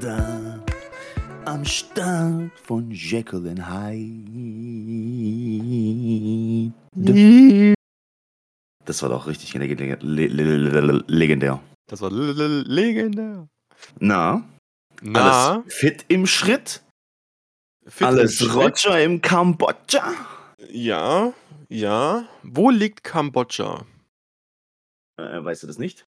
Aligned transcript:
da 0.00 0.58
am 1.44 1.64
Start 1.64 2.50
von 2.62 2.90
Jekyll 2.90 3.48
and 3.48 3.68
Hyde. 3.68 4.30
Das 8.84 9.02
war 9.02 9.08
doch 9.10 9.26
richtig 9.26 9.54
legendär. 9.54 9.98
Le 10.00 10.26
le 10.26 10.56
le 10.56 11.04
legendär. 11.06 11.62
Das 11.86 12.00
war 12.00 12.10
legendär. 12.10 13.48
Na, 13.98 14.42
Na, 15.02 15.52
alles 15.62 15.74
fit 15.74 16.04
im 16.08 16.26
Schritt? 16.26 16.82
fit 17.86 18.00
im 18.02 18.06
alles 18.06 18.36
Schritt? 18.36 18.54
Roger 18.54 19.02
im 19.02 19.20
Kambodscha? 19.22 20.12
Ja, 20.70 21.32
ja. 21.68 22.28
Wo 22.42 22.70
liegt 22.70 23.04
Kambodscha? 23.04 23.84
Äh, 25.18 25.42
weißt 25.44 25.62
du 25.62 25.66
das 25.66 25.78
nicht? 25.78 26.06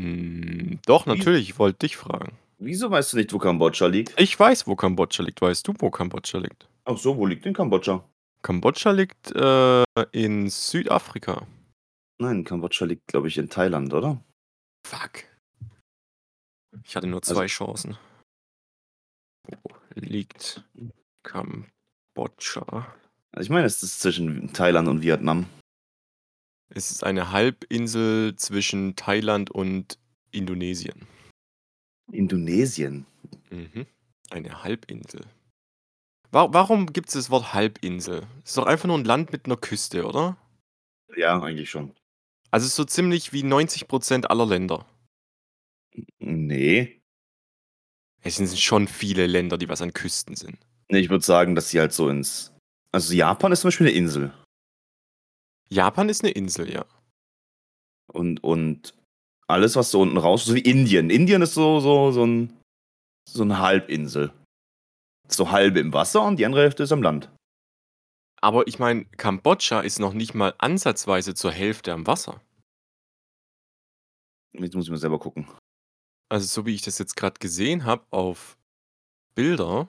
Hm, 0.00 0.78
doch, 0.86 1.06
natürlich, 1.06 1.50
ich 1.50 1.58
wollte 1.58 1.80
dich 1.80 1.96
fragen. 1.96 2.32
Wieso 2.60 2.90
weißt 2.90 3.12
du 3.12 3.16
nicht, 3.18 3.32
wo 3.32 3.38
Kambodscha 3.38 3.86
liegt? 3.86 4.18
Ich 4.20 4.38
weiß, 4.38 4.66
wo 4.66 4.74
Kambodscha 4.76 5.22
liegt. 5.22 5.40
Weißt 5.40 5.66
du, 5.68 5.74
wo 5.78 5.90
Kambodscha 5.90 6.38
liegt? 6.38 6.68
Ach 6.84 6.96
so, 6.98 7.16
wo 7.16 7.26
liegt 7.26 7.44
denn 7.44 7.54
Kambodscha? 7.54 8.04
Kambodscha 8.42 8.90
liegt 8.90 9.30
äh, 9.34 9.84
in 10.12 10.48
Südafrika. 10.48 11.46
Nein, 12.20 12.44
Kambodscha 12.44 12.84
liegt, 12.84 13.06
glaube 13.06 13.28
ich, 13.28 13.38
in 13.38 13.48
Thailand, 13.48 13.92
oder? 13.94 14.22
Fuck. 14.86 15.24
Ich 16.84 16.96
hatte 16.96 17.06
nur 17.06 17.20
Also- 17.22 17.34
zwei 17.34 17.46
Chancen. 17.46 17.96
Wo 19.46 19.70
liegt 19.94 20.64
Kambodscha? 21.22 22.92
Also 23.32 23.46
ich 23.46 23.50
meine, 23.50 23.66
es 23.66 23.82
ist 23.82 24.00
zwischen 24.00 24.52
Thailand 24.52 24.88
und 24.88 25.02
Vietnam. 25.02 25.46
Es 26.70 26.90
ist 26.90 27.04
eine 27.04 27.30
Halbinsel 27.30 28.34
zwischen 28.36 28.96
Thailand 28.96 29.50
und 29.50 29.98
Indonesien. 30.32 31.06
Indonesien. 32.12 33.06
Mhm. 33.50 33.86
Eine 34.30 34.62
Halbinsel. 34.62 35.22
Wa 36.30 36.52
warum 36.52 36.92
gibt 36.92 37.08
es 37.08 37.14
das 37.14 37.30
Wort 37.30 37.54
Halbinsel? 37.54 38.26
Es 38.44 38.50
ist 38.50 38.58
doch 38.58 38.66
einfach 38.66 38.86
nur 38.86 38.98
ein 38.98 39.04
Land 39.04 39.32
mit 39.32 39.46
einer 39.46 39.56
Küste, 39.56 40.06
oder? 40.06 40.36
Ja, 41.16 41.40
eigentlich 41.40 41.70
schon. 41.70 41.94
Also 42.50 42.64
es 42.64 42.72
ist 42.72 42.76
so 42.76 42.84
ziemlich 42.84 43.32
wie 43.32 43.42
90% 43.42 44.26
aller 44.26 44.46
Länder. 44.46 44.86
Nee. 46.18 47.00
Es 48.22 48.36
sind 48.36 48.58
schon 48.58 48.88
viele 48.88 49.26
Länder, 49.26 49.58
die 49.58 49.68
was 49.68 49.82
an 49.82 49.92
Küsten 49.92 50.36
sind. 50.36 50.58
Nee, 50.90 51.00
ich 51.00 51.10
würde 51.10 51.24
sagen, 51.24 51.54
dass 51.54 51.70
sie 51.70 51.80
halt 51.80 51.92
so 51.92 52.08
ins. 52.08 52.52
Also 52.92 53.14
Japan 53.14 53.52
ist 53.52 53.60
zum 53.60 53.68
Beispiel 53.68 53.88
eine 53.88 53.96
Insel. 53.96 54.32
Japan 55.68 56.08
ist 56.08 56.24
eine 56.24 56.32
Insel, 56.32 56.72
ja. 56.72 56.86
Und, 58.06 58.42
und 58.42 58.94
alles, 59.48 59.76
was 59.76 59.90
so 59.90 60.00
unten 60.00 60.18
raus, 60.18 60.44
so 60.44 60.54
wie 60.54 60.60
Indien. 60.60 61.10
Indien 61.10 61.42
ist 61.42 61.54
so, 61.54 61.80
so, 61.80 62.12
so 62.12 62.24
ein 62.24 62.52
so 63.28 63.42
eine 63.42 63.58
Halbinsel. 63.58 64.32
So 65.28 65.50
halbe 65.50 65.80
im 65.80 65.92
Wasser 65.92 66.22
und 66.22 66.38
die 66.38 66.46
andere 66.46 66.62
Hälfte 66.62 66.82
ist 66.82 66.92
am 66.92 67.02
Land. 67.02 67.30
Aber 68.40 68.66
ich 68.66 68.78
meine, 68.78 69.04
Kambodscha 69.04 69.80
ist 69.80 69.98
noch 69.98 70.14
nicht 70.14 70.34
mal 70.34 70.54
ansatzweise 70.58 71.34
zur 71.34 71.50
Hälfte 71.50 71.92
am 71.92 72.06
Wasser. 72.06 72.40
Jetzt 74.52 74.74
muss 74.74 74.86
ich 74.86 74.90
mal 74.90 74.96
selber 74.96 75.18
gucken. 75.18 75.46
Also 76.30 76.46
so 76.46 76.66
wie 76.66 76.74
ich 76.74 76.82
das 76.82 76.98
jetzt 76.98 77.16
gerade 77.16 77.38
gesehen 77.38 77.84
habe 77.84 78.04
auf 78.10 78.56
Bilder. 79.34 79.88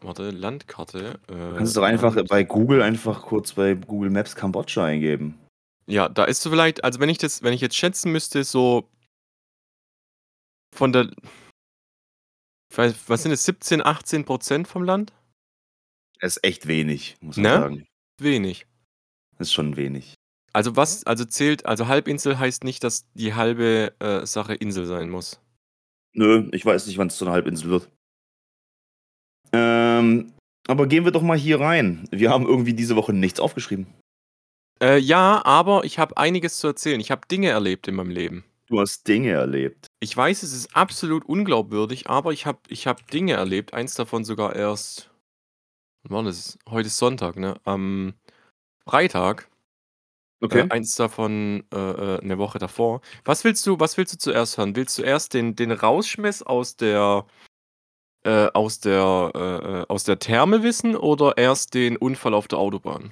Warte, 0.00 0.30
Landkarte. 0.30 1.20
Äh, 1.28 1.32
Du 1.32 1.56
kannst 1.56 1.76
doch 1.76 1.82
einfach 1.82 2.16
bei 2.26 2.44
Google 2.44 2.82
einfach 2.82 3.22
kurz 3.22 3.52
bei 3.52 3.74
Google 3.74 4.10
Maps 4.10 4.34
Kambodscha 4.34 4.84
eingeben. 4.84 5.38
Ja, 5.88 6.08
da 6.08 6.24
ist 6.24 6.42
so 6.42 6.50
vielleicht, 6.50 6.84
also 6.84 7.00
wenn 7.00 7.08
ich 7.08 7.18
das, 7.18 7.42
wenn 7.42 7.54
ich 7.54 7.60
jetzt 7.62 7.76
schätzen 7.76 8.12
müsste, 8.12 8.44
so 8.44 8.90
von 10.74 10.92
der, 10.92 11.10
weiß, 12.74 12.94
was 13.08 13.22
sind 13.22 13.32
es, 13.32 13.44
17, 13.44 13.84
18 13.84 14.24
Prozent 14.24 14.68
vom 14.68 14.82
Land? 14.84 15.12
Das 16.20 16.36
ist 16.36 16.44
echt 16.44 16.68
wenig, 16.68 17.16
muss 17.20 17.36
man 17.36 17.42
Ne? 17.42 17.58
sagen. 17.60 17.86
Wenig. 18.20 18.66
Das 19.38 19.48
ist 19.48 19.54
schon 19.54 19.76
wenig. 19.76 20.14
Also 20.52 20.76
was, 20.76 21.04
also 21.04 21.24
zählt, 21.24 21.64
also 21.64 21.86
Halbinsel 21.88 22.38
heißt 22.38 22.64
nicht, 22.64 22.82
dass 22.84 23.06
die 23.14 23.34
halbe 23.34 23.94
äh, 24.00 24.26
Sache 24.26 24.54
Insel 24.54 24.86
sein 24.86 25.08
muss. 25.08 25.40
Nö, 26.14 26.48
ich 26.52 26.64
weiß 26.66 26.86
nicht, 26.86 26.98
wann 26.98 27.06
es 27.06 27.16
zu 27.16 27.24
einer 27.24 27.34
Halbinsel 27.34 27.70
wird. 27.70 27.88
Ähm, 29.52 30.32
aber 30.66 30.86
gehen 30.86 31.04
wir 31.04 31.12
doch 31.12 31.22
mal 31.22 31.38
hier 31.38 31.60
rein. 31.60 32.08
Wir 32.10 32.30
haben 32.30 32.46
irgendwie 32.46 32.74
diese 32.74 32.96
Woche 32.96 33.12
nichts 33.12 33.40
aufgeschrieben. 33.40 33.86
Äh, 34.82 34.98
ja, 34.98 35.44
aber 35.44 35.84
ich 35.84 35.98
habe 35.98 36.16
einiges 36.16 36.58
zu 36.58 36.68
erzählen. 36.68 37.00
Ich 37.00 37.10
habe 37.10 37.26
Dinge 37.28 37.48
erlebt 37.48 37.88
in 37.88 37.96
meinem 37.96 38.10
Leben. 38.10 38.44
Du 38.68 38.78
hast 38.80 39.08
Dinge 39.08 39.30
erlebt. 39.30 39.86
Ich 40.00 40.14
weiß, 40.14 40.42
es 40.42 40.52
ist 40.52 40.76
absolut 40.76 41.24
unglaubwürdig, 41.24 42.08
aber 42.08 42.32
ich 42.32 42.44
habe 42.44 42.58
ich 42.68 42.86
hab 42.86 43.10
Dinge 43.10 43.32
erlebt. 43.32 43.72
Eins 43.72 43.94
davon 43.94 44.24
sogar 44.24 44.54
erst. 44.54 45.10
wann 46.02 46.12
war 46.12 46.22
das? 46.24 46.58
Heute 46.68 46.88
ist 46.88 46.98
Sonntag, 46.98 47.36
ne? 47.36 47.54
Am 47.64 48.14
Freitag. 48.86 49.48
Okay. 50.40 50.60
Äh, 50.60 50.70
eins 50.70 50.94
davon 50.94 51.64
äh, 51.72 51.76
äh, 51.76 52.20
eine 52.20 52.38
Woche 52.38 52.58
davor. 52.58 53.00
Was 53.24 53.42
willst 53.42 53.66
du, 53.66 53.80
was 53.80 53.96
willst 53.96 54.14
du 54.14 54.18
zuerst 54.18 54.58
hören? 54.58 54.76
Willst 54.76 54.96
du 54.98 55.02
erst 55.02 55.34
den, 55.34 55.56
den 55.56 55.72
Rausschmiss 55.72 56.42
aus 56.42 56.76
der 56.76 57.26
äh, 58.24 58.48
aus 58.52 58.80
der 58.80 59.32
äh, 59.34 59.80
äh, 59.80 59.86
aus 59.88 60.04
der 60.04 60.18
Therme 60.18 60.62
wissen 60.62 60.94
oder 60.94 61.38
erst 61.38 61.74
den 61.74 61.96
Unfall 61.96 62.34
auf 62.34 62.48
der 62.48 62.58
Autobahn? 62.58 63.10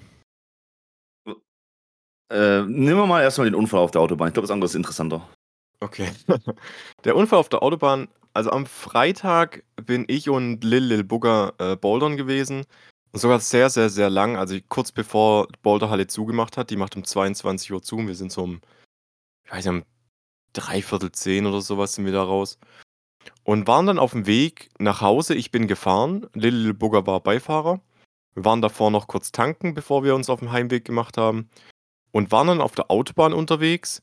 Äh, 2.31 2.63
nehmen 2.63 2.99
wir 2.99 3.07
mal 3.07 3.23
erstmal 3.23 3.47
den 3.47 3.55
Unfall 3.55 3.81
auf 3.81 3.91
der 3.91 4.01
Autobahn. 4.01 4.29
Ich 4.29 4.35
glaube, 4.35 4.47
das 4.47 4.53
andere 4.53 4.67
ist 4.67 4.75
interessanter. 4.75 5.29
Okay. 5.81 6.11
Der 7.05 7.17
Unfall 7.17 7.39
auf 7.39 7.49
der 7.49 7.63
Autobahn, 7.63 8.09
also 8.33 8.51
am 8.51 8.67
Freitag 8.67 9.63
bin 9.77 10.05
ich 10.09 10.29
und 10.29 10.65
Lil 10.65 10.85
Lil 10.85 11.05
Bugger 11.05 11.55
äh, 11.59 11.77
bouldern 11.77 12.17
gewesen. 12.17 12.65
Und 13.13 13.21
sogar 13.21 13.41
sehr, 13.41 13.71
sehr, 13.71 13.89
sehr 13.89 14.11
lang. 14.11 14.37
Also 14.37 14.57
kurz 14.69 14.93
bevor 14.93 15.49
Boulderhalle 15.63 16.07
zugemacht 16.07 16.57
hat. 16.57 16.71
Die 16.71 16.77
macht 16.77 16.97
um 16.97 17.05
22 17.05 17.73
Uhr 17.73 17.83
zu 17.83 17.97
und 17.97 18.09
wir 18.09 18.15
sind 18.15 18.33
so 18.33 18.43
um, 18.43 18.61
ich 19.45 19.53
weiß 19.53 19.65
nicht, 19.67 19.75
um 19.75 19.85
dreiviertel 20.53 21.13
zehn 21.13 21.47
oder 21.47 21.61
sowas 21.61 21.95
sind 21.95 22.05
wir 22.05 22.13
da 22.13 22.23
raus. 22.23 22.59
Und 23.45 23.67
waren 23.67 23.87
dann 23.87 23.99
auf 23.99 24.13
dem 24.13 24.27
Weg 24.27 24.71
nach 24.79 25.01
Hause. 25.01 25.35
Ich 25.35 25.51
bin 25.51 25.67
gefahren. 25.67 26.27
Lil 26.35 26.55
Lil 26.55 26.75
Bugger 26.75 27.07
war 27.07 27.21
Beifahrer. 27.21 27.81
Wir 28.35 28.45
waren 28.45 28.61
davor 28.61 28.91
noch 28.91 29.09
kurz 29.09 29.33
tanken, 29.33 29.75
bevor 29.75 30.05
wir 30.05 30.15
uns 30.15 30.29
auf 30.29 30.41
den 30.41 30.53
Heimweg 30.53 30.85
gemacht 30.85 31.17
haben. 31.17 31.49
Und 32.13 32.33
waren 32.33 32.47
dann 32.47 32.61
auf 32.61 32.75
der 32.75 32.91
Autobahn 32.91 33.33
unterwegs. 33.33 34.03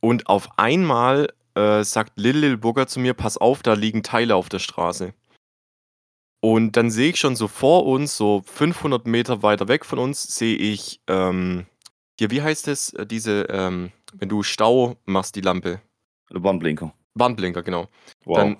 Und 0.00 0.26
auf 0.28 0.58
einmal 0.58 1.28
äh, 1.54 1.84
sagt 1.84 2.18
Lil 2.18 2.36
Lil 2.38 2.56
Bugger 2.56 2.86
zu 2.86 3.00
mir, 3.00 3.14
pass 3.14 3.36
auf, 3.38 3.62
da 3.62 3.74
liegen 3.74 4.02
Teile 4.02 4.36
auf 4.36 4.48
der 4.48 4.58
Straße. 4.58 5.14
Und 6.40 6.76
dann 6.76 6.90
sehe 6.90 7.10
ich 7.10 7.20
schon 7.20 7.36
so 7.36 7.46
vor 7.46 7.86
uns, 7.86 8.16
so 8.16 8.42
500 8.44 9.06
Meter 9.06 9.44
weiter 9.44 9.68
weg 9.68 9.84
von 9.84 10.00
uns, 10.00 10.36
sehe 10.36 10.56
ich, 10.56 11.00
ähm, 11.06 11.66
hier, 12.18 12.32
wie 12.32 12.42
heißt 12.42 12.66
es, 12.66 12.92
äh, 12.94 13.06
diese, 13.06 13.42
ähm, 13.48 13.92
wenn 14.12 14.28
du 14.28 14.42
Stau 14.42 14.96
machst, 15.04 15.36
die 15.36 15.40
Lampe. 15.40 15.80
Warnblinker. 16.30 16.92
Warnblinker, 17.14 17.62
genau. 17.62 17.88
Wow. 18.24 18.36
Dann, 18.38 18.56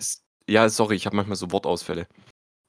ja, 0.49 0.69
sorry, 0.69 0.95
ich 0.95 1.07
habe 1.07 1.17
manchmal 1.17 1.37
so 1.37 1.51
Wortausfälle. 1.51 2.07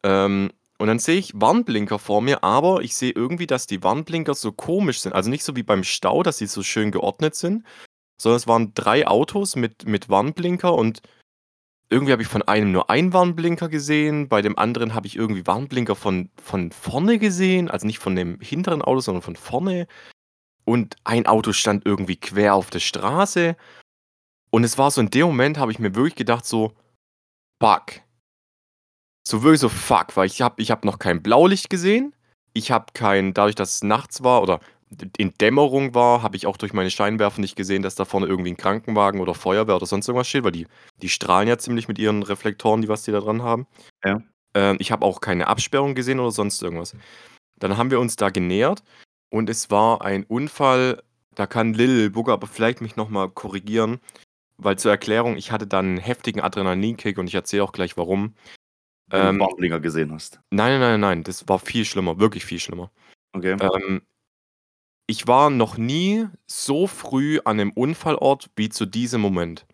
Ähm, 0.03 0.51
und 0.83 0.87
dann 0.87 0.99
sehe 0.99 1.15
ich 1.17 1.31
Warnblinker 1.33 1.97
vor 1.97 2.21
mir, 2.21 2.43
aber 2.43 2.81
ich 2.81 2.93
sehe 2.97 3.13
irgendwie, 3.13 3.47
dass 3.47 3.67
die 3.67 3.81
Warnblinker 3.83 4.33
so 4.33 4.51
komisch 4.51 4.99
sind. 4.99 5.13
Also 5.13 5.29
nicht 5.29 5.45
so 5.45 5.55
wie 5.55 5.63
beim 5.63 5.85
Stau, 5.85 6.23
dass 6.23 6.39
sie 6.39 6.45
so 6.45 6.61
schön 6.61 6.91
geordnet 6.91 7.35
sind, 7.35 7.65
sondern 8.17 8.35
es 8.35 8.47
waren 8.47 8.73
drei 8.73 9.07
Autos 9.07 9.55
mit, 9.55 9.87
mit 9.87 10.09
Warnblinker 10.09 10.73
und 10.73 11.01
irgendwie 11.89 12.11
habe 12.11 12.21
ich 12.21 12.27
von 12.27 12.41
einem 12.41 12.73
nur 12.73 12.89
einen 12.89 13.13
Warnblinker 13.13 13.69
gesehen, 13.69 14.27
bei 14.27 14.41
dem 14.41 14.59
anderen 14.59 14.93
habe 14.93 15.07
ich 15.07 15.15
irgendwie 15.15 15.47
Warnblinker 15.47 15.95
von, 15.95 16.29
von 16.35 16.73
vorne 16.73 17.17
gesehen, 17.17 17.71
also 17.71 17.87
nicht 17.87 17.99
von 17.99 18.17
dem 18.17 18.41
hinteren 18.41 18.81
Auto, 18.81 18.99
sondern 18.99 19.21
von 19.21 19.37
vorne. 19.37 19.87
Und 20.65 20.97
ein 21.05 21.27
Auto 21.27 21.53
stand 21.53 21.85
irgendwie 21.85 22.17
quer 22.17 22.55
auf 22.55 22.69
der 22.69 22.79
Straße. 22.79 23.55
Und 24.51 24.65
es 24.65 24.77
war 24.77 24.91
so 24.91 24.99
in 24.99 25.11
dem 25.11 25.27
Moment, 25.27 25.57
habe 25.57 25.71
ich 25.71 25.79
mir 25.79 25.95
wirklich 25.95 26.15
gedacht, 26.15 26.45
so, 26.45 26.73
fuck. 27.61 28.01
So 29.25 29.43
wirklich 29.43 29.61
so 29.61 29.69
fuck, 29.69 30.15
weil 30.15 30.27
ich 30.27 30.41
habe 30.41 30.61
ich 30.61 30.71
hab 30.71 30.85
noch 30.85 30.99
kein 30.99 31.23
Blaulicht 31.23 31.69
gesehen. 31.69 32.13
Ich 32.53 32.71
habe 32.71 32.87
kein, 32.93 33.33
dadurch, 33.33 33.55
dass 33.55 33.75
es 33.75 33.83
nachts 33.83 34.23
war 34.23 34.41
oder 34.43 34.59
in 35.17 35.33
Dämmerung 35.39 35.95
war, 35.95 36.21
habe 36.21 36.35
ich 36.35 36.45
auch 36.45 36.57
durch 36.57 36.73
meine 36.73 36.91
Scheinwerfer 36.91 37.41
nicht 37.41 37.55
gesehen, 37.55 37.81
dass 37.81 37.95
da 37.95 38.05
vorne 38.05 38.27
irgendwie 38.27 38.51
ein 38.51 38.57
Krankenwagen 38.57 39.21
oder 39.21 39.33
Feuerwehr 39.33 39.75
oder 39.75 39.85
sonst 39.85 40.07
irgendwas 40.07 40.27
steht, 40.27 40.43
weil 40.43 40.51
die, 40.51 40.67
die 41.01 41.09
strahlen 41.09 41.47
ja 41.47 41.57
ziemlich 41.57 41.87
mit 41.87 41.97
ihren 41.97 42.21
Reflektoren, 42.21 42.81
die 42.81 42.89
was 42.89 43.03
die 43.03 43.11
da 43.11 43.19
dran 43.19 43.41
haben. 43.41 43.65
Ja. 44.03 44.21
Ähm, 44.53 44.77
ich 44.79 44.91
habe 44.91 45.05
auch 45.05 45.21
keine 45.21 45.47
Absperrung 45.47 45.95
gesehen 45.95 46.19
oder 46.19 46.31
sonst 46.31 46.61
irgendwas. 46.61 46.95
Dann 47.57 47.77
haben 47.77 47.91
wir 47.91 47.99
uns 47.99 48.17
da 48.17 48.29
genähert 48.29 48.83
und 49.29 49.49
es 49.49 49.71
war 49.71 50.01
ein 50.03 50.25
Unfall. 50.25 51.01
Da 51.33 51.47
kann 51.47 51.73
Lil 51.73 52.11
Bugger 52.11 52.33
aber 52.33 52.47
vielleicht 52.47 52.81
mich 52.81 52.95
nochmal 52.95 53.29
korrigieren, 53.29 53.99
weil 54.57 54.77
zur 54.77 54.91
Erklärung, 54.91 55.37
ich 55.37 55.51
hatte 55.51 55.65
dann 55.65 55.85
einen 55.85 55.97
heftigen 55.97 56.41
Adrenalinkick 56.41 57.17
und 57.17 57.27
ich 57.27 57.35
erzähle 57.35 57.63
auch 57.63 57.71
gleich 57.71 57.97
warum. 57.97 58.35
Ähm, 59.13 59.39
Warnblinker 59.39 59.79
gesehen 59.79 60.11
hast. 60.11 60.39
Nein, 60.49 60.79
nein, 60.79 60.79
nein, 60.79 60.99
nein, 60.99 61.23
das 61.23 61.47
war 61.47 61.59
viel 61.59 61.85
schlimmer, 61.85 62.19
wirklich 62.19 62.45
viel 62.45 62.59
schlimmer. 62.59 62.91
Okay. 63.33 63.57
Ähm, 63.59 64.01
ich 65.07 65.27
war 65.27 65.49
noch 65.49 65.77
nie 65.77 66.27
so 66.47 66.87
früh 66.87 67.39
an 67.45 67.59
einem 67.59 67.71
Unfallort 67.71 68.49
wie 68.55 68.69
zu 68.69 68.85
diesem 68.85 69.21
Moment. 69.21 69.65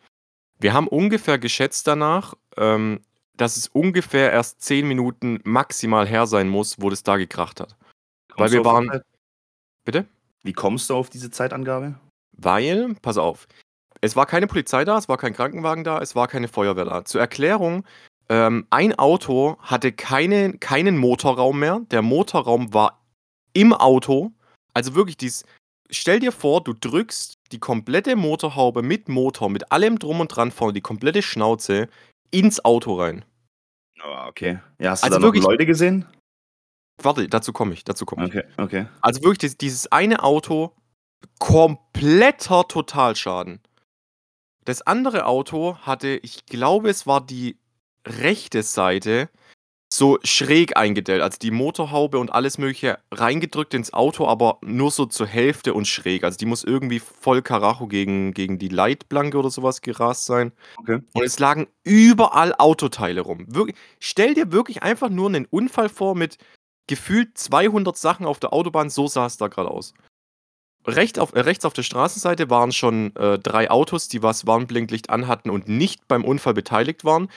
Wir 0.60 0.74
haben 0.74 0.88
ungefähr 0.88 1.38
geschätzt 1.38 1.88
danach, 1.88 2.34
ähm, 2.58 3.02
dass 3.38 3.56
es 3.56 3.68
ungefähr 3.68 4.32
erst 4.32 4.62
10 4.62 4.88
Minuten 4.88 5.40
maximal 5.44 6.06
her 6.06 6.28
sein 6.28 6.50
muss, 6.50 6.82
wo 6.82 6.90
das 6.90 7.04
da 7.04 7.16
gekracht 7.16 7.62
hat. 7.62 7.78
Weil 8.36 8.50
Kommst 8.50 8.54
wir 8.54 8.60
auf 8.62 8.82
die 8.82 8.88
waren 8.90 9.02
bitte? 9.86 10.06
Wie 10.44 10.54
kommst 10.54 10.90
du 10.90 10.96
auf 10.96 11.10
diese 11.10 11.32
Zeitangabe? 11.32 11.96
Weil 12.34 12.96
pass 13.02 13.18
auf, 13.18 13.48
es 14.02 14.16
war 14.16 14.26
keine 14.26 14.48
Polizei 14.48 14.86
da, 14.86 14.98
es 14.98 15.10
war 15.10 15.18
kein 15.18 15.34
Krankenwagen 15.34 15.84
da, 15.84 16.00
es 16.00 16.16
war 16.16 16.28
keine 16.28 16.48
Feuerwehr 16.48 16.86
da. 16.86 17.06
Zur 17.06 17.22
Erklärung, 17.22 17.86
ähm, 18.30 18.68
ein 18.70 18.94
Auto 18.98 19.58
hatte 19.60 19.92
keine 19.92 20.54
keinen 20.58 20.98
Motorraum 20.98 21.60
mehr. 21.60 21.82
Der 21.92 22.02
Motorraum 22.02 22.74
war 22.74 23.02
im 23.54 23.74
Auto. 23.74 24.32
Also 24.74 24.96
wirklich 24.96 25.18
dies 25.18 25.44
stell 25.92 26.20
dir 26.20 26.32
vor, 26.32 26.64
du 26.64 26.74
drückst 26.74 27.34
die 27.52 27.58
komplette 27.60 28.16
Motorhaube 28.16 28.84
mit 28.84 29.10
Motor, 29.10 29.50
mit 29.50 29.72
allem 29.72 29.98
drum 29.98 30.20
und 30.20 30.28
dran 30.28 30.52
vorne, 30.52 30.74
die 30.74 30.82
komplette 30.82 31.24
Schnauze 31.24 31.88
ins 32.30 32.64
Auto 32.64 32.94
rein. 32.94 33.26
Ah, 34.00 34.28
okay. 34.28 34.60
Ja, 34.78 34.92
hast 34.92 35.04
Also 35.04 35.16
du 35.16 35.20
da 35.22 35.28
noch 35.28 35.34
wirklich- 35.34 35.44
Leute 35.46 35.66
gesehen? 35.66 36.06
Warte, 37.02 37.28
dazu 37.28 37.52
komme 37.54 37.74
ich, 37.74 37.84
dazu 37.84 38.06
komme 38.06 38.28
ich. 38.28 38.36
Okay, 38.36 38.44
okay. 38.58 38.86
Also 39.02 39.22
wirklich 39.24 39.40
dies- 39.40 39.58
dieses 39.58 39.92
eine 39.92 40.22
Auto, 40.24 40.76
kompletter 41.40 42.68
Totalschaden. 42.68 43.60
Das 44.66 44.82
andere 44.84 45.26
Auto 45.26 45.78
hatte, 45.78 46.10
ich 46.22 46.46
glaube, 46.46 46.90
es 46.90 47.08
war 47.08 47.26
die 47.26 47.58
rechte 48.06 48.64
Seite, 48.64 49.30
so 49.92 50.20
schräg 50.24 50.78
eingedellt. 50.78 51.22
Also 51.22 51.40
die 51.42 51.52
Motorhaube 51.52 52.20
und 52.20 52.32
alles 52.32 52.58
Mögliche 52.58 53.00
reingedrückt 53.12 53.74
ins 53.74 53.92
Auto, 53.92 54.28
aber 54.28 54.60
nur 54.62 54.92
so 54.92 55.06
zur 55.08 55.26
Hälfte 55.26 55.74
und 55.74 55.88
schräg. 55.88 56.24
Also 56.24 56.38
die 56.38 56.46
muss 56.46 56.64
irgendwie 56.64 57.00
voll 57.00 57.42
Karacho 57.42 57.88
gegen, 57.88 58.34
gegen 58.34 58.60
die 58.60 58.70
Leitplanke 58.70 59.38
oder 59.38 59.50
sowas 59.50 59.82
gerast 59.82 60.26
sein. 60.26 60.52
Okay. 60.78 61.00
Und 61.14 61.24
es 61.24 61.40
lagen 61.40 61.68
überall 61.84 62.54
Autoteile 62.56 63.22
rum. 63.22 63.46
Wirklich, 63.48 63.76
stell 64.00 64.36
dir 64.36 64.52
wirklich 64.52 64.84
einfach 64.84 65.10
nur 65.10 65.30
einen 65.30 65.46
Unfall 65.46 65.90
vor 65.90 66.16
mit 66.16 66.38
gefühlt 66.88 67.38
200 67.38 67.98
Sachen 67.98 68.26
auf 68.26 68.40
der 68.40 68.54
Autobahn. 68.54 68.90
So 68.92 69.08
sah 69.08 69.26
es 69.26 69.38
da 69.38 69.48
gerade 69.48 69.72
aus. 69.72 69.94
Recht 70.86 71.20
auf, 71.20 71.34
äh, 71.34 71.42
rechts 71.42 71.66
auf 71.66 71.74
der 71.74 71.84
Straßenseite 71.84 72.50
waren 72.50 72.72
schon 72.72 73.16
äh, 73.16 73.40
drei 73.40 73.70
Autos, 73.72 74.08
die 74.08 74.24
was 74.24 74.46
Warnblinklicht 74.46 75.10
anhatten 75.10 75.50
und 75.50 75.68
nicht 75.68 76.08
beim 76.08 76.24
Unfall 76.24 76.54
beteiligt 76.54 77.04
waren. 77.04 77.30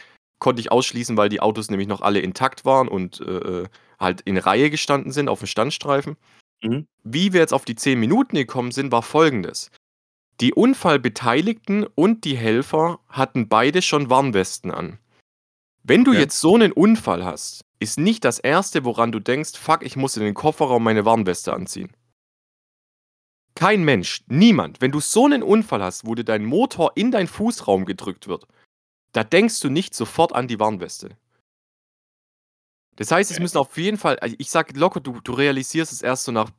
Konnte 0.42 0.58
ich 0.58 0.72
ausschließen, 0.72 1.16
weil 1.16 1.28
die 1.28 1.38
Autos 1.40 1.70
nämlich 1.70 1.86
noch 1.86 2.00
alle 2.00 2.18
intakt 2.18 2.64
waren 2.64 2.88
und 2.88 3.20
äh, 3.20 3.24
äh, 3.62 3.66
halt 4.00 4.22
in 4.22 4.36
Reihe 4.38 4.70
gestanden 4.70 5.12
sind 5.12 5.28
auf 5.28 5.38
dem 5.38 5.46
Standstreifen. 5.46 6.16
Mhm. 6.64 6.88
Wie 7.04 7.32
wir 7.32 7.38
jetzt 7.38 7.54
auf 7.54 7.64
die 7.64 7.76
10 7.76 8.00
Minuten 8.00 8.34
gekommen 8.34 8.72
sind, 8.72 8.90
war 8.90 9.02
folgendes. 9.02 9.70
Die 10.40 10.52
Unfallbeteiligten 10.52 11.86
und 11.94 12.24
die 12.24 12.36
Helfer 12.36 12.98
hatten 13.08 13.48
beide 13.48 13.82
schon 13.82 14.10
Warnwesten 14.10 14.72
an. 14.72 14.98
Wenn 15.84 16.02
du 16.02 16.10
Okay. 16.10 16.22
jetzt 16.22 16.40
so 16.40 16.56
einen 16.56 16.72
Unfall 16.72 17.24
hast, 17.24 17.64
ist 17.78 18.00
nicht 18.00 18.24
das 18.24 18.40
Erste, 18.40 18.84
woran 18.84 19.12
du 19.12 19.20
denkst, 19.20 19.52
fuck, 19.56 19.84
ich 19.84 19.94
muss 19.94 20.16
in 20.16 20.24
den 20.24 20.34
Kofferraum 20.34 20.82
meine 20.82 21.04
Warnweste 21.04 21.52
anziehen. 21.54 21.92
Kein 23.54 23.84
Mensch, 23.84 24.24
niemand. 24.26 24.80
Wenn 24.80 24.90
du 24.90 24.98
so 24.98 25.24
einen 25.26 25.44
Unfall 25.44 25.84
hast, 25.84 26.04
wo 26.04 26.16
dir 26.16 26.24
dein 26.24 26.44
Motor 26.44 26.92
in 26.96 27.12
deinen 27.12 27.28
Fußraum 27.28 27.84
gedrückt 27.84 28.26
wird, 28.26 28.48
da 29.12 29.24
denkst 29.24 29.60
du 29.60 29.68
nicht 29.68 29.94
sofort 29.94 30.34
an 30.34 30.48
die 30.48 30.58
Warnweste. 30.58 31.16
Das 32.96 33.10
heißt, 33.10 33.30
es 33.30 33.36
Okay. 33.36 33.42
müssen 33.42 33.58
auf 33.58 33.76
jeden 33.76 33.96
Fall, 33.98 34.18
also 34.18 34.36
ich 34.38 34.50
sag 34.50 34.76
locker, 34.76 35.00
du, 35.00 35.20
du 35.20 35.32
realisierst 35.32 35.92
es 35.92 36.02
erst 36.02 36.24
so 36.24 36.32
nach 36.32 36.50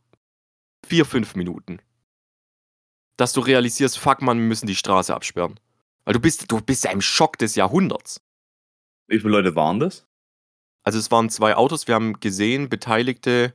vier, 0.85 1.05
fünf 1.05 1.35
Minuten. 1.35 1.79
Dass 3.17 3.33
du 3.33 3.41
realisierst, 3.41 3.99
fuck 3.99 4.21
man, 4.21 4.39
wir 4.39 4.47
müssen 4.47 4.67
die 4.67 4.75
Straße 4.75 5.13
absperren. 5.13 5.59
Weil 6.05 6.13
du 6.13 6.19
bist, 6.19 6.51
du 6.51 6.59
bist 6.59 6.83
ja 6.83 6.91
im 6.91 7.01
Schock 7.01 7.37
des 7.37 7.55
Jahrhunderts. 7.55 8.19
Wie 9.07 9.19
viele 9.19 9.31
Leute 9.31 9.55
waren 9.55 9.79
das? 9.79 10.05
Also 10.83 10.99
es 10.99 11.11
waren 11.11 11.29
zwei 11.29 11.55
Autos, 11.55 11.87
wir 11.87 11.95
haben 11.95 12.19
gesehen, 12.19 12.67
Beteiligte, 12.67 13.53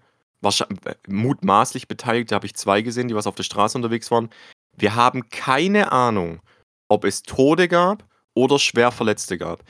mutmaßlich 1.09 1.89
Beteiligte 1.89 2.35
habe 2.35 2.47
ich 2.47 2.55
zwei 2.55 2.81
gesehen, 2.81 3.09
die 3.09 3.15
was 3.15 3.27
auf 3.27 3.35
der 3.35 3.43
Straße 3.43 3.77
unterwegs 3.77 4.11
waren. 4.11 4.31
Wir 4.77 4.95
haben 4.95 5.29
keine 5.29 5.93
Ahnung, 5.93 6.41
ob 6.89 7.05
es 7.05 7.23
Tode 7.23 7.69
gab 7.69 8.09
oder 8.39 8.59
Schwerverletzte 8.59 9.37
gab. 9.37 9.65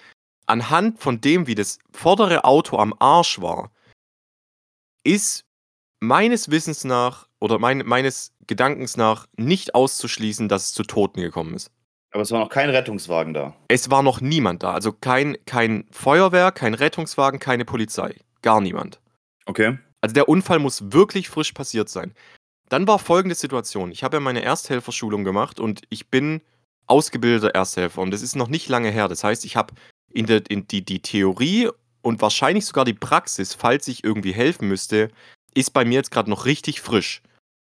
Anhand 0.47 1.01
von 1.01 1.21
dem, 1.21 1.47
wie 1.47 1.55
das 1.55 1.79
vordere 1.91 2.45
Auto 2.45 2.79
am 2.79 2.95
Arsch 2.99 3.41
war, 3.41 3.71
ist 5.05 5.45
meines 6.01 6.51
Wissens 6.51 6.85
nach 6.85 7.29
oder 7.41 7.59
mein, 7.59 7.79
meines 7.87 8.33
Gedankens 8.47 8.97
nach 8.97 9.27
nicht 9.37 9.75
auszuschließen, 9.75 10.49
dass 10.49 10.67
es 10.67 10.73
zu 10.75 10.83
Toten 10.83 11.21
gekommen 11.21 11.55
ist. 11.55 11.71
Aber 12.11 12.23
es 12.23 12.31
war 12.31 12.41
noch 12.41 12.49
kein 12.49 12.71
Rettungswagen 12.71 13.35
da. 13.35 13.55
Es 13.69 13.91
war 13.91 14.03
noch 14.03 14.21
niemand 14.21 14.63
da. 14.63 14.73
Also 14.73 14.93
kein, 14.93 15.37
kein 15.45 15.87
Feuerwehr, 15.91 16.53
kein 16.53 16.75
Rettungswagen, 16.75 17.39
keine 17.41 17.65
Polizei. 17.65 18.17
Gar 18.43 18.61
niemand. 18.61 19.01
Okay. 19.47 19.79
Also 20.01 20.15
der 20.15 20.29
Unfall 20.29 20.59
muss 20.59 20.93
wirklich 20.93 21.29
frisch 21.29 21.53
passiert 21.53 21.89
sein. 21.89 22.15
Dann 22.69 22.87
war 22.87 22.99
folgende 22.99 23.35
Situation. 23.35 23.91
Ich 23.91 24.05
habe 24.05 24.17
ja 24.17 24.21
meine 24.21 24.43
Ersthelferschulung 24.43 25.25
gemacht 25.25 25.59
und 25.61 25.83
ich 25.89 26.09
bin 26.09 26.43
ausgebildeter 26.89 27.55
Ersthelfer 27.55 28.01
und 28.03 28.11
das 28.11 28.23
ist 28.23 28.37
noch 28.37 28.49
nicht 28.49 28.69
lange 28.69 28.91
her. 28.91 29.09
Das 29.09 29.25
heißt, 29.25 29.45
ich 29.45 29.57
habe 29.57 29.75
in, 30.13 30.27
der, 30.27 30.43
in 30.51 30.67
die, 30.67 30.85
die 30.85 31.01
Theorie 31.01 31.69
und 32.03 32.21
wahrscheinlich 32.23 32.67
sogar 32.67 32.85
die 32.85 32.95
Praxis, 32.95 33.55
falls 33.55 33.89
ich 33.89 34.05
irgendwie 34.05 34.33
helfen 34.33 34.69
müsste, 34.69 35.11
ist 35.55 35.73
bei 35.73 35.85
mir 35.85 35.95
jetzt 35.95 36.11
gerade 36.11 36.31
noch 36.31 36.45
richtig 36.47 36.81
frisch. 36.81 37.23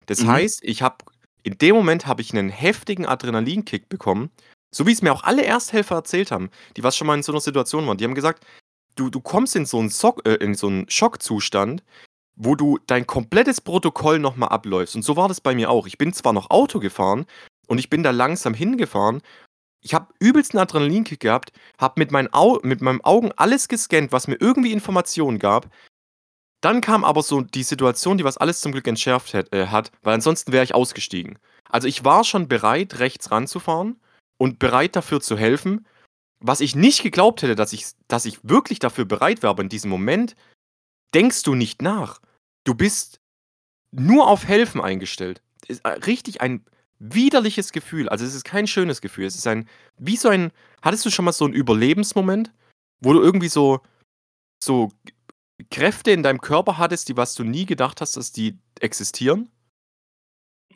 Das 0.05 0.21
Mhm. 0.21 0.27
heißt, 0.29 0.63
ich 0.63 0.81
habe 0.81 0.97
in 1.43 1.57
dem 1.57 1.75
Moment 1.75 2.05
habe 2.05 2.21
ich 2.21 2.33
einen 2.33 2.49
heftigen 2.49 3.05
Adrenalinkick 3.05 3.89
bekommen, 3.89 4.29
so 4.71 4.85
wie 4.85 4.91
es 4.91 5.01
mir 5.01 5.13
auch 5.13 5.23
alle 5.23 5.43
Ersthelfer 5.45 5.95
erzählt 5.95 6.31
haben, 6.31 6.49
die 6.75 6.83
was 6.83 6.95
schon 6.97 7.07
mal 7.07 7.15
in 7.15 7.23
so 7.23 7.31
einer 7.31 7.41
Situation 7.41 7.87
waren. 7.87 7.97
Die 7.97 8.03
haben 8.03 8.13
gesagt, 8.13 8.45
du, 8.95 9.09
du 9.09 9.21
kommst 9.21 9.55
in 9.55 9.65
so 9.65 9.79
einen, 9.79 9.89
Sock, 9.89 10.27
äh, 10.27 10.35
in 10.35 10.53
so 10.53 10.67
einen 10.67 10.89
Schockzustand, 10.89 11.83
wo 12.35 12.55
du 12.55 12.77
dein 12.87 13.07
komplettes 13.07 13.61
Protokoll 13.61 14.19
nochmal 14.19 14.49
abläufst. 14.49 14.95
Und 14.95 15.03
so 15.03 15.15
war 15.15 15.27
das 15.27 15.41
bei 15.41 15.55
mir 15.55 15.69
auch. 15.69 15.87
Ich 15.87 15.97
bin 15.97 16.13
zwar 16.13 16.33
noch 16.33 16.49
Auto 16.49 16.79
gefahren 16.79 17.25
und 17.69 17.77
ich 17.77 17.89
bin 17.89 18.03
da 18.03 18.11
langsam 18.11 18.53
hingefahren. 18.53 19.21
Ich 19.81 19.93
habe 19.93 20.13
übelsten 20.19 20.59
Adrenalinkick 20.59 21.21
gehabt, 21.21 21.53
habe 21.79 21.93
mit, 21.97 22.11
meinen 22.11 22.29
mit 22.63 22.81
meinen 22.81 23.01
Augen 23.01 23.31
alles 23.37 23.67
gescannt, 23.67 24.11
was 24.11 24.27
mir 24.27 24.35
irgendwie 24.39 24.73
Informationen 24.73 25.39
gab. 25.39 25.69
Dann 26.61 26.81
kam 26.81 27.05
aber 27.05 27.23
so 27.23 27.41
die 27.41 27.63
Situation, 27.63 28.17
die 28.17 28.25
was 28.25 28.37
alles 28.37 28.59
zum 28.59 28.73
Glück 28.73 28.87
entschärft 28.87 29.33
hat, 29.33 29.53
äh, 29.53 29.67
hat 29.67 29.91
weil 30.01 30.15
ansonsten 30.15 30.51
wäre 30.51 30.63
ich 30.65 30.75
ausgestiegen. 30.75 31.39
Also 31.69 31.87
ich 31.87 32.03
war 32.03 32.25
schon 32.25 32.49
bereit, 32.49 32.99
rechts 32.99 33.31
ranzufahren 33.31 34.01
und 34.37 34.59
bereit 34.59 34.95
dafür 34.95 35.21
zu 35.21 35.37
helfen. 35.37 35.85
Was 36.41 36.59
ich 36.59 36.75
nicht 36.75 37.03
geglaubt 37.03 37.43
hätte, 37.43 37.55
dass 37.55 37.71
ich, 37.71 37.85
dass 38.07 38.25
ich 38.25 38.39
wirklich 38.43 38.79
dafür 38.79 39.05
bereit 39.05 39.43
wäre, 39.43 39.51
aber 39.51 39.63
in 39.63 39.69
diesem 39.69 39.89
Moment 39.89 40.35
denkst 41.13 41.43
du 41.43 41.55
nicht 41.55 41.81
nach. 41.81 42.19
Du 42.65 42.73
bist 42.73 43.21
nur 43.91 44.27
auf 44.27 44.45
Helfen 44.45 44.81
eingestellt. 44.81 45.41
Ist 45.67 45.85
äh, 45.85 45.89
richtig 45.89 46.41
ein 46.41 46.65
widerliches 46.99 47.71
Gefühl. 47.71 48.09
Also 48.09 48.25
es 48.25 48.35
ist 48.35 48.43
kein 48.43 48.67
schönes 48.67 49.01
Gefühl. 49.01 49.25
Es 49.25 49.35
ist 49.35 49.47
ein, 49.47 49.67
wie 49.97 50.17
so 50.17 50.29
ein, 50.29 50.51
hattest 50.81 51.05
du 51.05 51.09
schon 51.09 51.25
mal 51.25 51.31
so 51.31 51.45
einen 51.45 51.53
Überlebensmoment, 51.53 52.51
wo 53.01 53.13
du 53.13 53.21
irgendwie 53.21 53.47
so, 53.47 53.81
so 54.63 54.91
Kräfte 55.71 56.11
in 56.11 56.23
deinem 56.23 56.41
Körper 56.41 56.77
hattest, 56.77 57.09
die 57.09 57.17
was 57.17 57.35
du 57.35 57.43
nie 57.43 57.65
gedacht 57.65 58.01
hast, 58.01 58.17
dass 58.17 58.31
die 58.31 58.57
existieren? 58.79 59.49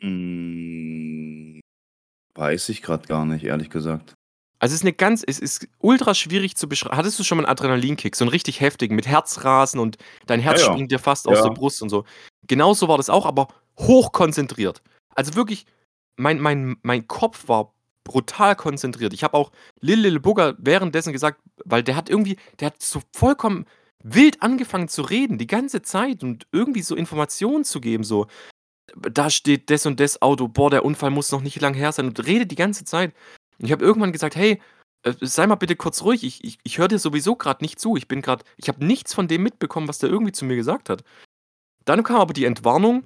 Hm, 0.00 1.60
weiß 2.34 2.68
ich 2.70 2.82
gerade 2.82 3.06
gar 3.06 3.24
nicht, 3.24 3.44
ehrlich 3.44 3.70
gesagt. 3.70 4.14
Also 4.58 4.72
es 4.72 4.80
ist 4.80 4.84
eine 4.84 4.92
ganz, 4.94 5.22
es 5.26 5.38
ist 5.38 5.68
ultra 5.78 6.14
schwierig 6.14 6.56
zu 6.56 6.68
beschreiben. 6.68 6.96
Hattest 6.96 7.18
du 7.18 7.24
schon 7.24 7.36
mal 7.36 7.44
einen 7.44 7.50
Adrenalinkick, 7.50 8.16
so 8.16 8.24
einen 8.24 8.30
richtig 8.30 8.60
heftigen, 8.60 8.96
mit 8.96 9.06
Herzrasen 9.06 9.78
und 9.78 9.98
dein 10.26 10.40
Herz 10.40 10.60
Ja, 10.60 10.66
ja. 10.68 10.72
springt 10.72 10.90
dir 10.90 10.98
fast 10.98 11.28
aus 11.28 11.38
Ja. 11.38 11.42
der 11.44 11.50
Brust 11.50 11.82
und 11.82 11.90
so. 11.90 12.04
Genauso 12.46 12.88
war 12.88 12.96
das 12.96 13.10
auch, 13.10 13.26
aber 13.26 13.48
hochkonzentriert. 13.78 14.82
Also 15.14 15.34
wirklich, 15.34 15.66
mein, 16.16 16.40
mein, 16.40 16.76
mein 16.82 17.06
Kopf 17.08 17.48
war 17.48 17.74
brutal 18.04 18.54
konzentriert. 18.54 19.12
Ich 19.12 19.24
habe 19.24 19.36
auch 19.36 19.50
Lil 19.80 20.00
Lil 20.00 20.20
Booger 20.20 20.54
währenddessen 20.58 21.12
gesagt, 21.12 21.40
weil 21.64 21.82
der 21.82 21.96
hat 21.96 22.10
irgendwie, 22.10 22.36
der 22.60 22.66
hat 22.66 22.82
so 22.82 23.00
vollkommen 23.12 23.66
wild 24.02 24.42
angefangen 24.42 24.88
zu 24.88 25.02
reden, 25.02 25.38
die 25.38 25.46
ganze 25.46 25.82
Zeit 25.82 26.22
und 26.22 26.46
irgendwie 26.52 26.82
so 26.82 26.94
Informationen 26.94 27.64
zu 27.64 27.80
geben, 27.80 28.04
so, 28.04 28.26
da 28.94 29.30
steht 29.30 29.70
das 29.70 29.86
und 29.86 29.98
das 29.98 30.20
Auto, 30.22 30.46
boah, 30.46 30.70
der 30.70 30.84
Unfall 30.84 31.10
muss 31.10 31.32
noch 31.32 31.40
nicht 31.40 31.60
lang 31.60 31.74
her 31.74 31.90
sein 31.90 32.06
und 32.06 32.26
redet 32.26 32.50
die 32.50 32.56
ganze 32.56 32.84
Zeit. 32.84 33.14
Und 33.58 33.66
ich 33.66 33.72
habe 33.72 33.84
irgendwann 33.84 34.12
gesagt, 34.12 34.36
hey, 34.36 34.60
äh, 35.04 35.14
sei 35.20 35.46
mal 35.46 35.54
bitte 35.56 35.74
kurz 35.74 36.02
ruhig, 36.02 36.22
ich, 36.22 36.44
ich, 36.44 36.58
ich 36.62 36.78
höre 36.78 36.88
dir 36.88 36.98
sowieso 36.98 37.34
gerade 37.34 37.64
nicht 37.64 37.80
zu. 37.80 37.96
Ich 37.96 38.06
bin 38.06 38.20
gerade, 38.20 38.44
ich 38.58 38.68
habe 38.68 38.84
nichts 38.84 39.14
von 39.14 39.26
dem 39.26 39.42
mitbekommen, 39.42 39.88
was 39.88 39.98
der 39.98 40.10
irgendwie 40.10 40.32
zu 40.32 40.44
mir 40.44 40.56
gesagt 40.56 40.90
hat. 40.90 41.02
Dann 41.86 42.02
kam 42.02 42.16
aber 42.16 42.34
die 42.34 42.44
Entwarnung, 42.44 43.04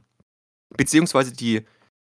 beziehungsweise 0.77 1.33
die, 1.33 1.65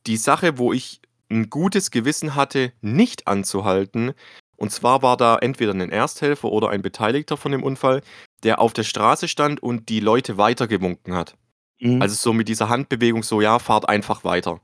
die 0.07 0.17
Sache, 0.17 0.57
wo 0.57 0.73
ich 0.73 1.01
ein 1.29 1.49
gutes 1.49 1.91
Gewissen 1.91 2.35
hatte, 2.35 2.73
nicht 2.81 3.27
anzuhalten. 3.27 4.13
Und 4.57 4.71
zwar 4.71 5.01
war 5.01 5.17
da 5.17 5.37
entweder 5.37 5.73
ein 5.73 5.89
Ersthelfer 5.89 6.51
oder 6.51 6.69
ein 6.69 6.81
Beteiligter 6.81 7.37
von 7.37 7.51
dem 7.51 7.63
Unfall, 7.63 8.01
der 8.43 8.59
auf 8.59 8.73
der 8.73 8.83
Straße 8.83 9.27
stand 9.27 9.63
und 9.63 9.89
die 9.89 9.99
Leute 9.99 10.37
weitergewunken 10.37 11.15
hat. 11.15 11.35
Mhm. 11.79 12.01
Also 12.01 12.15
so 12.15 12.33
mit 12.33 12.47
dieser 12.47 12.69
Handbewegung 12.69 13.23
so, 13.23 13.41
ja, 13.41 13.59
fahrt 13.59 13.89
einfach 13.89 14.23
weiter. 14.23 14.59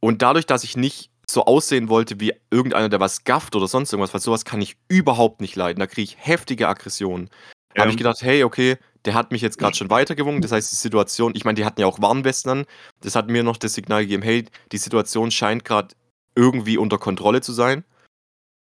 Und 0.00 0.22
dadurch, 0.22 0.46
dass 0.46 0.64
ich 0.64 0.76
nicht 0.76 1.10
so 1.30 1.44
aussehen 1.44 1.88
wollte 1.88 2.20
wie 2.20 2.32
irgendeiner, 2.50 2.88
der 2.88 3.00
was 3.00 3.24
gafft 3.24 3.54
oder 3.56 3.66
sonst 3.66 3.92
irgendwas, 3.92 4.14
weil 4.14 4.20
sowas 4.20 4.44
kann 4.44 4.62
ich 4.62 4.76
überhaupt 4.88 5.40
nicht 5.40 5.56
leiden. 5.56 5.80
Da 5.80 5.86
kriege 5.86 6.02
ich 6.02 6.16
heftige 6.18 6.68
Aggressionen. 6.68 7.28
Ja. 7.74 7.82
Habe 7.82 7.90
ich 7.90 7.98
gedacht, 7.98 8.22
hey, 8.22 8.44
okay, 8.44 8.76
der 9.04 9.14
hat 9.14 9.32
mich 9.32 9.42
jetzt 9.42 9.58
gerade 9.58 9.76
schon 9.76 9.90
weitergewungen. 9.90 10.42
Das 10.42 10.52
heißt, 10.52 10.70
die 10.70 10.76
Situation, 10.76 11.34
ich 11.34 11.44
meine, 11.44 11.56
die 11.56 11.64
hatten 11.64 11.80
ja 11.80 11.86
auch 11.86 12.00
Warnwesten 12.00 12.50
an. 12.50 12.66
Das 13.00 13.14
hat 13.14 13.28
mir 13.28 13.42
noch 13.42 13.56
das 13.56 13.74
Signal 13.74 14.02
gegeben, 14.02 14.22
hey, 14.22 14.46
die 14.72 14.78
Situation 14.78 15.30
scheint 15.30 15.64
gerade 15.64 15.94
irgendwie 16.34 16.78
unter 16.78 16.98
Kontrolle 16.98 17.40
zu 17.40 17.52
sein. 17.52 17.84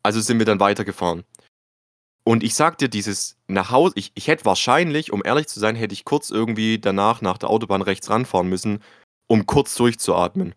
Also 0.03 0.19
sind 0.19 0.39
wir 0.39 0.45
dann 0.45 0.59
weitergefahren. 0.59 1.23
Und 2.23 2.43
ich 2.43 2.53
sag 2.53 2.77
dir, 2.77 2.87
dieses 2.87 3.37
nach 3.47 3.71
Hause, 3.71 3.93
ich, 3.97 4.11
ich 4.13 4.27
hätte 4.27 4.45
wahrscheinlich, 4.45 5.11
um 5.11 5.21
ehrlich 5.25 5.47
zu 5.47 5.59
sein, 5.59 5.75
hätte 5.75 5.93
ich 5.93 6.05
kurz 6.05 6.29
irgendwie 6.29 6.79
danach 6.79 7.21
nach 7.21 7.37
der 7.37 7.49
Autobahn 7.49 7.81
rechts 7.81 8.09
ranfahren 8.09 8.47
müssen, 8.47 8.83
um 9.27 9.45
kurz 9.45 9.75
durchzuatmen. 9.75 10.53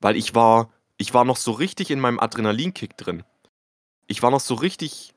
Weil 0.00 0.16
ich 0.16 0.34
war, 0.34 0.70
ich 0.96 1.12
war 1.12 1.24
noch 1.24 1.36
so 1.36 1.52
richtig 1.52 1.90
in 1.90 2.00
meinem 2.00 2.18
Adrenalinkick 2.18 2.96
drin. 2.96 3.24
Ich 4.06 4.22
war 4.22 4.30
noch 4.30 4.40
so 4.40 4.54
richtig, 4.54 5.14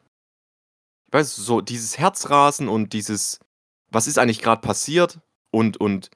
ich 1.07 1.13
weiß, 1.13 1.35
so 1.35 1.61
dieses 1.61 1.97
Herzrasen 1.97 2.67
und 2.67 2.91
dieses, 2.91 3.39
was 3.91 4.07
ist 4.07 4.17
eigentlich 4.17 4.41
gerade 4.41 4.61
passiert 4.61 5.19
und, 5.51 5.77
und 5.77 6.09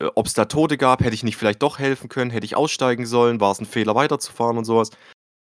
äh, 0.00 0.06
ob 0.14 0.26
es 0.26 0.34
da 0.34 0.46
Tote 0.46 0.76
gab, 0.76 1.00
hätte 1.00 1.14
ich 1.14 1.24
nicht 1.24 1.36
vielleicht 1.36 1.62
doch 1.62 1.78
helfen 1.78 2.08
können, 2.08 2.30
hätte 2.30 2.46
ich 2.46 2.56
aussteigen 2.56 3.06
sollen, 3.06 3.40
war 3.40 3.52
es 3.52 3.60
ein 3.60 3.66
Fehler 3.66 3.94
weiterzufahren 3.94 4.58
und 4.58 4.64
sowas. 4.64 4.90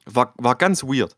War, 0.05 0.33
war 0.37 0.55
ganz 0.55 0.83
weird. 0.83 1.15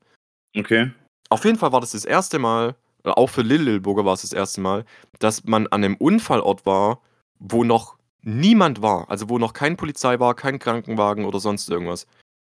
Okay. 0.55 0.91
Auf 1.29 1.45
jeden 1.45 1.57
Fall 1.57 1.71
war 1.71 1.81
das 1.81 1.91
das 1.91 2.05
erste 2.05 2.39
Mal, 2.39 2.75
auch 3.03 3.29
für 3.29 3.41
Lillelburger 3.41 4.05
war 4.05 4.13
es 4.13 4.21
das 4.21 4.33
erste 4.33 4.61
Mal, 4.61 4.85
dass 5.19 5.43
man 5.43 5.67
an 5.67 5.83
einem 5.83 5.95
Unfallort 5.95 6.65
war, 6.65 7.01
wo 7.39 7.63
noch 7.63 7.97
niemand 8.21 8.81
war. 8.81 9.09
Also 9.09 9.29
wo 9.29 9.37
noch 9.37 9.53
kein 9.53 9.77
Polizei 9.77 10.19
war, 10.19 10.35
kein 10.35 10.59
Krankenwagen 10.59 11.25
oder 11.25 11.39
sonst 11.39 11.69
irgendwas. 11.69 12.07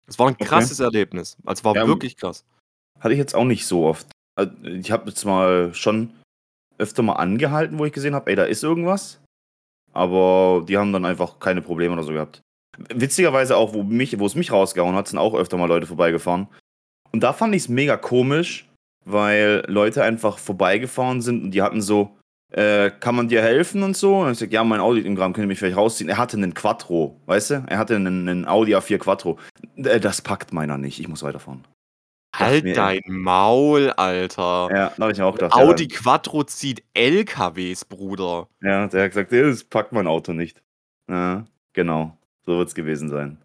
Es 0.08 0.18
war 0.18 0.28
ein 0.28 0.38
krasses 0.38 0.80
okay. 0.80 0.86
Erlebnis. 0.86 1.38
Also 1.46 1.64
war 1.64 1.76
ja, 1.76 1.88
wirklich 1.88 2.16
krass. 2.16 2.46
Hatte 3.00 3.14
ich 3.14 3.20
jetzt 3.20 3.36
auch 3.36 3.46
nicht 3.46 3.66
so 3.66 3.86
oft. 3.86 4.08
Also, 4.36 4.54
ich 4.64 4.92
habe 4.92 5.10
jetzt 5.10 5.26
mal 5.26 5.74
schon 5.74 6.12
öfter 6.80 7.04
mal 7.04 7.14
angehalten, 7.14 7.78
wo 7.78 7.86
ich 7.86 7.94
gesehen 7.94 8.16
habe, 8.16 8.30
ey, 8.30 8.36
da 8.36 8.44
ist 8.44 8.64
irgendwas. 8.64 9.22
Aber 9.94 10.64
die 10.68 10.78
haben 10.78 10.94
dann 10.94 11.06
einfach 11.06 11.40
keine 11.40 11.62
Probleme 11.62 11.94
oder 11.94 12.04
so 12.04 12.14
gehabt. 12.14 12.42
Witzigerweise 12.94 13.58
auch, 13.58 13.74
wo, 13.74 13.84
mich, 13.84 14.18
wo 14.20 14.26
es 14.26 14.36
mich 14.36 14.52
rausgehauen 14.52 14.96
hat, 14.96 15.08
sind 15.08 15.20
auch 15.20 15.34
öfter 15.34 15.58
mal 15.58 15.68
Leute 15.68 15.88
vorbeigefahren. 15.88 16.48
Und 17.12 17.24
da 17.24 17.34
fand 17.34 17.54
ich 17.56 17.64
es 17.64 17.70
mega 17.70 17.98
komisch, 17.98 18.70
weil 19.06 19.64
Leute 19.68 20.04
einfach 20.04 20.38
vorbeigefahren 20.38 21.22
sind 21.22 21.44
und 21.44 21.52
die 21.52 21.62
hatten 21.62 21.82
so, 21.82 22.16
äh, 22.52 22.92
kann 22.92 23.16
man 23.16 23.28
dir 23.28 23.42
helfen 23.42 23.84
und 23.84 23.98
so? 23.98 24.20
Und 24.20 24.32
ich 24.32 24.40
sag, 24.40 24.52
ja, 24.52 24.64
mein 24.64 24.80
Audi 24.80 25.02
im 25.02 25.16
Graben, 25.16 25.34
könnt 25.34 25.46
ihr 25.46 25.48
mich 25.48 25.60
vielleicht 25.60 25.78
rausziehen? 25.78 26.10
Er 26.10 26.18
hatte 26.18 26.38
einen 26.38 26.54
Quattro, 26.54 27.20
weißt 27.26 27.50
du? 27.52 27.64
Er 27.68 27.78
hatte 27.78 27.96
einen, 27.96 28.28
einen 28.28 28.48
Audi 28.48 28.76
A4 28.76 28.98
Quattro. 29.00 29.38
Äh, 29.76 30.00
das 30.00 30.22
packt 30.22 30.54
meiner 30.54 30.78
nicht, 30.78 31.00
ich 31.00 31.08
muss 31.08 31.24
weiterfahren. 31.24 31.66
Halt 32.40 32.78
dein 32.78 33.02
Maul, 33.08 33.92
Alter. 33.92 34.70
Ja, 34.72 34.94
da 34.98 35.04
hab 35.04 35.12
ich 35.12 35.22
auch 35.22 35.34
gedacht. 35.34 35.54
Audi 35.54 35.88
ja, 35.90 35.98
Quattro 35.98 36.44
zieht 36.44 36.84
LKWs, 36.94 37.86
Bruder. 37.86 38.48
Ja, 38.62 38.88
der 38.88 39.04
hat 39.04 39.12
gesagt, 39.12 39.32
das 39.32 39.64
packt 39.64 39.92
mein 39.92 40.08
Auto 40.08 40.34
nicht. 40.34 40.62
Ja, 41.10 41.46
genau. 41.74 42.18
So 42.46 42.58
wird's 42.58 42.76
gewesen 42.76 43.10
sein. 43.10 43.38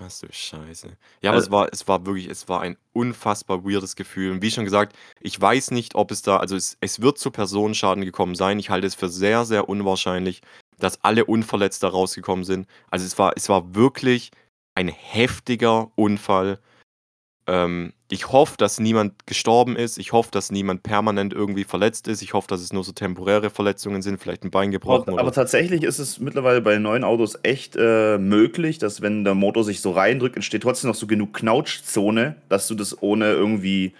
Ach 0.00 0.10
du 0.20 0.26
Scheiße. 0.28 0.96
Ja, 1.20 1.30
aber 1.30 1.38
es 1.38 1.50
war 1.52 1.68
es 1.72 1.86
war 1.86 2.04
wirklich 2.04 2.28
es 2.28 2.48
war 2.48 2.60
ein 2.60 2.76
unfassbar 2.92 3.64
weirdes 3.64 3.94
Gefühl. 3.94 4.32
Und 4.32 4.42
wie 4.42 4.50
schon 4.50 4.64
gesagt, 4.64 4.96
ich 5.20 5.40
weiß 5.40 5.70
nicht, 5.70 5.94
ob 5.94 6.10
es 6.10 6.22
da 6.22 6.38
also 6.38 6.56
es 6.56 6.76
es 6.80 7.00
wird 7.00 7.18
zu 7.18 7.30
Personenschaden 7.30 8.04
gekommen 8.04 8.34
sein. 8.34 8.58
Ich 8.58 8.70
halte 8.70 8.88
es 8.88 8.96
für 8.96 9.08
sehr, 9.08 9.44
sehr 9.44 9.68
unwahrscheinlich, 9.68 10.42
dass 10.78 11.02
alle 11.04 11.24
unverletzt 11.24 11.82
da 11.82 11.88
rausgekommen 11.88 12.44
sind. 12.44 12.66
Also, 12.90 13.06
es 13.06 13.18
war 13.18 13.34
es 13.36 13.48
war 13.48 13.74
wirklich 13.74 14.32
ein 14.74 14.88
heftiger 14.88 15.90
Unfall. 15.96 16.58
Ähm, 17.46 17.92
ich 18.10 18.32
hoffe, 18.32 18.54
dass 18.56 18.80
niemand 18.80 19.26
gestorben 19.26 19.76
ist. 19.76 19.98
Ich 19.98 20.12
hoffe, 20.12 20.30
dass 20.30 20.50
niemand 20.50 20.82
permanent 20.82 21.32
irgendwie 21.32 21.64
verletzt 21.64 22.08
ist. 22.08 22.22
Ich 22.22 22.32
hoffe, 22.32 22.48
dass 22.48 22.60
es 22.60 22.72
nur 22.72 22.84
so 22.84 22.92
temporäre 22.92 23.50
Verletzungen 23.50 24.02
sind, 24.02 24.18
vielleicht 24.18 24.44
ein 24.44 24.50
Bein 24.50 24.70
gebrochen 24.70 25.10
aber, 25.10 25.20
aber 25.20 25.32
tatsächlich 25.32 25.82
ist 25.82 25.98
es 25.98 26.18
mittlerweile 26.18 26.60
bei 26.60 26.78
neuen 26.78 27.04
Autos 27.04 27.38
echt 27.42 27.76
äh, 27.76 28.18
möglich, 28.18 28.78
dass 28.78 29.02
wenn 29.02 29.24
der 29.24 29.34
Motor 29.34 29.64
sich 29.64 29.80
so 29.80 29.90
reindrückt, 29.90 30.36
entsteht 30.36 30.62
trotzdem 30.62 30.88
noch 30.88 30.96
so 30.96 31.06
genug 31.06 31.34
Knautschzone, 31.34 32.36
dass 32.48 32.68
du 32.68 32.74
das 32.74 33.02
ohne 33.02 33.32
irgendwie 33.32 33.94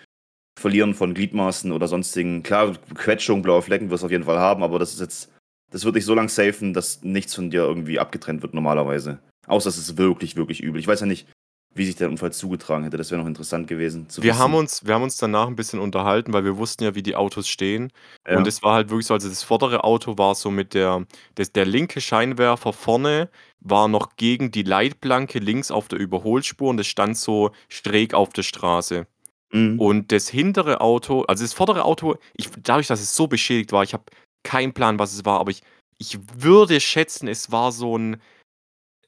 Verlieren 0.59 0.95
von 0.95 1.15
Gliedmaßen 1.15 1.73
oder 1.73 1.89
sonstigen, 1.89 2.45
klar, 2.45 2.75
Quetschung, 2.95 3.43
blaue 3.43 3.61
Flecken 3.61 3.91
wirst 3.91 4.05
du 4.05 4.07
auf 4.07 4.13
jeden 4.13 4.25
Fall 4.25 4.39
haben, 4.39 4.63
aber 4.63 4.79
das 4.79 4.95
ist 4.95 5.01
jetzt, 5.01 5.33
das 5.73 5.85
wird 5.85 5.97
dich 5.97 6.05
so 6.05 6.15
lang 6.15 6.29
safen, 6.29 6.73
dass 6.73 7.03
nichts 7.03 7.35
von 7.35 7.51
dir 7.51 7.63
irgendwie 7.63 7.99
abgetrennt 7.99 8.43
wird 8.43 8.55
normalerweise. 8.55 9.19
Außer 9.49 9.69
es 9.69 9.79
ist 9.79 9.99
wirklich, 9.99 10.37
wirklich 10.37 10.61
übel. 10.61 10.81
Ich 10.81 10.87
weiß 10.87 11.01
ja 11.01 11.07
nicht, 11.07 11.27
wie 11.75 11.85
sich 11.85 11.97
der 11.97 12.09
Unfall 12.09 12.33
zugetragen 12.33 12.85
hätte. 12.85 12.97
Das 12.97 13.11
wäre 13.11 13.21
noch 13.21 13.29
interessant 13.29 13.67
gewesen 13.67 14.07
wir 14.17 14.25
wissen. 14.25 14.39
Haben 14.39 14.55
uns, 14.55 14.87
wir 14.87 14.95
haben 14.95 15.03
uns 15.03 15.17
danach 15.17 15.49
ein 15.49 15.57
bisschen 15.57 15.81
unterhalten, 15.81 16.33
weil 16.33 16.45
wir 16.45 16.57
wussten 16.57 16.85
ja, 16.85 16.95
wie 16.95 17.03
die 17.03 17.17
Autos 17.17 17.49
stehen. 17.49 17.93
Ja. 18.29 18.39
Und 18.39 18.47
es 18.47 18.63
war 18.63 18.75
halt 18.75 18.91
wirklich 18.91 19.07
so, 19.07 19.15
also 19.15 19.29
das 19.29 19.43
vordere 19.43 19.85
Auto 19.85 20.17
war 20.17 20.35
so 20.35 20.51
mit 20.51 20.75
der, 20.75 21.05
das, 21.35 21.53
der 21.53 21.67
linke 21.67 22.01
Scheinwerfer 22.01 22.73
vorne 22.73 23.29
war 23.61 23.89
noch 23.89 24.17
gegen 24.17 24.51
die 24.51 24.63
Leitplanke 24.63 25.39
links 25.39 25.71
auf 25.71 25.89
der 25.89 25.99
Überholspur 25.99 26.71
und 26.71 26.79
es 26.79 26.87
stand 26.87 27.17
so 27.17 27.51
schräg 27.69 28.15
auf 28.15 28.31
der 28.31 28.43
Straße. 28.43 29.07
Mhm. 29.53 29.81
Und 29.81 30.13
das 30.13 30.29
hintere 30.29 30.81
Auto, 30.81 31.23
also 31.23 31.43
das 31.43 31.55
vordere 31.55 31.85
Auto, 31.85 32.17
ich, 32.35 32.51
dadurch, 32.63 32.89
dass 32.89 33.01
es 33.01 33.17
so 33.17 33.27
beschädigt 33.27 33.73
war, 33.73 33.83
ich 33.83 33.95
habe 33.95 34.05
keinen 34.43 34.75
Plan, 34.75 34.99
was 34.99 35.15
es 35.15 35.25
war, 35.25 35.41
aber 35.41 35.51
ich, 35.51 35.63
ich 35.99 36.19
würde 36.37 36.81
schätzen, 36.81 37.29
es 37.29 37.51
war 37.51 37.73
so 37.73 37.97
ein, 37.97 38.21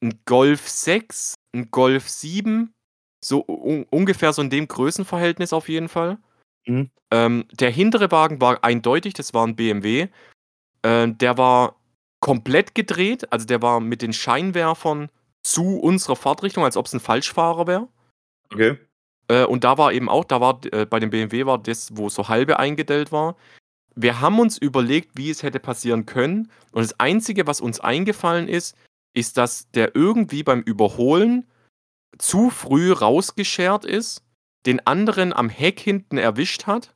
ein 0.02 0.20
Golf 0.24 0.68
6 0.68 1.36
ein 1.56 1.70
Golf 1.70 2.08
7, 2.08 2.72
so 3.24 3.44
un 3.46 3.86
ungefähr 3.90 4.32
so 4.32 4.42
in 4.42 4.50
dem 4.50 4.68
Größenverhältnis 4.68 5.52
auf 5.52 5.68
jeden 5.68 5.88
Fall. 5.88 6.18
Mhm. 6.66 6.90
Ähm, 7.10 7.44
der 7.52 7.70
hintere 7.70 8.10
Wagen 8.10 8.40
war 8.40 8.62
eindeutig, 8.62 9.14
das 9.14 9.34
war 9.34 9.46
ein 9.46 9.56
BMW. 9.56 10.08
Äh, 10.82 11.08
der 11.08 11.38
war 11.38 11.76
komplett 12.20 12.74
gedreht, 12.74 13.32
also 13.32 13.46
der 13.46 13.62
war 13.62 13.80
mit 13.80 14.02
den 14.02 14.12
Scheinwerfern 14.12 15.10
zu 15.42 15.78
unserer 15.78 16.16
Fahrtrichtung, 16.16 16.64
als 16.64 16.76
ob 16.76 16.86
es 16.86 16.92
ein 16.92 17.00
Falschfahrer 17.00 17.66
wäre. 17.66 17.88
Okay. 18.52 18.78
Äh, 19.28 19.44
und 19.44 19.64
da 19.64 19.78
war 19.78 19.92
eben 19.92 20.08
auch, 20.08 20.24
da 20.24 20.40
war 20.40 20.60
äh, 20.72 20.86
bei 20.86 21.00
dem 21.00 21.10
BMW 21.10 21.46
war 21.46 21.58
das, 21.58 21.96
wo 21.96 22.08
so 22.08 22.28
halbe 22.28 22.58
eingedellt 22.58 23.12
war. 23.12 23.36
Wir 23.94 24.20
haben 24.20 24.38
uns 24.40 24.58
überlegt, 24.58 25.12
wie 25.14 25.30
es 25.30 25.42
hätte 25.42 25.58
passieren 25.58 26.04
können. 26.04 26.50
Und 26.72 26.82
das 26.82 27.00
Einzige, 27.00 27.46
was 27.46 27.60
uns 27.60 27.80
eingefallen 27.80 28.46
ist, 28.48 28.76
ist, 29.16 29.36
dass 29.36 29.70
der 29.70 29.96
irgendwie 29.96 30.42
beim 30.42 30.60
Überholen 30.60 31.46
zu 32.18 32.50
früh 32.50 32.92
rausgeschert 32.92 33.84
ist, 33.84 34.22
den 34.66 34.86
anderen 34.86 35.32
am 35.32 35.48
Heck 35.48 35.80
hinten 35.80 36.18
erwischt 36.18 36.66
hat 36.66 36.94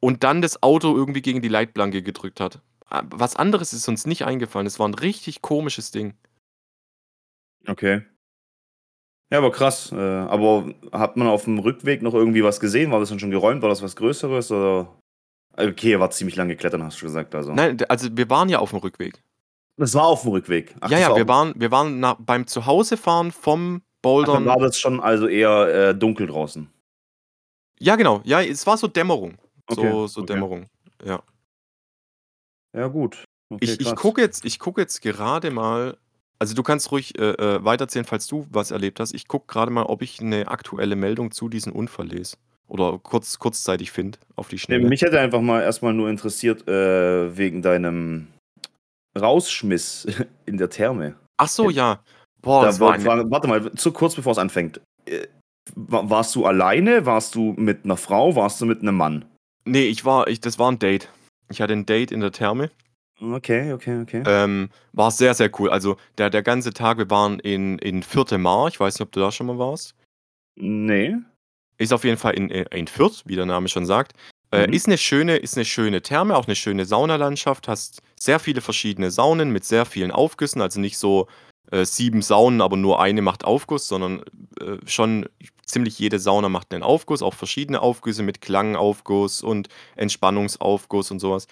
und 0.00 0.24
dann 0.24 0.42
das 0.42 0.62
Auto 0.62 0.94
irgendwie 0.96 1.22
gegen 1.22 1.42
die 1.42 1.48
Leitplanke 1.48 2.02
gedrückt 2.02 2.40
hat. 2.40 2.62
Ah, 2.86 3.04
was 3.10 3.36
anderes 3.36 3.72
ist 3.72 3.88
uns 3.88 4.06
nicht 4.06 4.24
eingefallen. 4.24 4.66
Es 4.66 4.78
war 4.78 4.88
ein 4.88 4.94
richtig 4.94 5.42
komisches 5.42 5.90
Ding. 5.90 6.14
Okay. 7.66 8.02
Ja, 9.30 9.38
aber 9.38 9.52
krass. 9.52 9.92
Äh, 9.92 9.96
aber 9.96 10.74
hat 10.90 11.16
man 11.16 11.28
auf 11.28 11.44
dem 11.44 11.60
Rückweg 11.60 12.02
noch 12.02 12.14
irgendwie 12.14 12.42
was 12.42 12.58
gesehen? 12.58 12.90
War 12.90 12.98
das 12.98 13.10
dann 13.10 13.20
schon 13.20 13.30
geräumt? 13.30 13.62
War 13.62 13.68
das 13.68 13.82
was 13.82 13.94
Größeres? 13.94 14.50
Oder? 14.50 14.98
Okay, 15.56 15.92
er 15.92 16.00
war 16.00 16.10
ziemlich 16.10 16.36
lange 16.36 16.56
klettern, 16.56 16.82
hast 16.82 17.00
du 17.00 17.06
gesagt. 17.06 17.34
Also. 17.34 17.52
Nein, 17.52 17.78
also 17.88 18.08
wir 18.16 18.28
waren 18.30 18.48
ja 18.48 18.58
auf 18.58 18.70
dem 18.70 18.80
Rückweg. 18.80 19.22
Das 19.80 19.94
war 19.94 20.04
auf 20.04 20.22
dem 20.22 20.32
Rückweg. 20.32 20.74
Ach, 20.80 20.90
ja, 20.90 20.98
ja, 20.98 21.08
war 21.08 21.16
wir 21.16 21.26
waren, 21.26 21.54
wir 21.56 21.70
waren 21.70 22.00
nach, 22.00 22.16
beim 22.18 22.46
Zuhausefahren 22.46 23.32
vom 23.32 23.80
Bouldern. 24.02 24.30
Ach, 24.30 24.38
dann 24.40 24.46
war 24.46 24.58
das 24.58 24.78
schon 24.78 25.00
also 25.00 25.26
eher 25.26 25.88
äh, 25.88 25.94
dunkel 25.94 26.26
draußen. 26.26 26.68
Ja, 27.78 27.96
genau. 27.96 28.20
Ja, 28.24 28.42
es 28.42 28.66
war 28.66 28.76
so 28.76 28.88
Dämmerung. 28.88 29.38
Okay. 29.66 29.90
So, 29.90 30.06
so 30.06 30.20
okay. 30.20 30.34
Dämmerung. 30.34 30.66
Ja. 31.02 31.22
Ja, 32.76 32.88
gut. 32.88 33.24
Okay, 33.48 33.64
ich 33.64 33.80
ich 33.80 33.96
gucke 33.96 34.20
jetzt, 34.20 34.44
guck 34.58 34.76
jetzt 34.76 35.00
gerade 35.00 35.50
mal. 35.50 35.96
Also, 36.38 36.54
du 36.54 36.62
kannst 36.62 36.92
ruhig 36.92 37.18
äh, 37.18 37.30
äh, 37.30 37.64
weiterzählen, 37.64 38.04
falls 38.04 38.26
du 38.26 38.46
was 38.50 38.72
erlebt 38.72 39.00
hast. 39.00 39.14
Ich 39.14 39.28
gucke 39.28 39.46
gerade 39.46 39.70
mal, 39.70 39.84
ob 39.84 40.02
ich 40.02 40.20
eine 40.20 40.48
aktuelle 40.48 40.94
Meldung 40.94 41.30
zu 41.30 41.48
diesem 41.48 41.72
Unfall 41.72 42.08
lese. 42.08 42.36
Oder 42.68 42.98
kurz, 43.02 43.38
kurzzeitig 43.38 43.92
finde, 43.92 44.18
auf 44.36 44.48
die 44.48 44.58
Schnelle. 44.58 44.86
Mich 44.86 45.00
hätte 45.00 45.18
einfach 45.18 45.40
mal 45.40 45.62
erstmal 45.62 45.94
nur 45.94 46.10
interessiert, 46.10 46.68
äh, 46.68 47.34
wegen 47.36 47.62
deinem 47.62 48.28
Rausschmiss 49.18 50.06
in 50.46 50.58
der 50.58 50.70
Therme. 50.70 51.16
Ach 51.36 51.48
so, 51.48 51.70
ja. 51.70 52.02
Boah, 52.42 52.64
das 52.64 52.80
war, 52.80 53.02
war 53.04 53.30
warte 53.30 53.48
mal, 53.48 53.72
zu 53.72 53.92
kurz 53.92 54.14
bevor 54.14 54.32
es 54.32 54.38
anfängt. 54.38 54.80
Äh, 55.06 55.26
warst 55.74 56.34
du 56.34 56.46
alleine? 56.46 57.06
Warst 57.06 57.34
du 57.34 57.54
mit 57.56 57.84
einer 57.84 57.96
Frau? 57.96 58.34
Warst 58.34 58.60
du 58.60 58.66
mit 58.66 58.82
einem 58.82 58.96
Mann? 58.96 59.24
Nee, 59.64 59.86
ich 59.86 60.04
war, 60.04 60.26
ich, 60.28 60.40
das 60.40 60.58
war 60.58 60.70
ein 60.70 60.78
Date. 60.78 61.08
Ich 61.50 61.60
hatte 61.60 61.74
ein 61.74 61.86
Date 61.86 62.12
in 62.12 62.20
der 62.20 62.32
Therme. 62.32 62.70
Okay, 63.20 63.72
okay, 63.72 64.00
okay. 64.00 64.22
Ähm, 64.26 64.70
war 64.92 65.10
sehr, 65.10 65.34
sehr 65.34 65.50
cool. 65.60 65.68
Also 65.70 65.96
der, 66.16 66.30
der 66.30 66.42
ganze 66.42 66.72
Tag, 66.72 66.96
wir 66.98 67.10
waren 67.10 67.38
in, 67.38 67.78
in 67.78 68.02
Vierte 68.02 68.38
Mar. 68.38 68.68
Ich 68.68 68.80
weiß 68.80 68.94
nicht, 68.94 69.02
ob 69.02 69.12
du 69.12 69.20
da 69.20 69.30
schon 69.30 69.46
mal 69.46 69.58
warst. 69.58 69.94
Nee. 70.56 71.16
Ist 71.76 71.92
auf 71.92 72.04
jeden 72.04 72.16
Fall 72.16 72.34
in, 72.34 72.50
äh, 72.50 72.64
in 72.70 72.86
Fürth, 72.86 73.22
wie 73.26 73.36
der 73.36 73.46
Name 73.46 73.68
schon 73.68 73.84
sagt. 73.84 74.14
Äh, 74.52 74.66
mhm. 74.66 74.72
ist 74.72 74.86
eine 74.86 74.98
schöne 74.98 75.36
ist 75.36 75.56
'ne 75.56 75.64
schöne 75.64 76.02
Therme, 76.02 76.36
auch 76.36 76.46
eine 76.46 76.56
schöne 76.56 76.84
Saunalandschaft. 76.84 77.68
Hast 77.68 78.02
sehr 78.22 78.38
viele 78.38 78.60
verschiedene 78.60 79.10
Saunen 79.10 79.50
mit 79.50 79.64
sehr 79.64 79.86
vielen 79.86 80.10
Aufgüssen, 80.10 80.60
also 80.60 80.80
nicht 80.80 80.98
so, 80.98 81.26
äh, 81.70 81.84
sieben 81.84 82.20
Saunen, 82.20 82.60
aber 82.60 82.76
nur 82.76 83.00
eine 83.00 83.22
macht 83.22 83.44
Aufguss, 83.44 83.86
sondern 83.86 84.22
äh, 84.60 84.78
schon 84.86 85.28
ziemlich 85.64 85.98
jede 85.98 86.18
Sauna 86.18 86.48
macht 86.48 86.74
einen 86.74 86.82
Aufguss, 86.82 87.22
auch 87.22 87.34
verschiedene 87.34 87.80
Aufgüsse 87.80 88.22
mit 88.22 88.40
Klangaufguss 88.40 89.42
und 89.42 89.68
Entspannungsaufguss 89.94 91.12
und 91.12 91.20
sowas. 91.20 91.46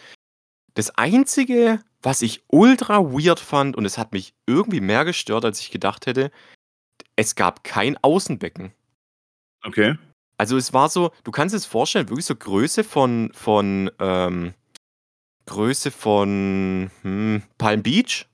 Das 0.75 0.91
Einzige, 0.91 1.81
was 2.03 2.23
ich 2.23 2.43
ultra 2.49 2.99
weird 3.13 3.39
fand, 3.39 3.77
und 3.77 3.85
es 3.85 3.97
hat 3.97 4.13
mich 4.13 4.35
irgendwie 4.47 4.81
mehr 4.81 5.05
gestört, 5.05 5.45
als 5.45 5.61
ich 5.61 5.71
gedacht 5.71 6.07
hätte, 6.07 6.31
es 7.15 7.35
gab 7.35 7.63
kein 7.63 7.97
Außenbecken. 8.03 8.73
Okay. 9.65 9.97
Also 10.37 10.57
es 10.57 10.73
war 10.73 10.89
so, 10.89 11.13
du 11.25 11.31
kannst 11.31 11.55
es 11.55 11.67
vorstellen, 11.67 12.09
wirklich 12.09 12.27
so 12.27 12.37
Größe 12.37 12.85
von, 12.85 13.31
von, 13.35 13.91
ähm, 13.99 14.55
Größe 15.49 15.91
von 15.91 16.91
hm, 17.03 17.43
Palm 17.59 17.83
Beach, 17.83 18.27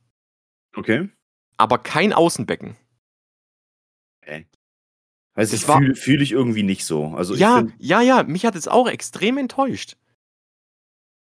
Okay. 0.76 1.08
aber 1.56 1.78
kein 1.78 2.12
Außenbecken. 2.12 2.76
Also 5.36 5.52
Das 5.56 5.62
ich 5.62 5.66
fühle 5.66 5.94
fühl 5.96 6.22
ich 6.22 6.30
irgendwie 6.32 6.62
nicht 6.62 6.84
so. 6.84 7.06
Also 7.08 7.34
ja, 7.34 7.56
finde 7.58 7.72
ja, 7.78 8.00
ja, 8.00 8.22
mich 8.22 8.46
hat 8.46 8.54
es 8.54 8.68
auch 8.68 8.88
extrem 8.88 9.36
enttäuscht. 9.36 9.96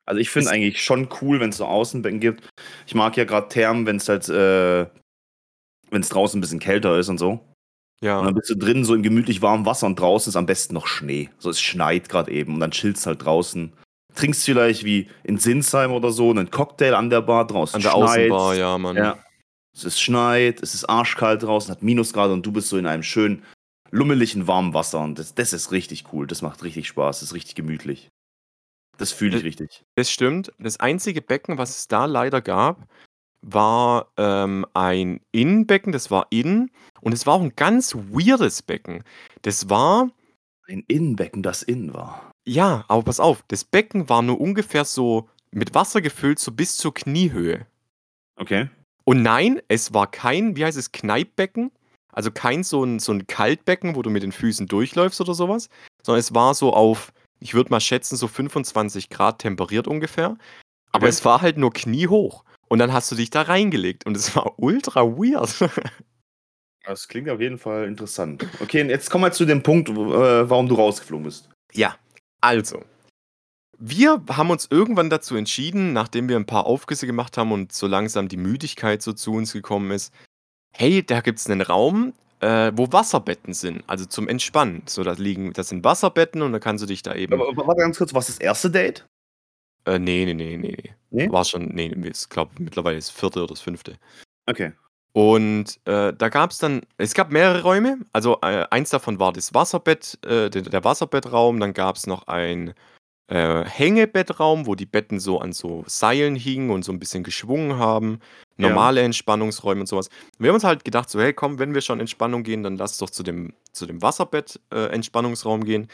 also 0.06 0.20
ich 0.22 0.30
find 0.30 0.46
Es- 0.46 0.52
eigentlich 0.52 0.84
schon 0.84 1.10
cool, 1.22 1.40
wenn 1.40 1.50
es 1.50 1.58
so 1.58 1.66
Außenbecken 1.66 2.20
gibt. 2.20 2.48
Ich 2.86 2.94
mag 2.96 3.18
ja 3.18 3.24
gerade 3.26 3.50
Thermen, 3.50 3.86
wenn 3.88 3.96
es 3.98 4.08
halt, 4.08 4.30
äh, 4.30 4.86
wenn 5.90 6.02
es 6.02 6.10
draußen 6.10 6.38
ein 6.38 6.42
bisschen 6.42 6.60
kälter 6.60 6.98
ist 7.00 7.10
und 7.10 7.18
so. 7.18 7.44
Ja. 8.04 8.20
Und 8.20 8.26
dann 8.26 8.36
bist 8.36 8.50
du 8.52 8.56
drin 8.56 8.86
so 8.86 8.94
im 8.94 9.02
gemütlich 9.02 9.42
warmen 9.42 9.66
Wasser 9.66 9.88
und 9.88 10.00
draußen 10.00 10.30
ist 10.30 10.36
am 10.36 10.46
besten 10.46 10.76
noch 10.76 10.86
Schnee. 10.86 11.32
So 11.40 11.50
es 11.50 11.60
schneit 11.60 12.08
gerade 12.10 12.32
eben 12.32 12.54
und 12.54 12.60
dann 12.60 12.70
chillst 12.72 13.08
halt 13.08 13.26
draußen. 13.26 13.74
Trinkst 14.18 14.44
vielleicht 14.46 14.84
wie 14.84 15.10
in 15.24 15.38
Sinsheim 15.38 15.92
oder 15.92 16.12
so 16.12 16.32
einen 16.32 16.50
Cocktail 16.50 16.96
an 16.96 17.12
der 17.12 17.22
Bar 17.22 17.46
draußen. 17.46 17.76
An 17.76 17.82
der 17.84 17.92
schneit's. 17.92 18.32
Außenbar, 18.32 18.56
ja, 18.56 18.78
Mann. 18.78 18.96
Ja. 18.96 19.20
Es 19.76 19.84
ist 19.84 20.02
schneit, 20.02 20.62
es 20.64 20.74
ist 20.74 20.86
arschkalt 20.86 21.44
draußen, 21.44 21.70
hat 21.72 21.84
Minusgrade 21.84 22.34
und 22.34 22.44
du 22.44 22.52
bist 22.52 22.68
so 22.68 22.78
in 22.78 22.88
einem 22.88 23.04
schönen, 23.04 23.44
lummeligen, 23.92 24.48
warmen 24.48 24.74
Wasser. 24.74 25.00
Und 25.02 25.20
das, 25.20 25.36
das 25.36 25.54
ist 25.54 25.72
richtig 25.72 26.06
cool. 26.12 26.26
Das 26.26 26.42
macht 26.42 26.64
richtig 26.64 26.88
Spaß. 26.88 27.20
Das 27.20 27.30
ist 27.30 27.36
richtig 27.36 27.54
gemütlich. 27.54 28.10
Das 28.98 29.12
fühle 29.12 29.38
ich 29.38 29.44
Äh, 29.44 29.46
richtig. 29.46 29.86
Das 29.94 30.10
stimmt. 30.10 30.52
Das 30.58 30.80
einzige 30.80 31.22
Becken, 31.22 31.60
was 31.60 31.78
es 31.78 31.88
da 31.88 32.06
leider 32.06 32.42
gab, 32.42 32.88
war 33.44 34.12
ähm, 34.18 34.66
ein 34.74 35.22
Innenbecken, 35.32 35.92
das 35.94 36.10
war 36.10 36.26
innen. 36.32 36.72
Und 37.02 37.14
es 37.14 37.28
war 37.28 37.36
auch 37.36 37.42
ein 37.42 37.56
ganz 37.56 37.94
weirdes 37.94 38.64
Becken. 38.64 39.04
Das 39.44 39.70
war, 39.70 40.10
Ein 40.68 40.84
Innenbecken, 40.88 41.44
das 41.44 41.62
innen 41.62 41.94
war. 41.94 42.27
Ja, 42.48 42.86
aber 42.88 43.04
pass 43.04 43.20
auf, 43.20 43.44
das 43.50 43.64
Becken 43.64 44.08
war 44.10 44.22
nur 44.22 44.40
ungefähr 44.40 44.86
so 44.86 45.30
mit 45.52 45.76
Wasser 45.76 46.02
gefüllt, 46.02 46.40
so 46.40 46.52
bis 46.52 46.78
zur 46.78 46.94
Kniehöhe. 46.94 47.66
Okay. 48.38 48.70
Und 49.04 49.22
nein, 49.22 49.62
es 49.68 49.94
war 49.94 50.10
kein, 50.10 50.56
wie 50.56 50.64
heißt 50.66 50.78
es, 50.78 50.92
Kneippbecken. 50.92 51.72
Also 52.12 52.32
kein 52.32 52.64
so 52.64 52.84
ein, 52.84 53.00
so 53.00 53.12
ein 53.12 53.28
Kaltbecken, 53.28 53.96
wo 53.96 54.02
du 54.02 54.10
mit 54.10 54.24
den 54.24 54.32
Füßen 54.32 54.68
durchläufst 54.68 55.22
oder 55.22 55.34
sowas. 55.34 55.70
Sondern 56.04 56.20
es 56.20 56.34
war 56.34 56.54
so 56.54 56.74
auf, 56.74 57.14
ich 57.40 57.54
würde 57.54 57.70
mal 57.70 57.80
schätzen, 57.80 58.16
so 58.16 58.28
25 58.28 59.10
Grad 59.10 59.40
temperiert 59.40 59.88
ungefähr. 59.88 60.38
Aber 60.92 61.06
Okay. 61.06 61.10
es 61.10 61.26
war 61.26 61.42
halt 61.42 61.58
nur 61.58 61.74
kniehoch. 61.74 62.44
Und 62.70 62.80
dann 62.80 62.92
hast 62.92 63.12
du 63.12 63.16
dich 63.16 63.30
da 63.30 63.44
reingelegt. 63.44 64.06
Und 64.06 64.18
es 64.18 64.36
war 64.36 64.58
ultra 64.58 65.04
weird. 65.06 65.70
Das 66.86 67.10
klingt 67.10 67.30
auf 67.30 67.42
jeden 67.42 67.58
Fall 67.58 67.86
interessant. 67.86 68.48
Okay, 68.62 68.82
und 68.82 68.88
jetzt 68.88 69.10
kommen 69.10 69.26
wir 69.26 69.34
zu 69.34 69.44
dem 69.44 69.62
Punkt, 69.62 69.90
äh, 69.90 70.50
warum 70.50 70.70
du 70.70 70.76
rausgeflogen 70.76 71.26
bist. 71.26 71.50
Ja, 71.74 71.98
also. 72.42 72.84
Wir 73.80 74.24
haben 74.30 74.50
uns 74.50 74.68
irgendwann 74.72 75.10
dazu 75.10 75.36
entschieden, 75.36 75.94
nachdem 75.94 76.30
wir 76.30 76.36
ein 76.36 76.48
paar 76.48 76.66
Aufgüsse 76.66 77.06
gemacht 77.06 77.38
haben 77.38 77.52
und 77.52 77.72
so 77.72 77.86
langsam 77.86 78.28
die 78.28 78.38
Müdigkeit 78.38 79.02
so 79.02 79.14
zu 79.14 79.34
uns 79.34 79.54
gekommen 79.54 79.92
ist, 79.92 80.14
hey, 80.72 81.06
da 81.06 81.22
gibt 81.22 81.40
es 81.40 81.48
einen 81.48 81.62
Raum, 81.62 82.14
äh, 82.40 82.72
wo 82.76 82.92
Wasserbetten 82.92 83.54
sind, 83.54 83.84
also 83.88 84.06
zum 84.06 84.28
Entspannen. 84.28 84.84
So, 84.88 85.04
da 85.04 85.14
liegen, 85.14 85.54
das 85.54 85.70
sind 85.70 85.84
Wasserbetten 85.84 86.42
und 86.42 86.54
da 86.54 86.60
kannst 86.60 86.84
du 86.84 86.88
dich 86.88 87.04
da 87.04 87.14
eben. 87.14 87.34
Aber, 87.34 87.68
warte 87.68 87.82
ganz 87.82 87.98
kurz, 87.98 88.14
was 88.14 88.30
ist 88.30 88.40
das 88.40 88.46
erste 88.46 88.72
Date? 88.72 89.08
Äh, 89.86 90.00
nee, 90.00 90.26
nee, 90.26 90.34
nee, 90.34 90.58
nee, 90.58 90.76
nee. 90.78 90.94
Nee? 91.10 91.32
War 91.32 91.46
schon, 91.46 91.70
nee, 91.70 91.92
nee, 91.96 92.10
ich 92.10 92.30
glaube 92.30 92.52
mittlerweile 92.60 92.98
das 92.98 93.10
vierte 93.10 93.40
oder 93.40 93.48
das 93.48 93.62
fünfte. 93.62 93.98
Okay. 94.46 94.74
Und 95.14 95.80
äh, 95.86 96.14
da 96.14 96.30
gab 96.30 96.52
es 96.52 96.60
dann, 96.60 96.82
es 96.98 97.14
gab 97.14 97.32
mehrere 97.32 97.64
Räume. 97.64 98.00
Also 98.14 98.38
äh, 98.42 98.66
eins 98.70 98.92
davon 98.92 99.20
war 99.20 99.34
das 99.34 99.54
Wasserbett, 99.54 100.20
äh, 100.26 100.50
der, 100.50 100.62
der 100.62 100.84
Wasserbettraum. 100.84 101.60
Dann 101.60 101.74
gab 101.74 101.96
es 101.96 102.06
noch 102.06 102.28
ein 102.28 102.74
äh, 103.28 103.66
Hängebettraum, 103.66 104.68
wo 104.68 104.76
die 104.76 104.86
Betten 104.86 105.20
so 105.20 105.40
an 105.40 105.54
so 105.54 105.84
Seilen 105.88 106.36
hingen 106.36 106.70
und 106.70 106.84
so 106.84 106.92
ein 106.92 107.00
bisschen 107.00 107.24
geschwungen 107.24 107.78
haben. 107.78 108.20
Ja. 108.58 108.70
Normale 108.70 109.02
Entspannungsräume 109.02 109.82
und 109.82 109.88
sowas. 109.88 110.10
Wir 110.40 110.50
haben 110.50 110.56
uns 110.56 110.64
halt 110.64 110.86
gedacht, 110.86 111.10
so, 111.10 111.20
hey, 111.20 111.34
komm, 111.34 111.60
wenn 111.60 111.74
wir 111.74 111.82
schon 111.82 112.00
Entspannung 112.00 112.44
gehen, 112.44 112.64
dann 112.64 112.78
lass 112.78 112.98
doch 112.98 113.10
zu 113.10 113.24
dem, 113.24 113.54
zu 113.72 113.86
dem 113.86 114.02
Wasserbett-Entspannungsraum 114.02 115.64
gehen. 115.64 115.88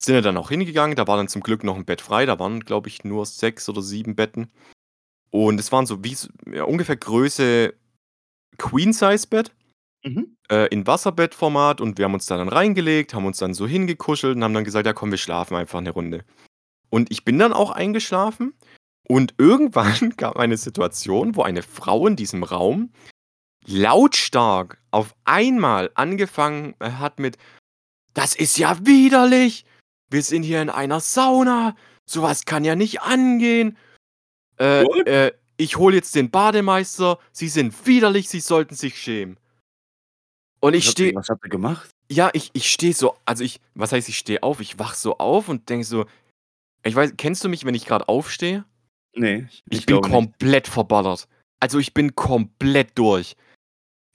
Sind 0.00 0.14
wir 0.14 0.22
dann 0.22 0.36
auch 0.36 0.50
hingegangen, 0.50 0.94
da 0.94 1.08
war 1.08 1.16
dann 1.16 1.28
zum 1.28 1.42
Glück 1.42 1.64
noch 1.64 1.74
ein 1.74 1.84
Bett 1.84 2.00
frei, 2.00 2.24
da 2.24 2.38
waren, 2.38 2.60
glaube 2.60 2.88
ich, 2.88 3.02
nur 3.02 3.26
sechs 3.26 3.68
oder 3.68 3.82
sieben 3.82 4.14
Betten. 4.14 4.48
Und 5.30 5.58
es 5.58 5.72
waren 5.72 5.86
so 5.86 6.04
wie 6.04 6.16
ja, 6.52 6.64
ungefähr 6.64 6.96
Größe 6.96 7.74
Queen-Size-Bett 8.56 9.52
Mhm. 10.04 10.36
äh, 10.50 10.68
in 10.68 10.86
Wasserbettformat 10.86 11.80
und 11.80 11.98
wir 11.98 12.04
haben 12.04 12.14
uns 12.14 12.26
da 12.26 12.36
dann 12.36 12.48
reingelegt, 12.48 13.14
haben 13.14 13.26
uns 13.26 13.38
dann 13.38 13.52
so 13.52 13.66
hingekuschelt 13.66 14.36
und 14.36 14.44
haben 14.44 14.54
dann 14.54 14.64
gesagt, 14.64 14.86
ja 14.86 14.92
komm, 14.92 15.10
wir 15.10 15.18
schlafen 15.18 15.56
einfach 15.56 15.78
eine 15.78 15.90
Runde. 15.90 16.24
Und 16.88 17.10
ich 17.10 17.24
bin 17.24 17.38
dann 17.38 17.52
auch 17.52 17.72
eingeschlafen 17.72 18.54
und 19.08 19.34
irgendwann 19.38 20.14
gab 20.16 20.36
eine 20.36 20.56
Situation, 20.56 21.34
wo 21.34 21.42
eine 21.42 21.62
Frau 21.62 22.06
in 22.06 22.16
diesem 22.16 22.44
Raum 22.44 22.92
lautstark 23.66 24.78
auf 24.92 25.14
einmal 25.24 25.90
angefangen 25.94 26.74
äh, 26.78 26.92
hat 26.92 27.18
mit, 27.18 27.36
das 28.14 28.36
ist 28.36 28.56
ja 28.56 28.78
widerlich, 28.86 29.64
wir 30.10 30.22
sind 30.22 30.44
hier 30.44 30.62
in 30.62 30.70
einer 30.70 31.00
Sauna, 31.00 31.74
sowas 32.06 32.44
kann 32.44 32.64
ja 32.64 32.76
nicht 32.76 33.02
angehen. 33.02 33.76
Äh, 34.58 34.82
äh, 34.82 35.32
ich 35.58 35.76
hole 35.76 35.94
jetzt 35.96 36.14
den 36.14 36.30
Bademeister, 36.30 37.18
Sie 37.32 37.48
sind 37.48 37.86
widerlich, 37.86 38.28
Sie 38.28 38.40
sollten 38.40 38.74
sich 38.74 38.98
schämen. 38.98 39.38
Und 40.60 40.74
ich 40.74 40.88
stehe, 40.88 41.14
Was 41.14 41.28
habt 41.28 41.44
ihr 41.44 41.50
gemacht? 41.50 41.90
ja, 42.10 42.30
ich, 42.32 42.50
ich 42.54 42.70
stehe 42.70 42.94
so, 42.94 43.16
also 43.26 43.44
ich, 43.44 43.60
was 43.74 43.92
heißt, 43.92 44.08
ich 44.08 44.16
stehe 44.18 44.42
auf? 44.42 44.60
Ich 44.60 44.78
wach 44.78 44.94
so 44.94 45.18
auf 45.18 45.48
und 45.48 45.68
denke 45.68 45.84
so, 45.84 46.06
ich 46.84 46.94
weiß, 46.94 47.14
kennst 47.16 47.44
du 47.44 47.48
mich, 47.48 47.64
wenn 47.64 47.74
ich 47.74 47.84
gerade 47.84 48.08
aufstehe? 48.08 48.64
Nee. 49.14 49.46
Ich, 49.50 49.84
bin 49.86 49.96
glaube 50.00 50.08
nicht. 50.08 50.14
komplett 50.14 50.68
verballert. 50.68 51.28
Also 51.60 51.78
ich 51.78 51.92
bin 51.92 52.14
komplett 52.14 52.96
durch. 52.96 53.36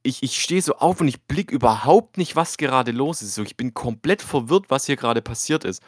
Ich, 0.01 0.23
ich 0.23 0.41
stehe 0.41 0.61
so 0.61 0.75
auf 0.75 1.01
und 1.01 1.07
ich 1.07 1.21
blick 1.23 1.51
überhaupt 1.51 2.17
nicht, 2.17 2.35
was 2.35 2.57
gerade 2.57 2.91
los 2.91 3.21
ist. 3.21 3.35
So, 3.35 3.43
ich 3.43 3.55
bin 3.55 3.73
komplett 3.73 4.21
verwirrt, 4.21 4.69
was 4.69 4.85
hier 4.85 4.95
gerade 4.95 5.21
passiert 5.21 5.63
ist. 5.63 5.81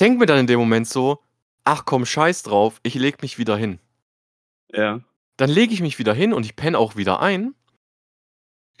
Denk 0.00 0.18
mir 0.18 0.26
dann 0.26 0.38
in 0.38 0.46
dem 0.46 0.60
Moment 0.60 0.88
so, 0.88 1.22
ach 1.64 1.84
komm, 1.84 2.06
scheiß 2.06 2.44
drauf, 2.44 2.78
ich 2.82 2.94
leg 2.94 3.20
mich 3.20 3.38
wieder 3.38 3.56
hin. 3.56 3.78
Ja. 4.72 5.00
Dann 5.36 5.50
lege 5.50 5.72
ich 5.72 5.80
mich 5.80 5.98
wieder 5.98 6.14
hin 6.14 6.32
und 6.32 6.44
ich 6.44 6.56
penne 6.56 6.78
auch 6.78 6.96
wieder 6.96 7.20
ein. 7.20 7.54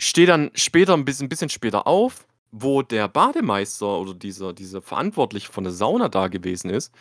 Stehe 0.00 0.26
dann 0.26 0.50
später, 0.54 0.94
ein 0.94 1.04
bisschen, 1.04 1.26
ein 1.26 1.28
bisschen 1.28 1.48
später 1.48 1.86
auf, 1.86 2.26
wo 2.50 2.82
der 2.82 3.08
Bademeister 3.08 3.98
oder 3.98 4.14
dieser, 4.14 4.52
dieser 4.52 4.82
Verantwortliche 4.82 5.52
von 5.52 5.64
der 5.64 5.72
Sauna 5.72 6.08
da 6.08 6.28
gewesen 6.28 6.70
ist, 6.70 6.92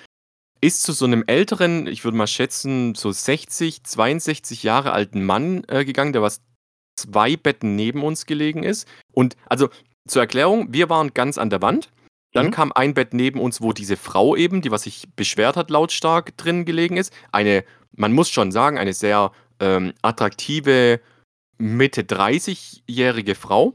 ist 0.61 0.83
zu 0.83 0.91
so 0.91 1.05
einem 1.05 1.23
älteren, 1.27 1.87
ich 1.87 2.03
würde 2.03 2.17
mal 2.17 2.27
schätzen, 2.27 2.95
so 2.95 3.11
60, 3.11 3.83
62 3.83 4.63
Jahre 4.63 4.91
alten 4.91 5.23
Mann 5.23 5.63
äh, 5.67 5.85
gegangen, 5.85 6.13
der 6.13 6.21
was 6.21 6.41
zwei 6.95 7.35
Betten 7.35 7.75
neben 7.75 8.03
uns 8.03 8.25
gelegen 8.25 8.63
ist. 8.63 8.87
Und 9.13 9.37
also 9.45 9.69
zur 10.07 10.21
Erklärung, 10.21 10.73
wir 10.73 10.89
waren 10.89 11.13
ganz 11.13 11.37
an 11.37 11.49
der 11.49 11.61
Wand. 11.61 11.89
Dann 12.37 12.47
Mhm. 12.47 12.51
kam 12.51 12.71
ein 12.73 12.93
Bett 12.93 13.13
neben 13.13 13.39
uns, 13.39 13.61
wo 13.61 13.73
diese 13.73 13.97
Frau 13.97 14.35
eben, 14.35 14.61
die 14.61 14.69
was 14.71 14.83
sich 14.83 15.07
beschwert 15.15 15.57
hat, 15.57 15.69
lautstark 15.71 16.37
drin 16.37 16.65
gelegen 16.65 16.95
ist. 16.97 17.11
Eine, 17.31 17.63
man 17.95 18.13
muss 18.13 18.29
schon 18.29 18.51
sagen, 18.51 18.77
eine 18.77 18.93
sehr 18.93 19.31
ähm, 19.59 19.93
attraktive 20.03 21.01
Mitte 21.57 22.03
30-jährige 22.03 23.33
Frau. 23.33 23.73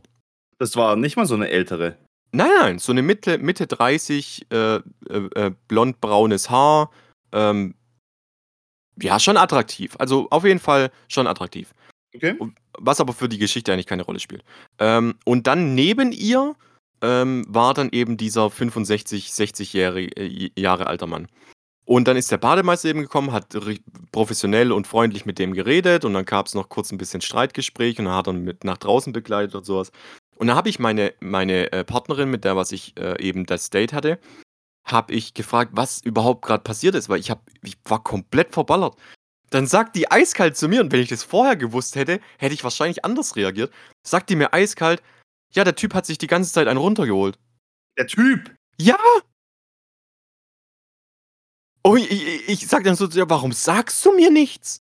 Das 0.59 0.77
war 0.77 0.95
nicht 0.95 1.17
mal 1.17 1.27
so 1.27 1.35
eine 1.35 1.49
ältere. 1.49 1.97
Nein, 2.31 2.51
nein, 2.61 2.79
so 2.79 2.93
eine 2.93 3.03
Mitte, 3.03 3.39
Mitte 3.39 3.67
30, 3.67 4.47
äh, 4.53 4.77
äh, 4.77 4.81
äh, 5.11 5.51
blond-braunes 5.69 6.49
Haar. 6.51 6.91
Ähm, 7.33 7.75
ja, 9.03 9.19
schon 9.19 9.37
attraktiv. 9.37 9.97
Also 9.99 10.29
auf 10.31 10.45
jeden 10.45 10.61
Fall 10.61 10.91
schon 11.09 11.27
attraktiv. 11.27 11.73
Okay. 12.15 12.37
Was 12.79 13.01
aber 13.01 13.13
für 13.13 13.29
die 13.29 13.39
Geschichte 13.39 13.73
eigentlich 13.73 13.87
keine 13.87 14.05
Rolle 14.05 14.21
spielt. 14.21 14.45
Ähm, 14.79 15.15
und 15.25 15.47
dann 15.47 15.75
neben 15.75 16.13
ihr 16.13 16.55
ähm, 17.03 17.45
war 17.49 17.75
dann 17.75 17.91
eben 17.91 18.17
dieser 18.17 18.51
65, 18.51 19.33
60 19.33 19.73
Jahre, 19.73 20.03
äh, 20.03 20.51
Jahre 20.57 20.87
alter 20.87 21.07
Mann. 21.07 21.29
Und 21.85 22.07
dann 22.07 22.17
ist 22.17 22.31
der 22.31 22.39
Bademeister 22.39 22.89
eben 22.89 23.03
gekommen, 23.03 23.33
hat 23.33 23.57
professionell 24.13 24.71
und 24.71 24.87
freundlich 24.87 25.27
mit 25.27 25.39
dem 25.39 25.53
geredet 25.53 26.05
und 26.05 26.15
dann 26.15 26.25
gab 26.25 26.47
es 26.47 26.55
noch 26.55 26.69
kurz 26.69 26.93
ein 26.93 26.99
bisschen 26.99 27.21
Streitgespräch 27.21 27.99
und 27.99 28.05
dann 28.05 28.15
hat 28.15 28.29
er 28.29 28.35
mit 28.35 28.63
nach 28.63 28.79
draußen 28.79 29.13
begleitet 29.13 29.57
und 29.57 29.67
sowas. 29.67 29.91
Und 30.37 30.47
dann 30.47 30.57
habe 30.57 30.69
ich 30.69 30.79
meine, 30.79 31.13
meine 31.21 31.73
äh, 31.73 31.85
Partnerin, 31.85 32.31
mit 32.31 32.45
der 32.45 32.57
was 32.57 32.73
ich 32.73 32.97
äh, 32.99 33.21
eben 33.21 33.47
das 33.47 33.71
Date 33.71 33.93
hatte, 33.93 34.19
habe 34.85 35.13
ich 35.13 35.35
gefragt, 35.35 35.73
was 35.75 36.01
überhaupt 36.03 36.45
gerade 36.45 36.63
passiert 36.63 36.95
ist, 36.95 37.09
weil 37.09 37.21
ich, 37.21 37.31
hab, 37.31 37.43
ich 37.63 37.77
war 37.85 38.03
komplett 38.03 38.53
verballert. 38.53 38.97
Dann 39.51 39.67
sagt 39.67 39.97
die 39.97 40.11
eiskalt 40.11 40.57
zu 40.57 40.69
mir, 40.69 40.81
und 40.81 40.93
wenn 40.93 41.01
ich 41.01 41.11
das 41.11 41.25
vorher 41.25 41.57
gewusst 41.57 41.97
hätte, 41.97 42.21
hätte 42.39 42.55
ich 42.55 42.65
wahrscheinlich 42.65 43.05
anders 43.05 43.37
reagiert. 43.37 43.73
Sagt 44.03 44.31
die 44.31 44.37
mir 44.37 44.53
eiskalt, 44.55 45.03
ja, 45.53 45.65
der 45.65 45.75
Typ 45.77 45.95
hat 45.95 46.07
sich 46.07 46.19
die 46.19 46.27
ganze 46.27 46.53
Zeit 46.53 46.69
einen 46.69 46.79
runtergeholt. 46.79 47.39
Der 47.99 48.07
Typ! 48.07 48.55
Ja! 48.79 48.99
Oh, 51.85 51.97
ich, 51.97 52.11
ich, 52.11 52.49
ich 52.49 52.67
sag 52.69 52.85
dann 52.85 52.95
so, 52.95 53.07
ja, 53.09 53.29
warum 53.29 53.53
sagst 53.53 54.05
du 54.05 54.13
mir 54.13 54.31
nichts? 54.31 54.81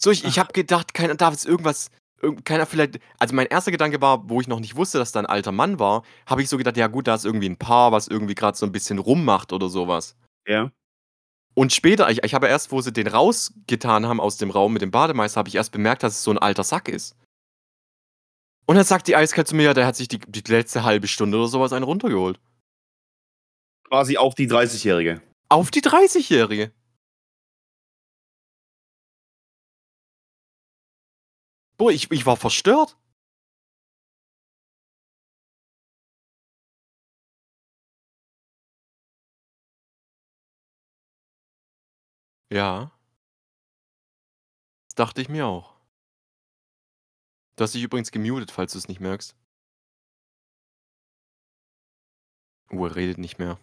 So, 0.00 0.10
ich, 0.10 0.24
ich 0.24 0.38
habe 0.38 0.52
gedacht, 0.52 0.92
keiner 0.94 1.14
darf 1.14 1.32
jetzt 1.32 1.46
irgendwas, 1.46 1.90
irgend- 2.20 2.44
keiner 2.44 2.66
vielleicht, 2.66 2.98
also 3.18 3.34
mein 3.34 3.46
erster 3.46 3.70
Gedanke 3.70 4.00
war, 4.00 4.28
wo 4.28 4.40
ich 4.40 4.48
noch 4.48 4.60
nicht 4.60 4.76
wusste, 4.76 4.98
dass 4.98 5.12
da 5.12 5.20
ein 5.20 5.26
alter 5.26 5.52
Mann 5.52 5.78
war, 5.78 6.04
habe 6.26 6.42
ich 6.42 6.48
so 6.48 6.56
gedacht, 6.56 6.76
ja 6.76 6.88
gut, 6.88 7.06
da 7.06 7.14
ist 7.14 7.24
irgendwie 7.24 7.48
ein 7.48 7.56
Paar, 7.58 7.92
was 7.92 8.08
irgendwie 8.08 8.34
gerade 8.34 8.56
so 8.56 8.66
ein 8.66 8.72
bisschen 8.72 8.98
rummacht 8.98 9.52
oder 9.52 9.68
sowas. 9.68 10.16
Ja. 10.46 10.70
Und 11.54 11.72
später, 11.72 12.08
ich, 12.10 12.22
ich 12.22 12.34
habe 12.34 12.46
erst, 12.46 12.70
wo 12.70 12.80
sie 12.80 12.92
den 12.92 13.08
rausgetan 13.08 14.06
haben 14.06 14.20
aus 14.20 14.36
dem 14.36 14.50
Raum 14.50 14.72
mit 14.72 14.82
dem 14.82 14.90
Bademeister, 14.92 15.38
habe 15.38 15.48
ich 15.48 15.56
erst 15.56 15.72
bemerkt, 15.72 16.02
dass 16.02 16.14
es 16.14 16.22
so 16.22 16.30
ein 16.30 16.38
alter 16.38 16.64
Sack 16.64 16.88
ist. 16.88 17.16
Und 18.68 18.74
dann 18.76 18.84
sagt 18.84 19.08
die 19.08 19.16
eiskalt 19.16 19.48
zu 19.48 19.56
mir, 19.56 19.62
ja, 19.62 19.74
der 19.74 19.86
hat 19.86 19.96
sich 19.96 20.08
die, 20.08 20.18
die 20.18 20.42
letzte 20.52 20.84
halbe 20.84 21.08
Stunde 21.08 21.38
oder 21.38 21.48
sowas 21.48 21.72
einen 21.72 21.84
runtergeholt. 21.84 22.38
Quasi 23.84 24.18
auch 24.18 24.34
die 24.34 24.46
30-Jährige. 24.46 25.22
Auf 25.48 25.70
die 25.70 25.80
30-Jährige. 25.80 26.70
Boah, 31.78 31.90
ich, 31.90 32.10
ich 32.10 32.26
war 32.26 32.36
verstört. 32.36 32.98
Ja. 42.50 42.90
Das 44.88 44.94
dachte 44.96 45.22
ich 45.22 45.30
mir 45.30 45.46
auch. 45.46 45.77
Du 47.58 47.64
hast 47.64 47.74
dich 47.74 47.82
übrigens 47.82 48.12
gemutet, 48.12 48.52
falls 48.52 48.70
du 48.70 48.78
es 48.78 48.86
nicht 48.86 49.00
merkst. 49.00 49.36
Oh, 52.70 52.86
er 52.86 52.94
redet 52.94 53.18
nicht 53.18 53.40
mehr. 53.40 53.58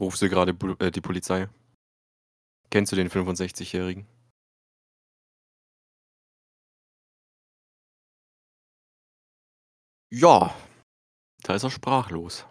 Rufst 0.00 0.22
du 0.22 0.30
gerade 0.30 0.52
äh, 0.78 0.90
die 0.90 1.02
Polizei? 1.02 1.50
Kennst 2.70 2.92
du 2.92 2.96
den 2.96 3.10
65-Jährigen? 3.10 4.06
Ja, 10.10 10.56
da 11.42 11.54
ist 11.54 11.64
er 11.64 11.70
sprachlos. 11.70 12.46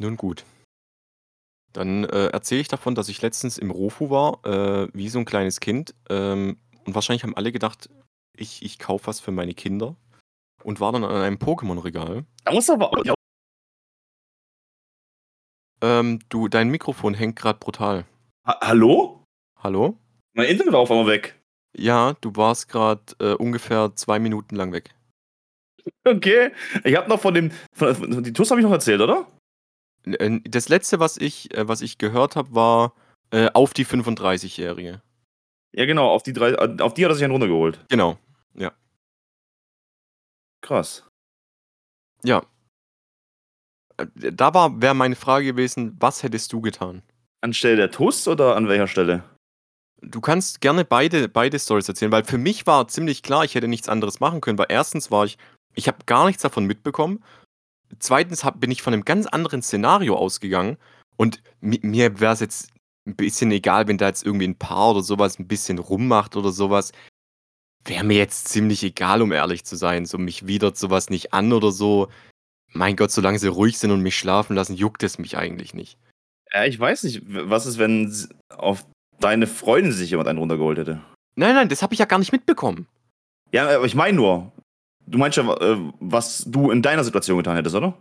Nun 0.00 0.16
gut. 0.16 0.46
Dann 1.72 2.04
äh, 2.04 2.26
erzähle 2.28 2.60
ich 2.60 2.68
davon, 2.68 2.94
dass 2.94 3.08
ich 3.08 3.22
letztens 3.22 3.58
im 3.58 3.70
Rofu 3.70 4.10
war, 4.10 4.44
äh, 4.44 4.88
wie 4.92 5.08
so 5.08 5.18
ein 5.18 5.24
kleines 5.24 5.60
Kind. 5.60 5.94
Ähm, 6.08 6.58
und 6.84 6.94
wahrscheinlich 6.94 7.22
haben 7.22 7.36
alle 7.36 7.52
gedacht, 7.52 7.90
ich, 8.36 8.62
ich 8.62 8.78
kaufe 8.78 9.06
was 9.06 9.20
für 9.20 9.32
meine 9.32 9.54
Kinder. 9.54 9.96
Und 10.64 10.80
war 10.80 10.92
dann 10.92 11.04
an 11.04 11.22
einem 11.22 11.36
Pokémon-Regal. 11.36 12.24
Da 12.44 12.52
muss 12.52 12.68
aber 12.68 12.92
auch. 12.92 13.14
Ähm, 15.80 16.18
du, 16.28 16.48
dein 16.48 16.70
Mikrofon 16.70 17.14
hängt 17.14 17.36
gerade 17.36 17.58
brutal. 17.60 18.04
Ha 18.44 18.58
Hallo? 18.62 19.22
Hallo? 19.62 19.96
Mein 20.34 20.48
Internet 20.48 20.72
war 20.72 20.80
auf 20.80 20.90
einmal 20.90 21.06
weg. 21.06 21.38
Ja, 21.76 22.14
du 22.20 22.34
warst 22.34 22.68
gerade 22.68 23.02
äh, 23.20 23.34
ungefähr 23.34 23.94
zwei 23.94 24.18
Minuten 24.18 24.56
lang 24.56 24.72
weg. 24.72 24.94
Okay. 26.04 26.52
Ich 26.84 26.96
habe 26.96 27.08
noch 27.08 27.20
von 27.20 27.34
dem. 27.34 27.50
Von, 27.72 27.94
von, 27.94 28.22
die 28.22 28.32
TUS 28.32 28.50
habe 28.50 28.60
ich 28.60 28.64
noch 28.64 28.72
erzählt, 28.72 29.00
oder? 29.00 29.26
Äh, 30.04 30.40
Das 30.44 30.68
letzte, 30.68 31.00
was 31.00 31.16
ich, 31.16 31.54
äh, 31.56 31.68
was 31.68 31.80
ich 31.80 31.98
gehört 31.98 32.36
habe, 32.36 32.54
war 32.54 32.94
äh, 33.30 33.48
auf 33.54 33.74
die 33.74 33.84
35-Jährige. 33.86 35.02
Ja, 35.74 35.84
genau. 35.86 36.08
Auf 36.10 36.22
die, 36.22 36.32
drei, 36.32 36.56
auf 36.56 36.94
die 36.94 37.04
hat 37.04 37.12
er 37.12 37.14
sich 37.14 37.24
einen 37.24 37.32
runtergeholt. 37.32 37.84
Genau. 37.88 38.18
Krass. 40.60 41.04
Ja. 42.24 42.42
Äh, 43.96 44.06
Da 44.32 44.52
war, 44.54 44.80
wäre 44.82 44.94
meine 44.94 45.16
Frage 45.16 45.46
gewesen, 45.46 45.96
was 46.00 46.22
hättest 46.22 46.52
du 46.52 46.60
getan? 46.60 47.02
Anstelle 47.42 47.76
der 47.76 47.90
TUS 47.90 48.26
oder 48.26 48.56
an 48.56 48.68
welcher 48.68 48.88
Stelle? 48.88 49.22
Du 50.00 50.20
kannst 50.20 50.60
gerne 50.60 50.84
beide, 50.84 51.28
beide 51.28 51.58
Stories 51.58 51.88
erzählen, 51.88 52.12
weil 52.12 52.24
für 52.24 52.38
mich 52.38 52.66
war 52.66 52.88
ziemlich 52.88 53.22
klar, 53.22 53.44
ich 53.44 53.54
hätte 53.54 53.68
nichts 53.68 53.88
anderes 53.88 54.20
machen 54.20 54.40
können, 54.40 54.58
weil 54.58 54.66
erstens 54.68 55.10
war 55.10 55.24
ich, 55.24 55.38
ich 55.74 55.88
habe 55.88 55.98
gar 56.06 56.26
nichts 56.26 56.42
davon 56.42 56.64
mitbekommen. 56.66 57.22
Zweitens 57.98 58.44
hab, 58.44 58.60
bin 58.60 58.70
ich 58.70 58.82
von 58.82 58.92
einem 58.92 59.04
ganz 59.04 59.26
anderen 59.26 59.62
Szenario 59.62 60.16
ausgegangen 60.16 60.76
und 61.16 61.42
mi 61.60 61.80
mir 61.82 62.20
wäre 62.20 62.32
es 62.34 62.40
jetzt 62.40 62.70
ein 63.06 63.16
bisschen 63.16 63.50
egal, 63.50 63.88
wenn 63.88 63.98
da 63.98 64.06
jetzt 64.06 64.24
irgendwie 64.24 64.46
ein 64.46 64.58
Paar 64.58 64.90
oder 64.90 65.02
sowas 65.02 65.38
ein 65.38 65.48
bisschen 65.48 65.78
rummacht 65.78 66.36
oder 66.36 66.52
sowas. 66.52 66.92
Wäre 67.84 68.04
mir 68.04 68.18
jetzt 68.18 68.48
ziemlich 68.48 68.82
egal, 68.82 69.22
um 69.22 69.32
ehrlich 69.32 69.64
zu 69.64 69.76
sein. 69.76 70.04
So, 70.04 70.18
mich 70.18 70.46
widert 70.46 70.76
sowas 70.76 71.08
nicht 71.08 71.32
an 71.32 71.52
oder 71.52 71.72
so. 71.72 72.08
Mein 72.72 72.96
Gott, 72.96 73.10
solange 73.10 73.38
sie 73.38 73.48
ruhig 73.48 73.78
sind 73.78 73.90
und 73.90 74.02
mich 74.02 74.18
schlafen 74.18 74.54
lassen, 74.54 74.74
juckt 74.74 75.02
es 75.02 75.18
mich 75.18 75.38
eigentlich 75.38 75.72
nicht. 75.72 75.98
Ja, 76.52 76.64
ich 76.64 76.78
weiß 76.78 77.04
nicht. 77.04 77.22
Was 77.24 77.66
ist, 77.66 77.78
wenn 77.78 78.12
auf 78.50 78.84
deine 79.20 79.46
Freundin 79.46 79.92
sich 79.92 80.10
jemand 80.10 80.28
einen 80.28 80.38
runtergeholt 80.38 80.78
hätte? 80.78 81.00
Nein, 81.34 81.54
nein, 81.54 81.68
das 81.68 81.82
habe 81.82 81.94
ich 81.94 82.00
ja 82.00 82.04
gar 82.04 82.18
nicht 82.18 82.32
mitbekommen. 82.32 82.86
Ja, 83.52 83.68
aber 83.68 83.86
ich 83.86 83.94
meine 83.94 84.16
nur. 84.16 84.52
Du 85.10 85.18
meinst 85.18 85.36
ja, 85.36 85.54
äh, 85.54 85.92
was 86.00 86.44
du 86.46 86.70
in 86.70 86.82
deiner 86.82 87.04
Situation 87.04 87.38
getan 87.38 87.56
hättest, 87.56 87.74
oder? 87.74 87.96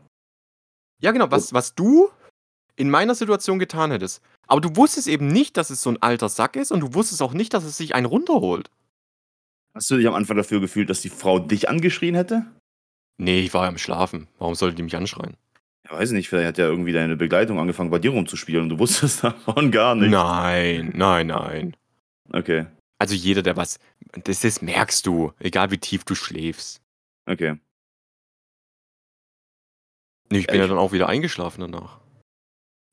Ja, 1.01 1.11
genau, 1.11 1.29
was, 1.31 1.53
was 1.53 1.75
du 1.75 2.09
in 2.75 2.89
meiner 2.89 3.15
Situation 3.15 3.59
getan 3.59 3.91
hättest. 3.91 4.21
Aber 4.47 4.61
du 4.61 4.75
wusstest 4.75 5.07
eben 5.07 5.27
nicht, 5.27 5.57
dass 5.57 5.69
es 5.69 5.81
so 5.81 5.89
ein 5.89 6.01
alter 6.01 6.29
Sack 6.29 6.55
ist 6.55 6.71
und 6.71 6.79
du 6.81 6.93
wusstest 6.93 7.21
auch 7.21 7.33
nicht, 7.33 7.53
dass 7.53 7.63
es 7.63 7.77
sich 7.77 7.95
einen 7.95 8.05
runterholt. 8.05 8.69
Hast 9.73 9.89
du 9.91 9.97
dich 9.97 10.07
am 10.07 10.15
Anfang 10.15 10.37
dafür 10.37 10.59
gefühlt, 10.59 10.89
dass 10.89 11.01
die 11.01 11.09
Frau 11.09 11.39
dich 11.39 11.69
angeschrien 11.69 12.15
hätte? 12.15 12.45
Nee, 13.17 13.41
ich 13.41 13.53
war 13.53 13.63
ja 13.63 13.69
am 13.69 13.77
Schlafen. 13.77 14.27
Warum 14.37 14.55
sollte 14.55 14.75
die 14.75 14.83
mich 14.83 14.95
anschreien? 14.95 15.37
Ja, 15.85 15.97
weiß 15.97 16.09
ich 16.09 16.15
nicht, 16.15 16.29
vielleicht 16.29 16.47
hat 16.47 16.57
ja 16.57 16.65
irgendwie 16.67 16.93
deine 16.93 17.15
Begleitung 17.15 17.59
angefangen, 17.59 17.89
bei 17.89 17.99
dir 17.99 18.11
rumzuspielen 18.11 18.63
und 18.63 18.69
du 18.69 18.79
wusstest 18.79 19.23
davon 19.23 19.71
gar 19.71 19.95
nicht. 19.95 20.11
Nein, 20.11 20.93
nein, 20.95 21.27
nein. 21.27 21.77
Okay, 22.33 22.65
Also 22.99 23.15
jeder, 23.15 23.41
der 23.41 23.55
was. 23.55 23.79
Das, 24.23 24.41
das 24.41 24.61
merkst 24.61 25.05
du, 25.05 25.31
egal 25.39 25.71
wie 25.71 25.77
tief 25.77 26.03
du 26.03 26.15
schläfst. 26.15 26.81
Okay. 27.27 27.59
Nee, 30.29 30.39
ich 30.39 30.47
bin 30.47 30.57
Ja, 30.57 30.63
ich- 30.63 30.69
dann 30.69 30.77
auch 30.79 30.91
wieder 30.91 31.07
eingeschlafen 31.07 31.61
danach. 31.61 31.99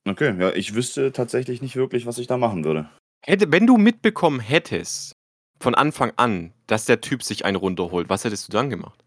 Okay, 0.07 0.39
ja, 0.39 0.53
ich 0.53 0.75
wüsste 0.75 1.13
tatsächlich 1.13 1.63
nicht 1.63 1.77
wirklich, 1.77 2.05
was 2.07 2.19
ich 2.19 2.27
da 2.27 2.37
machen 2.37 2.63
würde. 2.65 2.91
Hätte, 3.25 3.51
wenn 3.51 3.67
du 3.67 3.79
mitbekommen 3.79 4.39
hättest, 4.39 5.13
von 5.61 5.75
Anfang 5.75 6.13
an, 6.17 6.53
dass 6.67 6.85
der 6.85 7.01
Typ 7.01 7.23
sich 7.23 7.45
einen 7.47 7.57
runterholt, 7.57 8.11
was 8.11 8.25
hättest 8.25 8.47
du 8.49 8.53
dann 8.53 8.69
gemacht? 8.69 9.03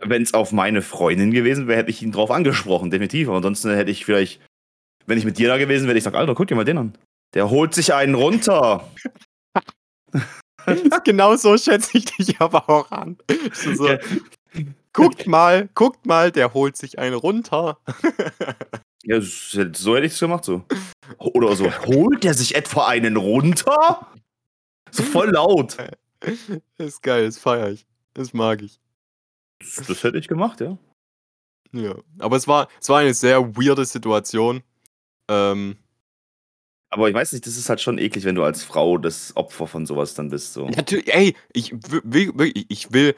Wenn 0.00 0.22
es 0.22 0.32
auf 0.34 0.52
meine 0.52 0.80
Freundin 0.82 1.32
gewesen 1.32 1.66
wäre, 1.66 1.78
hätte 1.80 1.90
ich 1.90 2.02
ihn 2.02 2.12
drauf 2.12 2.30
angesprochen, 2.30 2.90
definitiv. 2.90 3.28
Aber 3.28 3.38
ansonsten 3.38 3.70
hätte 3.74 3.90
ich 3.90 4.04
vielleicht, 4.04 4.40
wenn 5.06 5.18
ich 5.18 5.24
mit 5.24 5.38
dir 5.38 5.48
da 5.48 5.58
gewesen 5.58 5.86
wäre, 5.88 5.98
ich 5.98 6.04
sag, 6.04 6.14
Alter, 6.14 6.34
guck 6.34 6.46
dir 6.48 6.54
mal 6.54 6.64
den 6.64 6.78
an. 6.78 6.98
Der 7.34 7.50
holt 7.50 7.74
sich 7.74 7.94
einen 7.94 8.14
runter. 8.14 8.88
genau 11.04 11.36
so 11.36 11.56
schätze 11.56 11.98
ich 11.98 12.04
dich 12.06 12.40
aber 12.40 12.68
auch 12.68 12.90
an. 12.90 13.18
So, 13.52 13.74
so, 13.74 13.88
guckt 14.92 15.26
mal, 15.26 15.68
guckt 15.74 16.06
mal, 16.06 16.30
der 16.30 16.54
holt 16.54 16.76
sich 16.76 16.98
einen 16.98 17.14
runter. 17.14 17.78
Ja, 19.04 19.20
so 19.20 19.64
so 19.72 19.96
hätte 19.96 20.06
ich 20.06 20.12
es 20.12 20.20
gemacht, 20.20 20.44
so. 20.44 20.62
Oder 21.18 21.56
so, 21.56 21.68
holt 21.86 22.22
der 22.22 22.34
sich 22.34 22.54
etwa 22.54 22.86
einen 22.86 23.16
runter? 23.16 24.06
So 24.92 25.02
voll 25.02 25.30
laut. 25.30 25.76
ist 26.78 27.02
geil, 27.02 27.26
das 27.26 27.36
feiere 27.36 27.70
ich. 27.70 27.84
Das 28.14 28.32
mag 28.32 28.62
ich. 28.62 28.78
Das, 29.58 29.88
das 29.88 30.04
hätte 30.04 30.18
ich 30.18 30.28
gemacht, 30.28 30.60
ja. 30.60 30.78
Ja. 31.72 31.96
Aber 32.18 32.36
es 32.36 32.46
war, 32.46 32.68
es 32.80 32.88
war 32.88 33.00
eine 33.00 33.14
sehr 33.14 33.56
weirde 33.56 33.84
Situation. 33.86 34.62
Ähm, 35.28 35.78
Aber 36.92 37.08
ich 37.08 37.14
weiß 37.14 37.32
nicht, 37.32 37.46
das 37.46 37.56
ist 37.56 37.70
halt 37.70 37.80
schon 37.80 37.96
eklig, 37.96 38.24
wenn 38.24 38.34
du 38.34 38.44
als 38.44 38.62
Frau 38.62 38.98
das 38.98 39.34
Opfer 39.34 39.66
von 39.66 39.86
sowas 39.86 40.12
dann 40.12 40.28
bist. 40.28 40.52
So. 40.52 40.68
natürlich, 40.68 41.12
ey, 41.12 41.34
ich 41.54 41.72
will, 41.72 42.54
ich 42.68 42.92
will, 42.92 43.16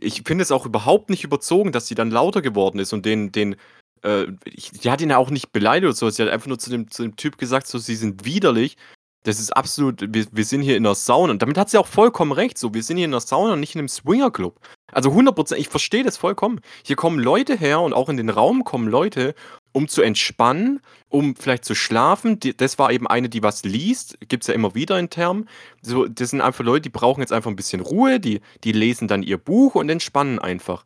ich 0.00 0.22
finde 0.24 0.42
es 0.42 0.50
auch 0.50 0.64
überhaupt 0.64 1.10
nicht 1.10 1.22
überzogen, 1.22 1.70
dass 1.70 1.86
sie 1.86 1.94
dann 1.94 2.10
lauter 2.10 2.40
geworden 2.40 2.78
ist 2.78 2.94
und 2.94 3.04
den, 3.04 3.30
den, 3.30 3.56
äh, 4.02 4.26
ich, 4.46 4.70
die 4.70 4.90
hat 4.90 5.02
ihn 5.02 5.10
ja 5.10 5.18
auch 5.18 5.28
nicht 5.28 5.52
beleidigt 5.52 5.84
oder 5.84 5.94
so, 5.94 6.08
sie 6.08 6.22
hat 6.22 6.30
einfach 6.30 6.46
nur 6.46 6.58
zu 6.58 6.70
dem, 6.70 6.90
zu 6.90 7.02
dem 7.02 7.14
Typ 7.16 7.36
gesagt, 7.36 7.66
so, 7.66 7.76
sie 7.76 7.94
sind 7.94 8.24
widerlich. 8.24 8.78
Das 9.24 9.38
ist 9.38 9.54
absolut, 9.54 10.14
wir, 10.14 10.24
wir 10.32 10.44
sind 10.46 10.62
hier 10.62 10.78
in 10.78 10.84
der 10.84 10.94
Sauna. 10.94 11.32
Und 11.32 11.42
damit 11.42 11.58
hat 11.58 11.68
sie 11.68 11.76
auch 11.76 11.86
vollkommen 11.86 12.32
recht. 12.32 12.56
So, 12.56 12.72
wir 12.72 12.82
sind 12.82 12.96
hier 12.96 13.04
in 13.04 13.10
der 13.10 13.20
Sauna 13.20 13.52
und 13.52 13.60
nicht 13.60 13.74
in 13.74 13.80
einem 13.80 13.88
Swingerclub. 13.88 14.58
Also 14.92 15.10
100%, 15.10 15.56
ich 15.56 15.68
verstehe 15.68 16.04
das 16.04 16.16
vollkommen. 16.16 16.62
Hier 16.86 16.96
kommen 16.96 17.18
Leute 17.18 17.54
her 17.54 17.82
und 17.82 17.92
auch 17.92 18.08
in 18.08 18.16
den 18.16 18.30
Raum 18.30 18.64
kommen 18.64 18.88
Leute, 18.88 19.34
um 19.72 19.88
zu 19.88 20.02
entspannen, 20.02 20.80
um 21.08 21.36
vielleicht 21.36 21.64
zu 21.64 21.74
schlafen. 21.74 22.40
Die, 22.40 22.56
das 22.56 22.78
war 22.78 22.92
eben 22.92 23.06
eine, 23.06 23.28
die 23.28 23.42
was 23.42 23.64
liest. 23.64 24.18
Gibt 24.28 24.42
es 24.42 24.48
ja 24.48 24.54
immer 24.54 24.74
wieder 24.74 24.98
in 24.98 25.10
Termen. 25.10 25.48
So, 25.82 26.06
das 26.06 26.30
sind 26.30 26.40
einfach 26.40 26.64
Leute, 26.64 26.82
die 26.82 26.88
brauchen 26.90 27.20
jetzt 27.20 27.32
einfach 27.32 27.50
ein 27.50 27.56
bisschen 27.56 27.80
Ruhe, 27.80 28.20
die, 28.20 28.40
die 28.64 28.72
lesen 28.72 29.08
dann 29.08 29.22
ihr 29.22 29.38
Buch 29.38 29.74
und 29.74 29.88
entspannen 29.88 30.38
einfach. 30.38 30.84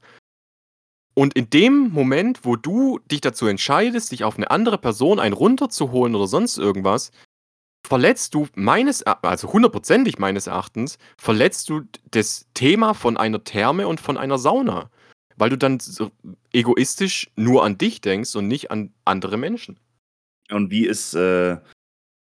Und 1.15 1.35
in 1.35 1.49
dem 1.49 1.91
Moment, 1.91 2.41
wo 2.45 2.57
du 2.57 2.99
dich 3.11 3.21
dazu 3.21 3.47
entscheidest, 3.47 4.11
dich 4.11 4.25
auf 4.25 4.37
eine 4.37 4.51
andere 4.51 4.79
Person 4.79 5.21
einen 5.21 5.35
runterzuholen 5.35 6.15
oder 6.15 6.27
sonst 6.27 6.59
irgendwas, 6.59 7.13
verletzt 7.87 8.35
du 8.35 8.49
meines 8.55 9.03
also 9.03 9.53
hundertprozentig 9.53 10.19
meines 10.19 10.47
Erachtens, 10.47 10.99
verletzt 11.17 11.69
du 11.69 11.83
das 12.11 12.47
Thema 12.55 12.95
von 12.95 13.17
einer 13.17 13.45
Therme 13.45 13.87
und 13.87 14.01
von 14.01 14.17
einer 14.17 14.39
Sauna, 14.39 14.91
weil 15.37 15.51
du 15.51 15.59
dann 15.59 15.81
so 15.81 16.11
egoistisch 16.53 17.31
nur 17.37 17.65
an 17.65 17.79
dich 17.79 18.01
denkst 18.01 18.35
und 18.37 18.49
nicht 18.49 18.71
an 18.71 18.93
andere 19.05 19.37
Menschen. 19.37 19.79
Und 20.51 20.71
wie 20.71 20.87
ist, 20.87 21.15
äh, 21.15 21.57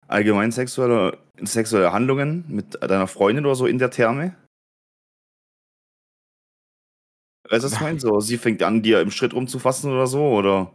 allgemein 0.08 0.52
sexuelle 0.52 1.18
sexuelle 1.46 1.92
Handlungen 1.92 2.44
mit 2.48 2.82
deiner 2.82 3.06
Freundin 3.06 3.46
oder 3.46 3.54
so 3.54 3.66
in 3.66 3.78
der 3.78 3.90
Therme? 3.90 4.34
Weißt 7.50 7.62
du, 7.62 7.66
was 7.66 7.74
ich 7.74 7.80
meine? 7.80 8.00
So, 8.00 8.20
sie 8.20 8.36
fängt 8.36 8.62
an, 8.62 8.82
dir 8.82 9.00
im 9.00 9.10
Schritt 9.10 9.34
rumzufassen 9.34 9.90
oder 9.90 10.06
so, 10.06 10.22
oder? 10.28 10.74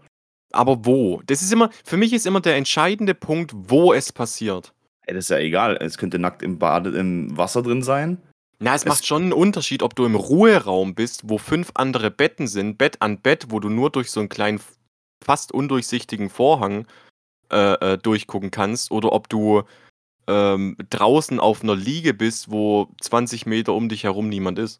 Aber 0.51 0.85
wo? 0.85 1.21
Das 1.25 1.41
ist 1.41 1.51
immer 1.51 1.69
für 1.83 1.97
mich 1.97 2.13
ist 2.13 2.25
immer 2.25 2.41
der 2.41 2.55
entscheidende 2.55 3.13
Punkt, 3.13 3.51
wo 3.53 3.93
es 3.93 4.11
passiert. 4.11 4.73
Ey, 5.05 5.13
das 5.13 5.25
ist 5.25 5.29
ja 5.29 5.39
egal. 5.39 5.77
Es 5.77 5.97
könnte 5.97 6.19
nackt 6.19 6.41
im 6.41 6.59
Bade 6.59 6.91
im 6.91 7.35
Wasser 7.37 7.61
drin 7.61 7.83
sein. 7.83 8.21
Na, 8.63 8.75
es 8.75 8.83
Es 8.83 8.85
macht 8.85 9.05
schon 9.05 9.23
'n 9.25 9.33
Unterschied, 9.33 9.83
ob 9.83 9.93
du 9.93 10.05
im 10.05 10.15
Ruheraum 10.15 10.95
bist, 10.95 11.23
wo 11.25 11.37
5 11.37 11.71
andere 11.75 12.09
Betten 12.09 12.47
sind, 12.47 12.77
Bett 12.77 13.01
an 13.01 13.19
Bett, 13.21 13.47
wo 13.49 13.59
du 13.59 13.67
nur 13.69 13.89
durch 13.89 14.09
so 14.09 14.21
'n 14.21 14.29
kleinen 14.29 14.61
fast 15.21 15.51
undurchsichtigen 15.51 16.29
Vorhang, 16.29 16.87
äh, 17.51 17.93
äh, 17.93 17.97
durchgucken 17.99 18.51
kannst 18.51 18.91
oder 18.91 19.13
ob 19.13 19.29
du, 19.29 19.63
ähm, 20.27 20.77
draußen 20.89 21.39
auf 21.39 21.63
'ner 21.63 21.75
Liege 21.75 22.13
bist, 22.13 22.51
wo 22.51 22.89
20 23.01 23.45
Meter 23.47 23.73
um 23.73 23.89
dich 23.89 24.03
herum 24.05 24.29
niemand 24.29 24.59
ist. 24.59 24.79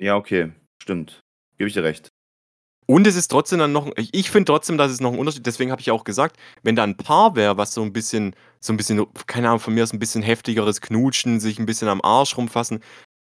Ja, 0.00 0.16
okay, 0.16 0.52
stimmt. 0.82 1.20
Gebe 1.58 1.68
ich 1.68 1.74
dir 1.74 1.84
recht. 1.84 2.10
Und 2.92 3.06
es 3.06 3.16
ist 3.16 3.28
trotzdem 3.28 3.58
dann 3.58 3.72
noch 3.72 3.90
ich 3.96 4.30
finde 4.30 4.44
trotzdem, 4.52 4.76
dass 4.76 4.92
es 4.92 5.00
noch 5.00 5.12
'n 5.14 5.18
Unterschied 5.18 5.46
deswegen 5.46 5.70
habe 5.70 5.80
ich 5.80 5.90
auch 5.90 6.04
gesagt, 6.04 6.36
wenn 6.62 6.76
da 6.76 6.84
'n 6.84 6.94
Paar 6.98 7.34
wäre, 7.36 7.56
was 7.56 7.72
so 7.72 7.80
'n 7.82 7.90
bisschen 7.94 8.36
so 8.60 8.70
'n 8.74 8.76
bisschen 8.76 9.06
keine 9.26 9.48
Ahnung, 9.48 9.60
von 9.60 9.72
mir 9.72 9.82
aus 9.82 9.94
'n 9.94 9.98
bisschen 9.98 10.22
heftigeres 10.22 10.82
Knutschen, 10.82 11.40
sich 11.40 11.58
'n 11.58 11.64
bisschen 11.64 11.88
am 11.88 12.02
Arsch 12.02 12.36
rumfassen. 12.36 12.80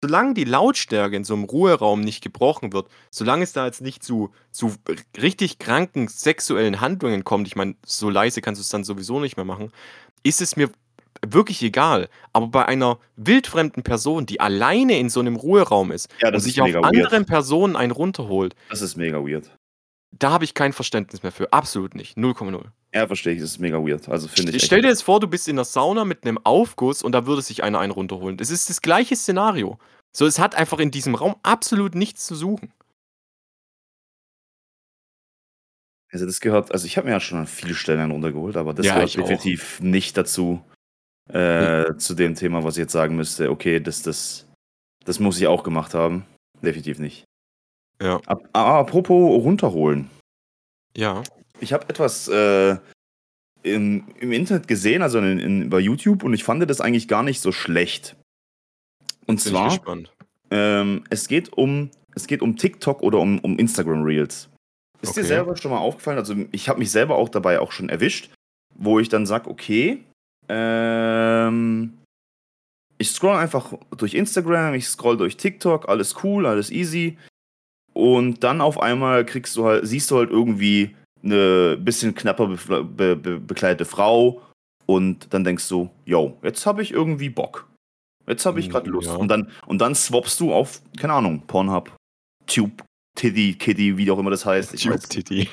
Solange 0.03 0.35
die 0.35 0.44
Lautstärke 0.44 1.16
in 1.16 1.25
so 1.25 1.37
'nem 1.37 1.44
Ruheraum 1.44 2.01
nicht 2.01 2.22
gebrochen 2.25 2.72
wird, 2.72 2.88
solange 3.12 3.44
es 3.44 3.53
da 3.53 3.66
jetzt 3.66 3.83
nicht 3.83 4.03
zu 4.05 4.31
zu 4.53 4.75
richtig 5.20 5.59
kranken 5.61 6.09
sexuellen 6.09 6.81
Handlungen 6.81 7.22
kommt, 7.25 7.46
ich 7.46 7.55
meine, 7.57 7.77
so 7.87 8.11
leise 8.11 8.40
kannst 8.42 8.61
du's 8.61 8.68
dann 8.70 8.85
sowieso 8.85 9.20
nicht 9.20 9.37
mehr 9.37 9.46
machen, 9.46 9.72
ist 10.25 10.40
es 10.42 10.57
mir 10.57 10.70
wirklich 11.27 11.63
egal. 11.63 12.09
Aber 12.33 12.49
bei 12.49 12.67
einer 12.67 12.99
wildfremden 13.17 13.83
Person, 13.83 14.27
die 14.27 14.41
alleine 14.41 14.99
in 14.99 15.11
so 15.11 15.23
'nem 15.23 15.37
Ruheraum 15.37 15.93
ist 15.93 16.09
Ja, 16.21 16.31
und 16.33 16.41
sich 16.41 16.61
auf 16.61 16.69
weird. 16.75 16.85
anderen 16.85 17.27
Personen 17.27 17.77
einen 17.77 17.93
runterholt 17.93 18.55
Das 18.69 18.83
ist 18.83 18.97
mega 18.97 19.19
weird. 19.19 19.51
da 20.19 20.31
habe 20.31 20.45
ich 20.45 20.55
kein 20.55 20.73
Verständnis 20.73 21.23
mehr 21.23 21.33
für. 21.33 21.53
Absolut 21.53 21.95
nicht. 21.95 22.17
0,0. 22.19 22.73
Ja, 22.95 23.07
verstehe 23.07 23.33
ich. 23.35 23.41
Das 23.41 23.51
ist 23.53 23.59
mega 23.59 23.79
weird. 23.79 24.09
Also, 24.09 24.29
finde 24.29 24.53
ich 24.55 24.65
stell 24.65 24.83
dir 24.83 24.89
jetzt 24.89 25.03
vor, 25.03 25.19
du 25.21 25.27
bist 25.27 25.49
in 25.49 25.57
der 25.57 25.65
Sauna 25.65 26.05
mit 26.05 26.25
'nem 26.25 26.39
Aufguss 26.45 27.03
und 27.03 27.13
da 27.13 27.27
würde 27.27 27.41
sich 27.43 27.63
einer 27.65 27.79
einen 27.79 27.93
runterholen. 27.93 28.37
Es 28.39 28.51
ist 28.51 28.69
das 28.69 28.83
gleiche 28.83 29.17
Szenario. 29.17 29.79
So, 30.15 30.27
es 30.27 30.39
hat 30.39 30.55
einfach 30.55 30.79
in 30.79 30.91
diesem 30.91 31.15
Raum 31.15 31.37
absolut 31.43 31.95
nichts 31.95 32.27
zu 32.27 32.35
suchen. 32.35 32.73
Also, 36.11 36.27
das 36.27 36.41
gehört 36.41 36.73
also, 36.73 36.87
ich 36.87 36.97
habe 36.97 37.07
mir 37.07 37.13
ja 37.15 37.21
schon 37.21 37.39
an 37.39 37.47
vielen 37.47 37.75
Stellen 37.75 38.01
einen 38.01 38.13
runtergeholt, 38.13 38.57
aber 38.57 38.75
das 38.75 38.87
Ja, 38.87 38.95
gehört 38.95 39.11
ich 39.11 39.19
auch. 39.19 39.25
definitiv 39.29 39.81
nicht 39.81 40.17
dazu, 40.17 40.63
Äh, 41.31 41.97
zu 41.99 42.15
dem 42.15 42.35
Thema, 42.35 42.65
was 42.65 42.77
ich 42.77 42.81
jetzt 42.83 42.93
sagen 42.93 43.17
müsste: 43.17 43.51
„Okay, 43.51 43.81
das 43.81 44.03
das 44.03 44.47
das 45.05 45.21
muss 45.21 45.39
ich 45.41 45.47
auch 45.47 45.63
gemacht 45.63 45.95
haben.“ 45.95 46.25
Definitiv 46.63 46.99
nicht. 46.99 47.25
Ja. 48.01 48.23
Ap 48.27 48.49
a 48.53 48.81
apropos 48.81 49.43
runterholen. 49.45 50.11
Ja. 50.97 51.27
Ich 51.61 51.73
habe 51.73 51.89
etwas, 51.89 52.29
äh, 52.29 52.77
im 53.63 54.07
im 54.21 54.33
Internet 54.33 54.69
gesehen, 54.69 55.03
also 55.03 55.19
in 55.19 55.39
in 55.41 55.71
bei 55.71 55.81
YouTube 55.81 56.25
und 56.25 56.35
ich 56.35 56.45
fand 56.45 56.69
das 56.71 56.81
eigentlich 56.81 57.09
gar 57.09 57.23
nicht 57.23 57.41
so 57.41 57.53
schlecht. 57.53 58.17
Und 59.27 59.43
Bin 59.45 59.53
zwar, 59.53 59.81
ähm, 60.51 61.05
es 61.11 61.29
geht 61.29 61.53
um 61.55 61.91
es 62.15 62.27
geht 62.27 62.43
um 62.43 62.57
TikTok 62.57 63.03
oder 63.03 63.19
um 63.21 63.39
um 63.41 63.59
Instagram 63.59 64.03
Reels. 64.05 64.51
Ist 65.03 65.17
dir 65.17 65.23
Okay. 65.23 65.29
selber 65.29 65.57
schon 65.57 65.71
mal 65.73 65.79
aufgefallen 65.79 66.19
also, 66.19 66.35
ich 66.53 66.69
habe 66.69 66.79
mich 66.81 66.91
selber 66.91 67.17
auch 67.17 67.29
dabei 67.31 67.61
auch 67.61 67.73
schon 67.73 67.89
erwischt, 67.89 68.31
wo 68.77 68.99
ich 69.01 69.09
dann 69.09 69.27
sage: 69.27 69.51
„Okay, 69.51 70.05
ähm, 70.53 71.95
ich 72.99 73.11
scrolle 73.11 73.38
einfach 73.38 73.73
durch 73.97 74.15
Instagram, 74.15 74.75
ich 74.75 74.87
scrolle 74.87 75.17
durch 75.17 75.37
TikTok, 75.37 75.88
alles 75.88 76.15
cool, 76.23 76.47
alles 76.47 76.71
easy.“ 76.71 77.17
Und 77.95 78.45
dann 78.45 78.61
auf 78.61 78.81
einmal 78.81 79.25
kriegst 79.27 79.57
du 79.57 79.67
halt 79.67 79.87
siehst 79.87 80.11
du 80.11 80.19
halt 80.19 80.31
irgendwie 80.31 80.95
'ne 81.23 81.77
bisschen 81.81 82.15
knapper 82.15 82.47
befl 82.49 82.85
be 82.85 83.17
be 83.17 83.41
bekleidete 83.41 83.85
Frau 83.85 84.43
und 84.87 85.33
dann 85.35 85.45
denkst 85.45 85.69
du: 85.69 85.91
„Jo, 86.07 86.37
jetzt 86.43 86.67
habe 86.67 86.83
ich 86.83 86.93
irgendwie 86.93 87.31
Bock. 87.31 87.69
Jetzt 88.29 88.47
habe 88.47 88.61
ich 88.61 88.71
grad 88.71 88.87
Hm, 88.87 88.93
Lust.“ 88.95 89.09
ja. 89.09 89.17
Und 89.17 89.29
dann 89.29 89.51
und 89.67 89.81
dann 89.81 89.95
swappst 89.95 90.38
du 90.41 90.53
auf, 90.53 90.83
keine 90.99 91.15
Ahnung, 91.15 91.43
Pornhub, 91.47 91.93
Tube, 92.47 92.83
Tiddy, 93.17 93.55
Kiddy, 93.55 93.97
wie 93.99 94.11
auch 94.11 94.19
immer 94.19 94.31
das 94.31 94.47
heißt. 94.47 94.75
Ich 94.75 94.83
Tube 94.85 95.01
Titty. 95.01 95.49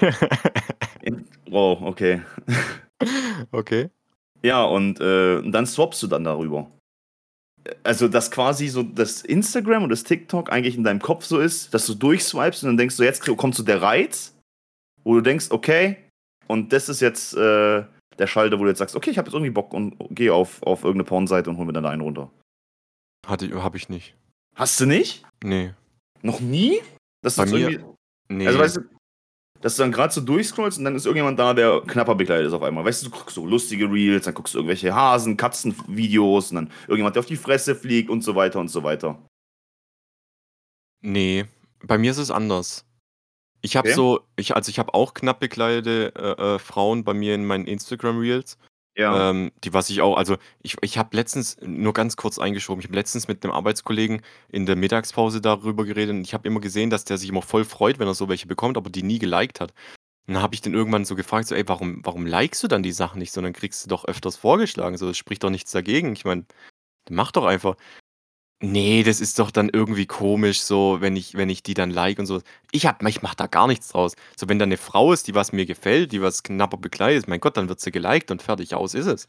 oh, 1.52 1.78
okay. 1.82 2.22
Okay. 3.52 3.90
Ja, 4.41 4.63
und, 4.63 4.99
äh, 5.02 5.41
dann 5.43 5.65
swappst 5.65 6.02
du 6.04 6.08
dann 6.08 6.23
darüber. 6.23 6.69
Also, 7.84 8.08
dass 8.08 8.32
quasi 8.32 8.67
so 8.67 8.84
das 8.84 9.21
Instagram 9.21 9.84
und 9.84 9.89
das 9.89 10.04
TikTok 10.04 10.52
eigentlich 10.52 10.75
in 10.78 10.84
deinem 10.84 11.02
Kopf 11.02 11.25
so 11.25 11.39
ist, 11.39 11.73
dass 11.73 11.86
du 11.86 11.93
durchswipest 11.93 12.63
und 12.63 12.69
dann 12.69 12.78
denkst 12.78 12.97
du, 12.97 13.04
jetzt 13.04 13.21
kommt 13.38 13.54
so 13.56 13.63
der 13.63 13.82
Reiz, 13.82 14.34
wo 15.04 15.13
du 15.15 15.21
denkst: 15.21 15.47
„Okay, 15.52 15.97
und 16.47 16.71
das 16.73 16.89
ist 16.89 17.02
jetzt, 17.02 17.34
äh, 17.36 17.84
der 18.17 18.28
Schalter, 18.28 18.60
wo 18.60 18.63
du 18.63 18.69
jetzt 18.69 18.80
sagst: 18.80 18.95
„Okay, 18.95 19.12
ich 19.12 19.17
habe 19.17 19.28
jetzt 19.28 19.34
irgendwie 19.34 19.52
Bock 19.52 19.73
und 19.73 19.95
gehe 20.12 20.34
auf 20.34 20.63
auf 20.63 20.84
irgend 20.84 20.99
'ne 20.99 21.04
Pornseite 21.04 21.49
und 21.49 21.58
hole 21.58 21.67
mir 21.67 21.73
dann 21.73 21.84
da 21.84 21.89
einen 21.89 22.02
runter.“ 22.02 22.30
Hatte 23.28 23.45
i 23.45 23.52
habe 23.54 23.78
ich 23.78 23.89
nicht. 23.89 24.15
Hast 24.56 24.80
du 24.80 24.86
nicht? 24.86 25.25
Ne. 25.43 25.75
Noch 26.21 26.39
nie? 26.39 26.80
Bei 27.21 27.43
jetzt 27.43 27.52
mir 27.52 27.69
irgendwie 27.69 27.86
ne. 28.30 28.47
also, 28.47 28.60
weißt 28.60 28.78
du, 28.78 28.82
dass 29.62 29.76
du 29.76 29.84
dann 29.84 29.91
grad 29.91 30.13
so 30.13 30.22
durchscrollst 30.22 30.78
und 30.78 30.86
dann 30.86 30.95
ist 30.95 31.06
irgendjemand 31.06 31.38
da, 31.39 31.54
der 31.54 31.82
knapper 31.82 32.15
bekleidet 32.15 32.48
ist 32.48 32.54
auf 32.54 32.63
einmal. 32.63 32.86
Weißt 32.86 33.04
du, 33.04 33.10
du 33.10 33.17
guckst 33.17 33.36
so 33.36 33.45
lustige 33.45 33.91
Reels, 33.91 34.26
dann 34.26 34.34
guckst 34.34 34.54
du 34.54 34.60
irgendwelche 34.60 34.93
Hasen, 34.95 35.38
Katzenvideos 35.38 36.52
und 36.52 36.56
dann 36.56 36.72
irgendjemand, 36.84 37.15
der 37.15 37.22
auf 37.22 37.26
die 37.26 37.36
Fresse 37.36 37.76
fliegt 37.76 38.10
und 38.10 38.24
so 38.24 38.36
weiter 38.36 38.60
und 38.60 38.69
so 38.69 38.84
weiter. 38.84 39.19
Ne, 41.02 41.48
bei 41.84 41.98
mir 41.98 42.12
ist 42.12 42.17
es 42.17 42.32
anders. 42.32 42.86
Ich 43.62 43.76
habe 43.76 43.89
Okay. 43.89 43.95
so 43.95 44.22
ich 44.38 44.56
also, 44.56 44.69
ich 44.69 44.80
habe 44.80 44.93
auch 44.93 45.13
knapp 45.13 45.39
bekleidete, 45.39 46.13
äh, 46.15 46.56
äh, 46.56 46.60
Frauen 46.60 47.04
bei 47.04 47.13
mir 47.13 47.36
in 47.36 47.45
meinen 47.45 47.67
Instagram 47.67 48.19
Reels. 48.19 48.58
Ja. 49.00 49.30
Ähm, 49.32 49.52
die 49.64 49.74
was 49.74 49.90
ich 49.90 50.02
auch 50.02 50.18
also, 50.18 50.36
ich 50.62 50.76
ich 50.82 50.98
habe 50.98 51.16
letztens 51.16 51.58
nur 51.62 51.94
ganz 51.94 52.18
kurz 52.18 52.38
eingeschoben, 52.38 52.82
ich 52.82 52.86
habe 52.88 52.96
letztens 52.98 53.30
mit 53.30 53.44
'nem 53.44 53.54
Arbeitskollegen 53.54 54.22
in 54.50 54.66
der 54.66 54.76
Mittagspause 54.76 55.40
darüber 55.42 55.86
geredet 55.86 56.14
und 56.16 56.22
ich 56.24 56.34
habe 56.34 56.46
immer 56.48 56.60
gesehen, 56.60 56.90
dass 56.90 57.06
der 57.06 57.18
sich 57.18 57.30
immer 57.30 57.42
voll 57.42 57.64
freut, 57.64 57.98
wenn 58.00 58.08
er 58.08 58.14
so 58.14 58.28
welche 58.28 58.46
bekommt, 58.48 58.76
aber 58.78 58.90
die 58.90 59.04
nie 59.04 59.18
geliked 59.18 59.62
hat. 59.62 59.74
Und 60.28 60.36
dann 60.36 60.44
habe 60.44 60.56
ich 60.56 60.62
den 60.62 60.74
irgendwann 60.76 61.06
so 61.06 61.16
gefragt, 61.16 61.48
so: 61.48 61.56
„Ey, 61.56 61.68
warum 61.68 62.02
warum 62.06 62.26
likest 62.28 62.64
du 62.64 62.68
dann 62.70 62.84
die 62.84 62.92
Sachen 62.94 63.20
nicht, 63.20 63.34
sondern 63.34 63.54
kriegst 63.54 63.86
du 63.86 63.90
doch 63.90 64.06
öfters 64.06 64.38
vorgeschlagen? 64.38 64.98
So, 64.98 65.10
es 65.10 65.18
spricht 65.18 65.44
doch 65.44 65.52
nichts 65.52 65.72
dagegen. 65.72 66.14
Ich 66.14 66.26
meine, 66.26 66.46
mach 67.10 67.32
doch 67.34 67.46
einfach.“ 67.46 67.78
Ne, 68.62 69.04
das 69.04 69.22
ist 69.22 69.39
doch 69.39 69.52
dann 69.52 69.69
irgendwie 69.69 70.06
komisch 70.06 70.60
so, 70.62 70.98
wenn 71.00 71.15
ich 71.15 71.34
wenn 71.36 71.48
ich 71.50 71.63
die 71.63 71.74
dann 71.74 71.91
like 71.91 72.19
und 72.19 72.26
so. 72.26 72.41
Ich 72.74 72.86
habe 72.86 73.10
ich 73.10 73.22
mache 73.22 73.38
da 73.38 73.48
gar 73.48 73.67
nichts 73.67 73.88
draus. 73.88 74.15
So, 74.38 74.50
wenn 74.50 74.60
da 74.60 74.65
'ne 74.65 74.76
Frau 74.76 75.13
ist, 75.13 75.28
die 75.28 75.36
was 75.36 75.54
mir 75.54 75.65
gefällt, 75.65 76.12
die 76.12 76.22
was 76.22 76.43
knapper 76.43 76.76
bekleidet 76.76 77.19
ist, 77.24 77.28
mein 77.30 77.39
Gott, 77.39 77.56
dann 77.56 77.69
wird 77.69 77.80
sie 77.80 77.91
geliked 77.91 78.32
und 78.32 78.41
fertig, 78.41 78.74
aus 78.76 78.95
ist 78.95 79.06
es. 79.06 79.28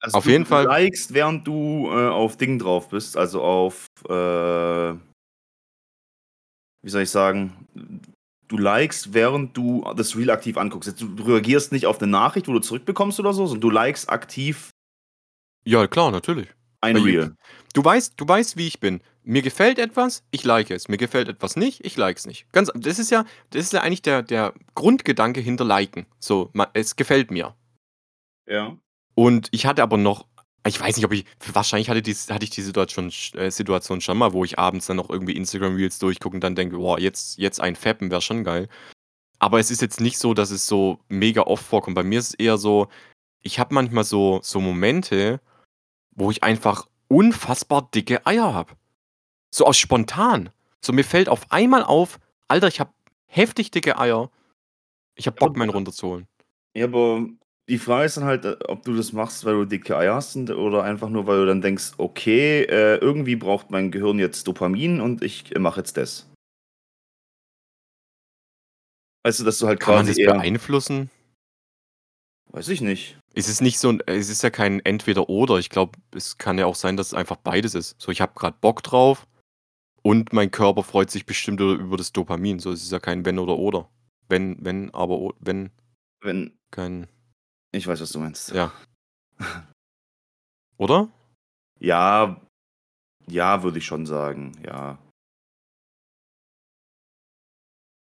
Also, 0.00 0.18
Auf 0.18 0.24
du 0.24 0.30
jeden 0.30 0.46
Fall 0.46 0.64
likest, 0.66 1.14
während 1.14 1.46
du, 1.46 1.88
äh, 1.90 2.08
auf 2.08 2.36
Ding 2.38 2.58
drauf 2.58 2.88
bist, 2.90 3.16
also 3.16 3.42
auf, 3.42 3.86
äh 4.08 4.94
wie 6.84 6.90
soll 6.90 7.02
ich 7.02 7.10
sagen? 7.10 7.68
Du 8.48 8.58
likest, 8.58 9.14
während 9.14 9.56
du 9.56 9.84
das 9.96 10.16
Reel 10.16 10.30
aktiv 10.30 10.58
anguckst. 10.58 10.88
Jetzt 10.88 11.00
du 11.00 11.08
du 11.08 11.22
reagierst 11.22 11.72
nicht 11.72 11.86
auf 11.86 12.00
'ne 12.00 12.08
Nachricht, 12.08 12.48
wo 12.48 12.52
du 12.52 12.58
zurückbekommst 12.60 13.18
oder 13.20 13.32
so, 13.32 13.46
sondern 13.46 13.60
du 13.62 13.70
likest 13.70 14.10
aktiv 14.10 14.70
Ja, 15.66 15.86
klar, 15.86 16.10
natürlich. 16.10 16.48
Ein 16.82 16.96
Reel. 16.96 17.34
Du 17.74 17.84
weißt 17.84 18.14
du 18.16 18.28
weißt, 18.28 18.56
wie 18.56 18.66
ich 18.66 18.80
bin. 18.80 19.00
Mir 19.24 19.42
gefällt 19.42 19.78
etwas, 19.78 20.24
ich 20.30 20.44
like 20.44 20.70
es. 20.70 20.88
Mir 20.88 20.98
gefällt 20.98 21.28
etwas 21.28 21.56
nicht, 21.56 21.84
ich 21.84 21.96
like 21.96 22.18
es 22.18 22.26
nicht. 22.26 22.52
Ganz 22.52 22.70
das 22.74 22.98
ist 22.98 23.10
ja 23.10 23.24
das 23.50 23.64
ist 23.64 23.72
ja 23.72 23.80
eigentlich 23.80 24.02
der 24.02 24.22
der 24.22 24.52
Grundgedanke 24.74 25.40
hinter 25.40 25.64
Liken. 25.64 26.06
So, 26.18 26.50
ma 26.52 26.68
es 26.74 26.96
gefällt 26.96 27.30
mir. 27.30 27.54
Ja. 28.46 28.76
Und 29.14 29.48
ich 29.52 29.66
hatte 29.66 29.82
aber 29.82 29.96
noch 29.96 30.26
ich 30.66 30.80
weiß 30.80 30.96
nicht, 30.96 31.04
ob 31.04 31.12
ich 31.12 31.24
wahrscheinlich 31.52 31.88
hatte 31.88 32.02
dies 32.02 32.30
hatte 32.30 32.44
ich 32.44 32.50
die 32.50 32.62
Situation 32.62 33.12
äh, 33.34 33.50
Situation 33.50 34.00
schon 34.00 34.18
mal, 34.18 34.32
wo 34.32 34.44
ich 34.44 34.58
abends 34.58 34.86
dann 34.86 34.96
noch 34.96 35.10
irgendwie 35.10 35.36
Instagram 35.36 35.76
Reels 35.76 35.98
durchgucke 35.98 36.36
und 36.36 36.44
dann 36.44 36.54
denke: 36.54 36.76
„Boah, 36.76 36.98
jetzt 36.98 37.38
jetzt 37.38 37.60
ein 37.60 37.76
fappen 37.76 38.10
wäre 38.10 38.20
schon 38.22 38.44
geil.“ 38.44 38.68
Aber 39.38 39.58
es 39.60 39.70
ist 39.70 39.82
jetzt 39.82 40.00
nicht 40.00 40.18
so, 40.18 40.34
dass 40.34 40.50
es 40.50 40.66
so 40.66 41.00
mega 41.08 41.42
oft 41.42 41.64
vorkommt. 41.64 41.96
Bei 41.96 42.04
mir 42.04 42.20
ist 42.20 42.28
es 42.30 42.34
eher 42.34 42.58
so, 42.58 42.88
ich 43.42 43.58
habe 43.58 43.74
manchmal 43.74 44.04
so 44.04 44.40
so 44.42 44.60
Momente, 44.60 45.40
wo 46.14 46.30
ich 46.30 46.42
einfach 46.42 46.86
unfassbar 47.08 47.88
dicke 47.94 48.26
Eier 48.26 48.54
habe. 48.54 48.74
So 49.50 49.66
aus 49.66 49.78
spontan. 49.78 50.50
So, 50.80 50.92
mir 50.92 51.04
fällt 51.04 51.28
auf 51.28 51.50
einmal 51.50 51.82
auf: 51.82 52.18
Alter, 52.48 52.68
ich 52.68 52.80
habe 52.80 52.90
heftig 53.26 53.70
dicke 53.70 53.98
Eier. 53.98 54.30
Ich 55.14 55.26
habe 55.26 55.36
Bock, 55.36 55.56
meinen 55.56 55.70
runterzuholen. 55.70 56.26
Ja, 56.74 56.86
aber 56.86 57.26
die 57.68 57.78
Frage 57.78 58.06
ist 58.06 58.16
dann 58.16 58.24
halt, 58.24 58.44
äh, 58.44 58.56
ob 58.66 58.82
du 58.82 58.96
das 58.96 59.12
machst, 59.12 59.44
weil 59.44 59.54
du 59.54 59.64
dicke 59.64 59.96
Eier 59.96 60.14
hast 60.14 60.36
oder 60.36 60.82
einfach 60.82 61.08
nur, 61.08 61.26
weil 61.26 61.38
du 61.38 61.46
dann 61.46 61.60
denkst, 61.60 61.92
okay, 61.98 62.62
äh, 62.62 62.96
irgendwie 62.96 63.36
braucht 63.36 63.70
mein 63.70 63.90
Gehirn 63.90 64.18
jetzt 64.18 64.46
Dopamin 64.48 65.00
und 65.00 65.22
ich 65.22 65.54
äh, 65.54 65.58
mache 65.58 65.80
jetzt 65.80 65.96
das. 65.96 66.28
Weißt 69.24 69.40
du, 69.40 69.44
dass 69.44 69.58
du 69.58 69.66
halt 69.68 69.80
Kann 69.80 69.94
man 69.94 70.04
quasi 70.06 70.20
das 70.22 70.26
eher, 70.26 70.34
beeinflussen? 70.34 71.10
weiß 72.50 72.68
ich 72.68 72.80
nicht. 72.80 73.18
Es 73.34 73.48
ist 73.48 73.62
nicht 73.62 73.78
so 73.78 73.98
es 74.06 74.28
ist 74.28 74.42
ja 74.42 74.50
kein 74.50 74.80
Entweder-Oder. 74.80 75.58
Ich 75.58 75.70
glaube, 75.70 75.98
es 76.14 76.36
kann 76.38 76.58
ja 76.58 76.66
auch 76.66 76.74
sein, 76.74 76.96
dass 76.96 77.08
es 77.08 77.14
einfach 77.14 77.36
beides 77.36 77.74
ist. 77.74 78.00
So, 78.00 78.12
ich 78.12 78.20
habe 78.20 78.34
grad 78.34 78.60
Bock 78.60 78.82
drauf 78.82 79.26
und 80.02 80.32
mein 80.32 80.50
Körper 80.50 80.82
freut 80.82 81.10
sich 81.10 81.24
bestimmt 81.26 81.60
über 81.60 81.96
das 81.96 82.12
Dopamin. 82.12 82.58
So, 82.58 82.72
es 82.72 82.82
ist 82.82 82.92
ja 82.92 83.00
kein 83.00 83.24
Wenn 83.24 83.38
oder 83.38 83.56
Oder. 83.56 83.88
Wenn 84.28 84.56
wenn, 84.64 84.92
aber 84.94 85.30
wenn 85.40 85.70
Wenn, 86.20 86.58
kein 86.70 87.08
ich 87.74 87.86
weiß, 87.86 88.00
was 88.00 88.12
du 88.12 88.18
meinst. 88.18 88.50
ja. 88.52 88.72
Oder? 90.78 91.08
Ja, 91.78 92.40
ja, 93.28 93.62
würde 93.62 93.78
ich 93.78 93.86
schon 93.86 94.04
sagen, 94.06 94.52
ja. 94.66 94.98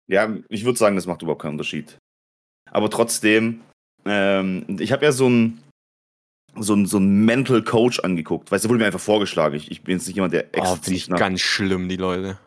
Ja, 0.06 0.36
ich 0.48 0.64
würde 0.64 0.78
sagen, 0.78 0.96
das 0.96 1.06
macht 1.06 1.22
überhaupt 1.22 1.42
keinen 1.42 1.52
Unterschied. 1.52 1.98
Aber 2.70 2.90
trotzdem, 2.90 3.62
ähm, 4.06 4.64
ich 4.80 4.92
habe 4.92 5.04
ja 5.04 5.12
so 5.12 5.26
'n 5.26 5.58
so 6.56 6.74
'n 6.74 6.86
so 6.86 6.98
'n 6.98 7.24
Mental 7.24 7.62
Coach 7.62 8.00
angeguckt. 8.00 8.50
Weißt 8.52 8.64
du, 8.64 8.68
wurde 8.68 8.78
mir 8.80 8.86
einfach 8.86 9.00
vorgeschlagen. 9.00 9.56
Ich 9.56 9.70
ich 9.70 9.82
bin 9.82 9.96
jetzt 9.98 10.06
nicht 10.06 10.16
jemand, 10.16 10.32
der 10.34 10.46
Oh, 10.56 10.76
finde 10.76 10.96
ich 10.96 11.08
nach 11.08 11.18
ganz 11.18 11.40
schlimm, 11.40 11.88
die 11.88 11.96
Leute. 11.96 12.38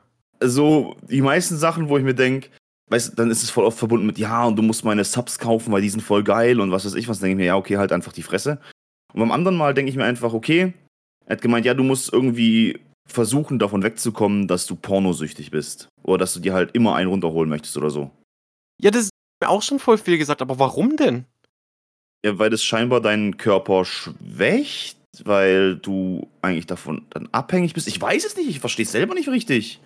so 0.41 0.96
die 1.10 1.22
meisten 1.22 1.58
Sachen, 1.58 1.89
wo 1.89 1.98
ich 1.98 2.04
mir 2.04 2.13
denke 2.15 2.50
weißt 2.89 3.12
du, 3.12 3.15
dann 3.15 3.30
ist 3.32 3.43
es 3.43 3.50
voll 3.50 3.65
oft 3.65 3.78
verbunden 3.78 4.06
mit: 4.06 4.17
„Ja, 4.17 4.46
und 4.46 4.56
du 4.56 4.62
musst 4.63 4.86
meine 4.86 5.04
Subs 5.04 5.39
kaufen, 5.39 5.72
weil 5.74 5.82
die 5.82 5.89
sind 5.89 6.02
voll 6.02 6.24
geil“ 6.24 6.60
und 6.62 6.72
was 6.72 6.86
weiß 6.86 6.96
ich 6.96 7.08
was. 7.10 7.20
Denke 7.20 7.32
ich 7.34 7.38
mir: 7.38 7.46
„Ja, 7.48 7.58
okay, 7.58 7.78
halt 7.78 7.91
einfach 7.91 8.13
die 8.13 8.24
Fresse.“ 8.24 8.60
Und 9.13 9.20
beim 9.20 9.32
anderen 9.32 9.58
Mal 9.58 9.74
denke 9.74 9.89
ich 9.89 9.98
mir 9.98 10.06
einfach: 10.06 10.34
„Okay“ 10.34 10.74
er 11.26 11.34
hat 11.36 11.41
gemeint: 11.41 11.65
„Ja, 11.65 11.74
du 11.74 11.84
musst 11.84 12.13
irgendwie 12.13 12.80
versuchen, 13.10 13.60
davon 13.60 13.84
wegzukommen, 13.84 14.48
dass 14.48 14.67
du 14.67 14.76
pornosüchtig 14.76 15.52
bist 15.52 15.89
oder 16.04 16.20
dass 16.20 16.34
du 16.34 16.39
dir 16.39 16.54
halt 16.54 16.72
immer 16.76 16.96
einen 16.96 17.10
runterholen 17.10 17.50
möchtest 17.50 17.78
oder 17.78 17.89
so.“ 17.89 18.12
Ja, 18.82 18.91
das 18.91 19.04
ist 19.06 19.12
mir 19.43 19.50
auch 19.50 19.63
schon 19.63 19.80
voll 19.80 19.98
viel 19.98 20.17
gesagt, 20.17 20.41
aber 20.41 20.60
warum 20.60 20.96
denn? 20.98 21.26
Ja, 22.25 22.38
weil 22.39 22.49
das 22.49 22.63
scheinbar 22.63 23.01
deinen 23.01 23.38
Körper 23.38 23.86
schwächt, 23.86 24.97
weil 25.23 25.77
du 25.77 26.30
eigentlich 26.41 26.67
davon 26.67 27.06
dann 27.12 27.27
abhängig 27.32 27.73
bist. 27.73 27.88
Ich 27.88 28.01
weiß 28.01 28.25
es 28.25 28.36
nicht, 28.36 28.49
ich 28.49 28.60
verstehe 28.60 28.86
es 28.86 28.91
selber 28.91 29.13
nicht 29.13 29.30
richtig. 29.30 29.80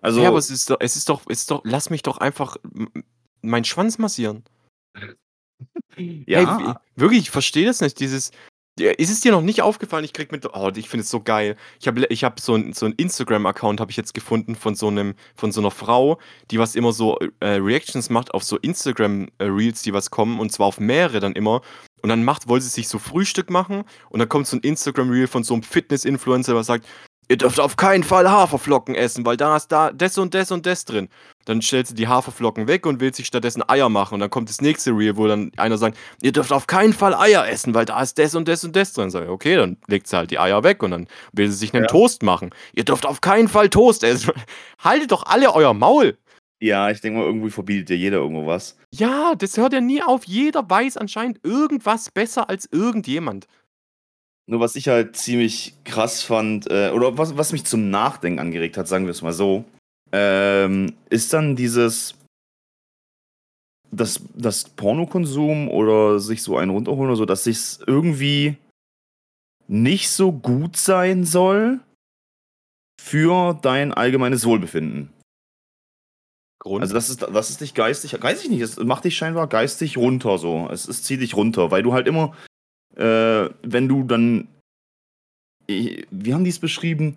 Also 0.00 0.22
Ja, 0.22 0.28
aber 0.28 0.38
es 0.38 0.50
ist 0.50 0.70
doch 0.70 0.78
es 0.80 0.96
ist 0.96 1.08
doch 1.08 1.22
es 1.28 1.40
ist 1.40 1.50
doch 1.50 1.62
lass 1.64 1.90
mich 1.90 2.02
doch 2.02 2.18
einfach 2.18 2.56
meinen 3.42 3.64
Schwanz 3.64 3.98
massieren. 3.98 4.44
Hey, 5.94 6.24
ja. 6.26 6.78
w 6.96 7.00
wirklich, 7.00 7.20
ich 7.20 7.30
verstehe 7.30 7.66
das 7.66 7.80
nicht, 7.80 8.00
dieses 8.00 8.30
ist 8.78 9.10
es 9.10 9.20
dir 9.20 9.32
noch 9.32 9.42
nicht 9.42 9.62
aufgefallen? 9.62 10.04
Ich 10.04 10.12
kriege 10.12 10.28
mit 10.34 10.46
oh, 10.54 10.70
ich 10.74 10.88
finde 10.88 11.02
es 11.02 11.10
so 11.10 11.20
geil. 11.20 11.56
Ich 11.80 11.86
habe 11.88 12.06
ich 12.08 12.24
habe 12.24 12.40
so 12.40 12.54
'n 12.54 12.72
so 12.72 12.86
Instagram-Account 12.86 13.80
habe 13.80 13.90
ich 13.90 13.96
jetzt 13.96 14.14
gefunden 14.14 14.54
von 14.54 14.74
so 14.74 14.90
'nem 14.90 15.14
von 15.34 15.52
so 15.52 15.60
'ner 15.60 15.70
Frau, 15.70 16.18
die 16.50 16.58
was 16.58 16.74
immer 16.76 16.92
so, 16.92 17.18
äh, 17.40 17.46
Reactions 17.56 18.08
macht 18.10 18.32
auf 18.32 18.42
so 18.44 18.56
Instagram, 18.58 19.28
äh, 19.38 19.44
Reels, 19.44 19.82
die 19.82 19.92
was 19.92 20.10
kommen 20.10 20.40
und 20.40 20.52
zwar 20.52 20.66
auf 20.68 20.80
mehrere 20.80 21.20
dann 21.20 21.32
immer. 21.32 21.60
Und 22.02 22.08
dann 22.08 22.24
macht 22.24 22.48
wollte 22.48 22.64
sie 22.64 22.70
sich 22.70 22.88
so 22.88 22.98
Frühstück 22.98 23.50
machen 23.50 23.84
und 24.08 24.20
dann 24.20 24.28
kommt 24.28 24.46
so 24.46 24.56
'n 24.56 24.60
Instagram-Reel 24.60 25.26
von 25.26 25.44
so 25.44 25.54
'nem 25.54 25.62
Fitness-Influencer, 25.62 26.54
was 26.54 26.66
sagt: 26.66 26.86
„Ihr 27.30 27.36
dürft 27.36 27.60
auf 27.60 27.76
keinen 27.76 28.02
Fall 28.02 28.28
Haferflocken 28.28 28.96
essen, 28.96 29.24
weil 29.24 29.36
da 29.36 29.56
ist 29.56 29.68
da 29.68 29.92
das 29.92 30.18
und 30.18 30.34
das 30.34 30.50
und 30.50 30.66
das 30.66 30.84
drin.“ 30.84 31.08
Dann 31.44 31.62
stellt 31.62 31.86
sie 31.86 31.94
die 31.94 32.08
Haferflocken 32.08 32.66
weg 32.66 32.86
und 32.86 32.98
will 33.00 33.14
sich 33.14 33.28
stattdessen 33.28 33.62
Eier 33.68 33.88
machen 33.88 34.14
und 34.14 34.20
dann 34.20 34.30
kommt 34.30 34.48
das 34.48 34.60
nächste 34.60 34.90
Reel, 34.90 35.16
wo 35.16 35.28
dann 35.28 35.52
einer 35.56 35.78
sagt: 35.78 35.96
„Ihr 36.22 36.32
dürft 36.32 36.52
auf 36.52 36.66
keinen 36.66 36.92
Fall 36.92 37.14
Eier 37.14 37.48
essen, 37.48 37.72
weil 37.72 37.84
da 37.84 38.02
ist 38.02 38.18
das 38.18 38.34
und 38.34 38.48
das 38.48 38.64
und 38.64 38.74
das 38.74 38.92
drin.“ 38.94 39.10
Sage 39.10 39.26
ich: 39.26 39.30
„Okay“, 39.30 39.54
dann 39.54 39.76
legt 39.86 40.08
sie 40.08 40.16
halt 40.16 40.32
die 40.32 40.40
Eier 40.40 40.64
weg 40.64 40.82
und 40.82 40.90
dann 40.90 41.06
will 41.32 41.48
sie 41.48 41.56
sich 41.56 41.72
'nen 41.72 41.84
Ja. 41.84 41.88
Toast 41.88 42.24
machen. 42.24 42.50
„Ihr 42.74 42.84
dürft 42.84 43.06
auf 43.06 43.20
keinen 43.20 43.46
Fall 43.48 43.68
Toast 43.68 44.02
essen.“ 44.02 44.32
Haltet 44.82 45.12
doch 45.12 45.22
alle 45.24 45.54
euer 45.54 45.72
Maul! 45.72 46.18
Ja, 46.62 46.90
ich 46.90 47.00
denke 47.00 47.20
mal, 47.20 47.26
irgendwie 47.26 47.50
verbietet 47.50 47.88
dir 47.90 47.96
jeder 47.96 48.18
irgendwo 48.18 48.44
was. 48.46 48.76
Ja, 48.92 49.34
das 49.36 49.56
hört 49.56 49.72
ja 49.72 49.80
nie 49.80 50.02
auf. 50.02 50.24
Jeder 50.24 50.68
weiß 50.68 50.96
anscheinend 50.98 51.38
irgendwas 51.44 52.10
besser 52.10 52.50
als 52.50 52.68
irgendjemand. 52.72 53.46
Nur 54.50 54.58
was 54.58 54.74
ich 54.74 54.88
halt 54.88 55.14
ziemlich 55.16 55.74
krass 55.84 56.24
fand, 56.24 56.68
äh, 56.68 56.90
oder 56.90 57.16
was 57.16 57.36
was 57.36 57.52
mich 57.52 57.64
zum 57.64 57.88
Nachdenken 57.88 58.40
angeregt 58.40 58.76
hat, 58.76 58.88
sagen 58.88 59.06
wir's 59.06 59.22
mal 59.22 59.32
so, 59.32 59.64
ähm, 60.10 60.92
ist 61.08 61.32
dann 61.32 61.54
dieses 61.54 62.16
dass 63.92 64.20
dass 64.34 64.64
Pornokonsum 64.64 65.68
oder 65.68 66.18
sich 66.18 66.42
so 66.42 66.56
einen 66.56 66.72
runterholen 66.72 67.10
oder 67.10 67.16
so, 67.16 67.26
dass 67.26 67.44
sich's 67.44 67.78
irgendwie 67.86 68.56
nicht 69.68 70.10
so 70.10 70.32
gut 70.32 70.76
sein 70.76 71.24
soll 71.24 71.78
für 73.00 73.56
dein 73.62 73.94
allgemeines 73.94 74.44
Wohlbefinden. 74.46 75.10
Grund? 76.58 76.82
Also, 76.82 76.94
das 76.94 77.08
ist 77.08 77.22
das 77.22 77.50
ist 77.50 77.60
dich 77.60 77.74
geistig 77.74 78.20
weiß 78.20 78.42
ich 78.42 78.50
nicht, 78.50 78.62
es 78.62 78.78
macht 78.78 79.04
dich 79.04 79.16
scheinbar 79.16 79.46
geistig 79.46 79.96
runter 79.96 80.38
so. 80.38 80.68
Es 80.72 80.88
es 80.88 81.04
zieht 81.04 81.20
dich 81.20 81.36
runter, 81.36 81.70
weil 81.70 81.84
du 81.84 81.92
halt 81.92 82.08
immer, 82.08 82.34
äh, 83.00 83.50
wenn 83.62 83.88
du 83.88 84.04
dann 84.04 84.48
wie 86.10 86.34
haben 86.34 86.44
die's 86.44 86.58
beschrieben? 86.58 87.16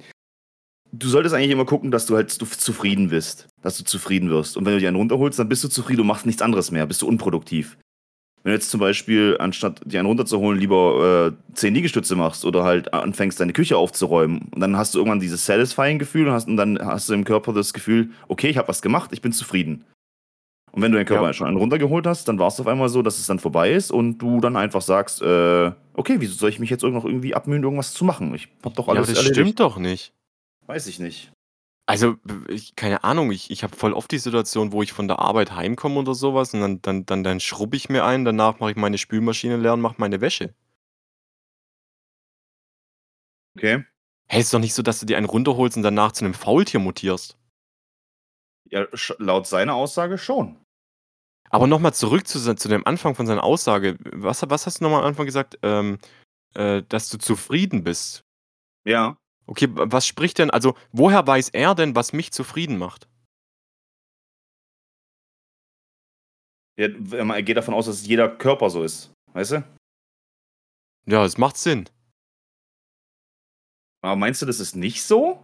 Du 0.92 1.08
solltest 1.08 1.34
eigentlich 1.34 1.50
immer 1.50 1.66
gucken, 1.66 1.90
dass 1.90 2.06
du 2.06 2.16
halt 2.16 2.30
zufrieden 2.30 3.10
bist, 3.10 3.48
dass 3.64 3.78
du 3.78 3.84
zufrieden 3.84 4.30
wirst. 4.30 4.58
Und 4.58 4.66
wenn 4.66 4.74
du 4.74 4.80
dir 4.80 4.90
einen 4.90 4.98
runterholst, 4.98 5.40
dann 5.40 5.50
bist 5.50 5.64
du 5.64 5.68
zufrieden 5.68 6.02
und 6.02 6.08
machst 6.08 6.28
nichts 6.28 6.42
anderes 6.44 6.70
mehr, 6.70 6.86
bist 6.86 7.02
du 7.02 7.08
unproduktiv. 7.08 7.78
Wenn 8.44 8.52
du 8.52 8.56
jetzt 8.56 8.70
zum 8.70 8.80
Beispiel, 8.80 9.38
anstatt 9.40 9.82
dir 9.86 10.00
einen 10.00 10.08
runterzuholen, 10.08 10.60
lieber, 10.60 11.34
äh, 11.34 11.56
10 11.56 11.74
Liegestütze 11.74 12.16
machst 12.16 12.46
oder 12.46 12.64
halt 12.64 12.94
anfängst, 12.94 13.40
deine 13.40 13.54
Küche 13.54 13.78
aufzuräumen 13.78 14.50
und 14.54 14.60
dann 14.60 14.78
hast 14.78 14.94
du 14.94 15.00
irgendwann 15.00 15.22
dieses 15.22 15.46
satisfying 15.46 15.98
Gefühl 15.98 16.28
und 16.28 16.48
und 16.48 16.58
dann 16.58 16.78
hast 16.86 17.10
du 17.10 17.14
im 17.14 17.24
Körper 17.24 17.54
das 17.54 17.74
Gefühl: 17.74 18.12
„Okay, 18.28 18.50
ich 18.50 18.58
habe 18.58 18.68
was 18.68 18.82
gemacht, 18.82 19.12
ich 19.14 19.22
bin 19.22 19.32
zufrieden.“ 19.32 19.86
Und 20.74 20.82
wenn 20.82 20.92
du 20.92 20.98
deinen 20.98 21.06
Körper 21.06 21.28
Ja. 21.28 21.34
schon 21.34 21.48
einen 21.48 21.58
runtergeholt 21.58 22.08
hast, 22.08 22.28
dann 22.28 22.40
war's 22.40 22.60
auf 22.60 22.66
einmal 22.66 22.90
so, 22.90 23.04
dass 23.04 23.20
es 23.20 23.28
dann 23.28 23.38
vorbei 23.40 23.72
ist 23.74 23.92
und 23.92 24.18
du 24.18 24.40
dann 24.42 24.56
einfach 24.58 24.82
sagst: 24.82 25.22
„Äh, 25.22 25.72
okay, 25.94 26.16
wieso 26.20 26.34
soll 26.34 26.50
ich 26.50 26.60
mich 26.60 26.72
jetzt 26.72 26.82
noch 26.84 27.06
irgendwie 27.06 27.36
abmühen, 27.36 27.62
irgendwas 27.64 27.94
zu 27.94 28.04
machen? 28.06 28.34
Ich 28.34 28.48
habe 28.64 28.74
doch 28.76 28.88
Ja, 28.88 29.00
aber 29.00 29.06
alles 29.06 29.08
das 29.08 29.18
erledigt.“ 29.18 29.20
stimmt 29.20 29.60
doch 29.60 29.78
nicht. 29.78 30.14
Weiß 30.68 30.88
ich 30.88 31.00
nicht. 31.00 31.32
Also, 31.90 32.16
ich 32.48 32.76
keine 32.76 33.04
Ahnung, 33.04 33.32
ich 33.32 33.52
ich 33.52 33.64
habe 33.64 33.76
voll 33.76 33.92
oft 33.94 34.10
die 34.12 34.18
Situation, 34.18 34.72
wo 34.72 34.82
ich 34.84 34.94
von 34.94 35.08
der 35.10 35.20
Arbeit 35.20 35.52
heimkomme 35.54 36.00
oder 36.00 36.14
so 36.16 36.34
was 36.34 36.54
und 36.54 36.62
dann 36.62 36.82
dann 36.82 37.06
dann 37.06 37.24
dann 37.26 37.40
schrubbe 37.42 37.76
ich 37.76 37.90
mir 37.90 38.06
einen, 38.06 38.24
danach 38.24 38.60
mache 38.60 38.72
ich 38.72 38.78
meine 38.78 38.98
Spülmaschine 38.98 39.58
leer 39.58 39.74
und 39.74 39.82
mache 39.82 39.96
meine 39.98 40.22
Wäsche. 40.22 40.54
Okay. 43.58 43.84
Hey, 44.30 44.42
ist 44.42 44.54
doch 44.54 44.60
nicht 44.60 44.74
so, 44.74 44.82
dass 44.84 45.00
du 45.00 45.06
dir 45.06 45.16
einen 45.18 45.26
runterholst 45.28 45.78
und 45.78 45.84
danach 45.84 46.12
zu 46.12 46.24
'nem 46.26 46.34
Faultier 46.34 46.80
mutierst. 46.82 47.38
Ja, 48.66 48.88
laut 49.20 49.48
seiner 49.48 49.76
Aussage 49.76 50.18
schon. 50.18 50.63
Aber 51.54 51.68
noch 51.68 51.80
mal 51.80 51.94
zurück 51.94 52.28
zu 52.28 52.40
zu 52.56 52.68
dem 52.68 52.84
Anfang 52.88 53.14
von 53.14 53.28
seiner 53.28 53.44
Aussage. 53.44 53.96
Was 54.12 54.42
was 54.50 54.66
hast 54.66 54.80
du 54.80 54.86
noch 54.86 54.90
mal 54.90 54.98
am 55.02 55.06
Anfang 55.06 55.28
gesagt? 55.28 55.60
Ähm, 55.62 56.00
äh, 56.56 56.84
dass 56.90 57.10
du 57.10 57.18
zufrieden 57.20 57.84
bist. 57.84 58.24
Ja. 58.86 59.18
Okay, 59.48 59.68
was 59.72 60.08
spricht 60.08 60.40
denn 60.40 60.52
also, 60.52 60.76
woher 60.94 61.28
weiß 61.28 61.50
er 61.50 61.76
denn, 61.76 61.96
was 61.96 62.14
mich 62.14 62.32
zufrieden 62.34 62.78
macht? 62.78 63.08
Ja, 66.78 66.88
er 67.36 67.44
geht 67.44 67.58
davon 67.58 67.74
aus, 67.76 67.86
dass 67.86 68.06
jeder 68.08 68.28
Körper 68.30 68.70
so 68.70 68.84
ist, 68.84 69.12
weißt 69.34 69.52
du? 69.54 69.64
Ja, 71.08 71.24
es 71.26 71.38
macht 71.38 71.58
Sinn. 71.58 71.86
Aber 74.04 74.18
meinst 74.18 74.42
du, 74.42 74.46
das 74.46 74.60
ist 74.60 74.76
nicht 74.76 75.02
so? 75.04 75.44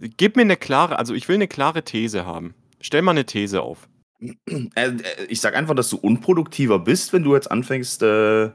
Gib 0.00 0.36
mir 0.36 0.44
'ne 0.44 0.56
klare 0.56 0.96
also, 0.98 1.14
ich 1.14 1.28
will 1.28 1.38
'ne 1.38 1.48
klare 1.48 1.82
These 1.82 2.24
haben. 2.24 2.54
Stell 2.80 3.02
mal 3.02 3.14
'ne 3.14 3.26
These 3.26 3.62
auf. 3.62 3.88
Äh, 4.20 4.30
äh, 4.74 5.24
ich 5.28 5.40
sage 5.40 5.56
einfach, 5.56 5.74
dass 5.74 5.90
du 5.90 5.96
unproduktiver 5.96 6.78
bist, 6.78 7.12
wenn 7.12 7.22
du 7.22 7.34
jetzt 7.34 7.50
anfängst, 7.50 8.02
äh 8.02 8.50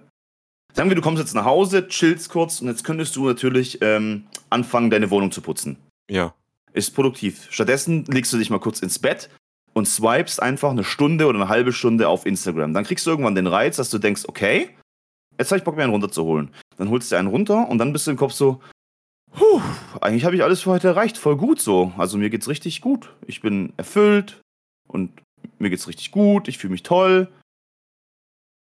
sagen 0.73 0.89
wir, 0.89 0.95
du 0.95 1.01
kommst 1.01 1.21
jetzt 1.21 1.35
nach 1.35 1.45
Hause, 1.45 1.87
chillst 1.87 2.29
kurz 2.29 2.61
und 2.61 2.67
jetzt 2.67 2.83
könntest 2.83 3.15
du 3.15 3.27
natürlich, 3.27 3.79
ähm, 3.81 4.25
anfangen, 4.49 4.89
deine 4.89 5.11
Wohnung 5.11 5.31
zu 5.31 5.41
putzen. 5.41 5.77
Ja. 6.09 6.33
Ist 6.73 6.91
produktiv. 6.95 7.47
Stattdessen 7.51 8.05
legst 8.05 8.33
du 8.33 8.37
dich 8.39 8.49
mal 8.51 8.59
kurz 8.59 8.81
ins 8.81 8.99
Bett 8.99 9.29
und 9.73 9.87
swipest 9.87 10.41
einfach 10.41 10.73
'ne 10.73 10.83
Stunde 10.83 11.27
oder 11.27 11.39
'ne 11.39 11.49
halbe 11.49 11.73
Stunde 11.73 12.07
auf 12.09 12.25
Instagram. 12.25 12.73
Dann 12.73 12.85
kriegst 12.85 13.05
du 13.07 13.11
irgendwann 13.11 13.35
den 13.35 13.47
Reiz, 13.47 13.77
dass 13.77 13.89
du 13.91 13.99
denkst: 13.99 14.23
„Okay, 14.27 14.69
jetzt 15.39 15.51
habe 15.51 15.59
ich 15.59 15.65
Bock, 15.65 15.77
mir 15.77 15.83
einen 15.83 15.93
runterzuholen.“ 15.93 16.51
Dann 16.77 16.89
holst 16.89 17.11
du 17.11 17.15
dir 17.15 17.19
einen 17.19 17.29
runter 17.29 17.69
und 17.69 17.79
dann 17.79 17.93
bist 17.93 18.07
du 18.07 18.11
im 18.11 18.17
Kopf 18.17 18.33
so: 18.33 18.61
„Hu, 19.39 19.61
eigentlich 20.01 20.25
habe 20.25 20.35
ich 20.35 20.43
alles 20.43 20.61
für 20.63 20.71
heute 20.71 20.89
erreicht, 20.89 21.17
voll 21.17 21.37
gut 21.37 21.61
so. 21.61 21.93
Also, 21.97 22.17
mir 22.19 22.29
geht's 22.31 22.49
richtig 22.49 22.81
gut. 22.81 23.13
Ich 23.27 23.41
bin 23.41 23.73
erfüllt 23.77 24.41
und 24.89 25.11
mir 25.63 25.69
geht's 25.69 25.87
richtig 25.87 26.11
gut, 26.11 26.47
ich 26.47 26.57
fühle 26.57 26.71
mich 26.71 26.83
toll.“ 26.83 27.31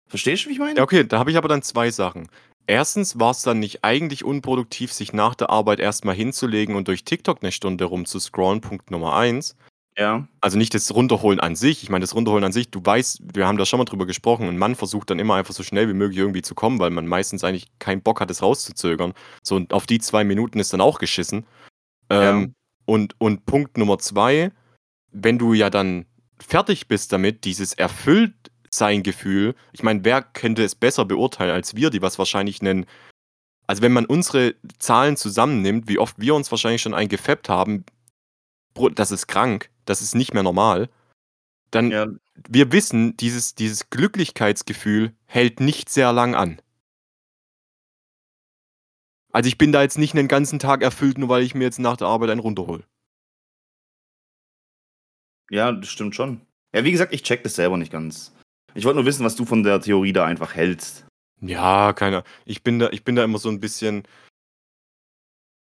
Verstehst 0.09 0.45
du, 0.45 0.49
wie 0.49 0.53
ich 0.55 0.59
meine? 0.59 0.77
Ja, 0.77 0.83
okay, 0.83 1.05
da 1.05 1.19
habe 1.19 1.31
ich 1.31 1.37
aber 1.37 1.49
dann 1.49 1.63
2 1.63 1.91
Sachen. 1.91 2.29
1. 2.69 3.19
war's 3.19 3.43
dann 3.43 3.59
nicht 3.59 3.83
eigentlich 3.83 4.25
unproduktiv, 4.25 4.93
sich 4.93 5.13
nach 5.13 5.35
der 5.35 5.51
Arbeit 5.51 5.81
erst 5.81 6.05
mal 6.05 6.15
hinzulegen 6.15 6.77
und 6.77 6.87
durch 6.89 7.05
TikTok 7.05 7.43
'ne 7.43 7.51
Stunde 7.51 7.85
rumzuscrollen, 7.85 8.61
Punkt 8.61 8.91
Nummer 8.91 9.17
1. 9.17 9.57
Ja. 9.99 10.27
Also 10.41 10.57
nicht 10.57 10.75
das 10.75 10.95
Runterholen 10.95 11.41
an 11.41 11.55
sich. 11.55 11.83
Ich 11.83 11.91
meine, 11.91 12.03
das 12.03 12.15
Runterholen 12.15 12.45
an 12.45 12.53
sich, 12.53 12.71
du 12.71 12.81
weißt, 12.83 13.23
wir 13.35 13.47
haben 13.47 13.59
da 13.59 13.67
schon 13.67 13.79
mal 13.79 13.85
drüber 13.85 14.07
gesprochen, 14.07 14.49
ein 14.49 14.59
Mann 14.59 14.75
versucht 14.75 15.11
dann 15.11 15.19
immer 15.19 15.35
einfach 15.35 15.53
so 15.55 15.63
schnell 15.63 15.89
wie 15.89 15.95
möglich 15.95 16.19
irgendwie 16.19 16.43
zu 16.43 16.55
kommen, 16.55 16.79
weil 16.79 16.91
man 16.91 17.07
meistens 17.07 17.45
eigentlich 17.45 17.67
keinen 17.79 18.03
Bock 18.03 18.21
hat, 18.21 18.31
es 18.31 18.43
rauszuzögern. 18.43 19.13
So, 19.43 19.57
und 19.57 19.73
auf 19.73 19.87
die 19.87 19.99
zwei 19.99 20.25
Minuten 20.25 20.59
ist 20.61 20.73
dann 20.73 20.81
auch 20.81 20.99
geschissen. 20.99 21.45
Ähm, 22.09 22.55
und, 22.87 23.15
und 23.19 23.45
Punkt 23.45 23.77
Nummer 23.77 23.99
zwei, 23.99 24.51
wenn 25.11 25.39
du 25.39 25.53
ja 25.53 25.69
dann 25.69 26.07
fertig 26.43 26.88
bist 26.88 27.12
damit, 27.12 27.45
dieses 27.45 27.74
Erfülltsein-Gefühl, 27.74 29.55
ich 29.72 29.82
meine, 29.82 30.05
wer 30.05 30.22
könnte 30.22 30.64
es 30.64 30.74
besser 30.74 31.05
beurteilen 31.05 31.51
als 31.51 31.76
wir, 31.76 31.90
die 31.90 32.03
was 32.03 32.18
wahrscheinlich 32.18 32.62
nennen, 32.62 32.86
also 33.66 33.82
wenn 33.82 33.93
man 33.93 34.07
unsere 34.07 34.55
Zahlen 34.78 35.16
zusammennimmt, 35.16 35.88
wie 35.88 35.99
oft 35.99 36.18
wir 36.18 36.34
uns 36.34 36.51
wahrscheinlich 36.51 36.82
schon 36.82 36.95
eingefappt 36.95 37.49
haben, 37.49 37.84
das 38.95 39.11
ist 39.11 39.26
krank, 39.26 39.70
das 39.84 40.03
ist 40.03 40.14
nicht 40.14 40.34
mehr 40.34 40.43
normal, 40.43 40.88
dann 41.70 41.90
Ja. 41.90 42.07
wir 42.49 42.72
wissen, 42.72 43.16
dieses, 43.16 43.55
dieses 43.55 43.90
Glücklichkeitsgefühl 43.90 45.14
hält 45.26 45.61
nicht 45.61 45.88
sehr 45.88 46.12
lang 46.12 46.34
an. 46.34 46.61
Also 49.32 49.49
ich 49.49 49.57
bin 49.57 49.72
da 49.72 49.82
jetzt 49.82 49.97
nicht 49.97 50.14
einen 50.14 50.28
ganzen 50.28 50.59
Tag 50.59 50.82
erfüllt, 50.82 51.16
nur 51.16 51.30
weil 51.30 51.43
ich 51.43 51.55
mir 51.55 51.64
jetzt 51.64 51.78
nach 51.78 51.97
der 51.97 52.09
Arbeit 52.09 52.30
einen 52.30 52.40
runterhole. 52.40 52.84
Ja, 55.51 55.72
das 55.72 55.88
stimmt 55.88 56.14
schon. 56.14 56.40
Ja, 56.74 56.84
wie 56.84 56.93
gesagt, 56.93 57.12
ich 57.12 57.22
check 57.22 57.43
das 57.43 57.55
selber 57.55 57.76
nicht 57.76 57.93
ganz. 57.93 58.34
Ich 58.74 58.84
wollte 58.84 58.97
nur 58.97 59.07
wissen, 59.07 59.24
was 59.24 59.36
du 59.36 59.45
von 59.45 59.62
der 59.62 59.80
Theorie 59.80 60.12
da 60.12 60.24
einfach 60.24 60.55
hältst. 60.55 61.07
Ja, 61.40 61.93
keiner. 61.93 62.24
Ich 62.45 62.62
bin 62.62 62.78
da, 62.78 62.88
ich 62.90 63.05
bin 63.05 63.16
da 63.16 63.24
immer 63.24 63.38
so 63.38 63.49
ein 63.49 63.61
bisschen. 63.61 64.05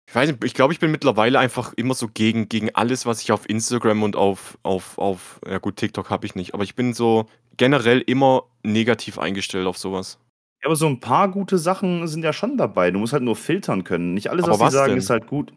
Ich 0.08 0.16
weiß 0.16 0.30
nicht, 0.30 0.44
ich 0.44 0.54
glaube, 0.54 0.74
ich 0.74 0.80
bin 0.80 0.92
mittlerweile 0.92 1.40
einfach 1.40 1.74
immer 1.74 1.94
so 1.94 2.08
gegen, 2.08 2.50
gegen 2.50 2.74
alles, 2.74 3.06
was 3.06 3.22
ich 3.22 3.32
auf 3.32 3.48
Instagram 3.48 4.02
und 4.02 4.16
auf, 4.16 4.58
auf, 4.64 4.98
auf, 4.98 5.40
ja 5.48 5.60
gut, 5.60 5.76
TikTok 5.76 6.10
habe 6.10 6.26
ich 6.26 6.34
nicht, 6.34 6.56
aber 6.56 6.64
ich 6.64 6.74
bin 6.74 6.96
so 6.96 7.28
generell 7.58 8.02
immer 8.02 8.44
negativ 8.64 9.20
eingestellt 9.20 9.68
auf 9.68 9.78
sowas. 9.78 10.18
Ja, 10.62 10.68
aber 10.68 10.76
so 10.76 10.88
ein 10.88 11.00
paar 11.00 11.30
gute 11.30 11.60
Sachen 11.60 12.08
sind 12.08 12.24
ja 12.24 12.34
schon 12.34 12.58
dabei. 12.58 12.90
Du 12.92 13.00
musst 13.00 13.14
halt 13.14 13.24
nur 13.24 13.36
filtern 13.36 13.84
können. 13.84 14.16
Nicht 14.16 14.32
alles, 14.32 14.46
Aber 14.46 14.60
was 14.60 14.72
sie 14.72 14.78
sagen, 14.78 14.92
denn? 14.92 14.98
ist 14.98 15.12
halt 15.12 15.28
gut. 15.28 15.54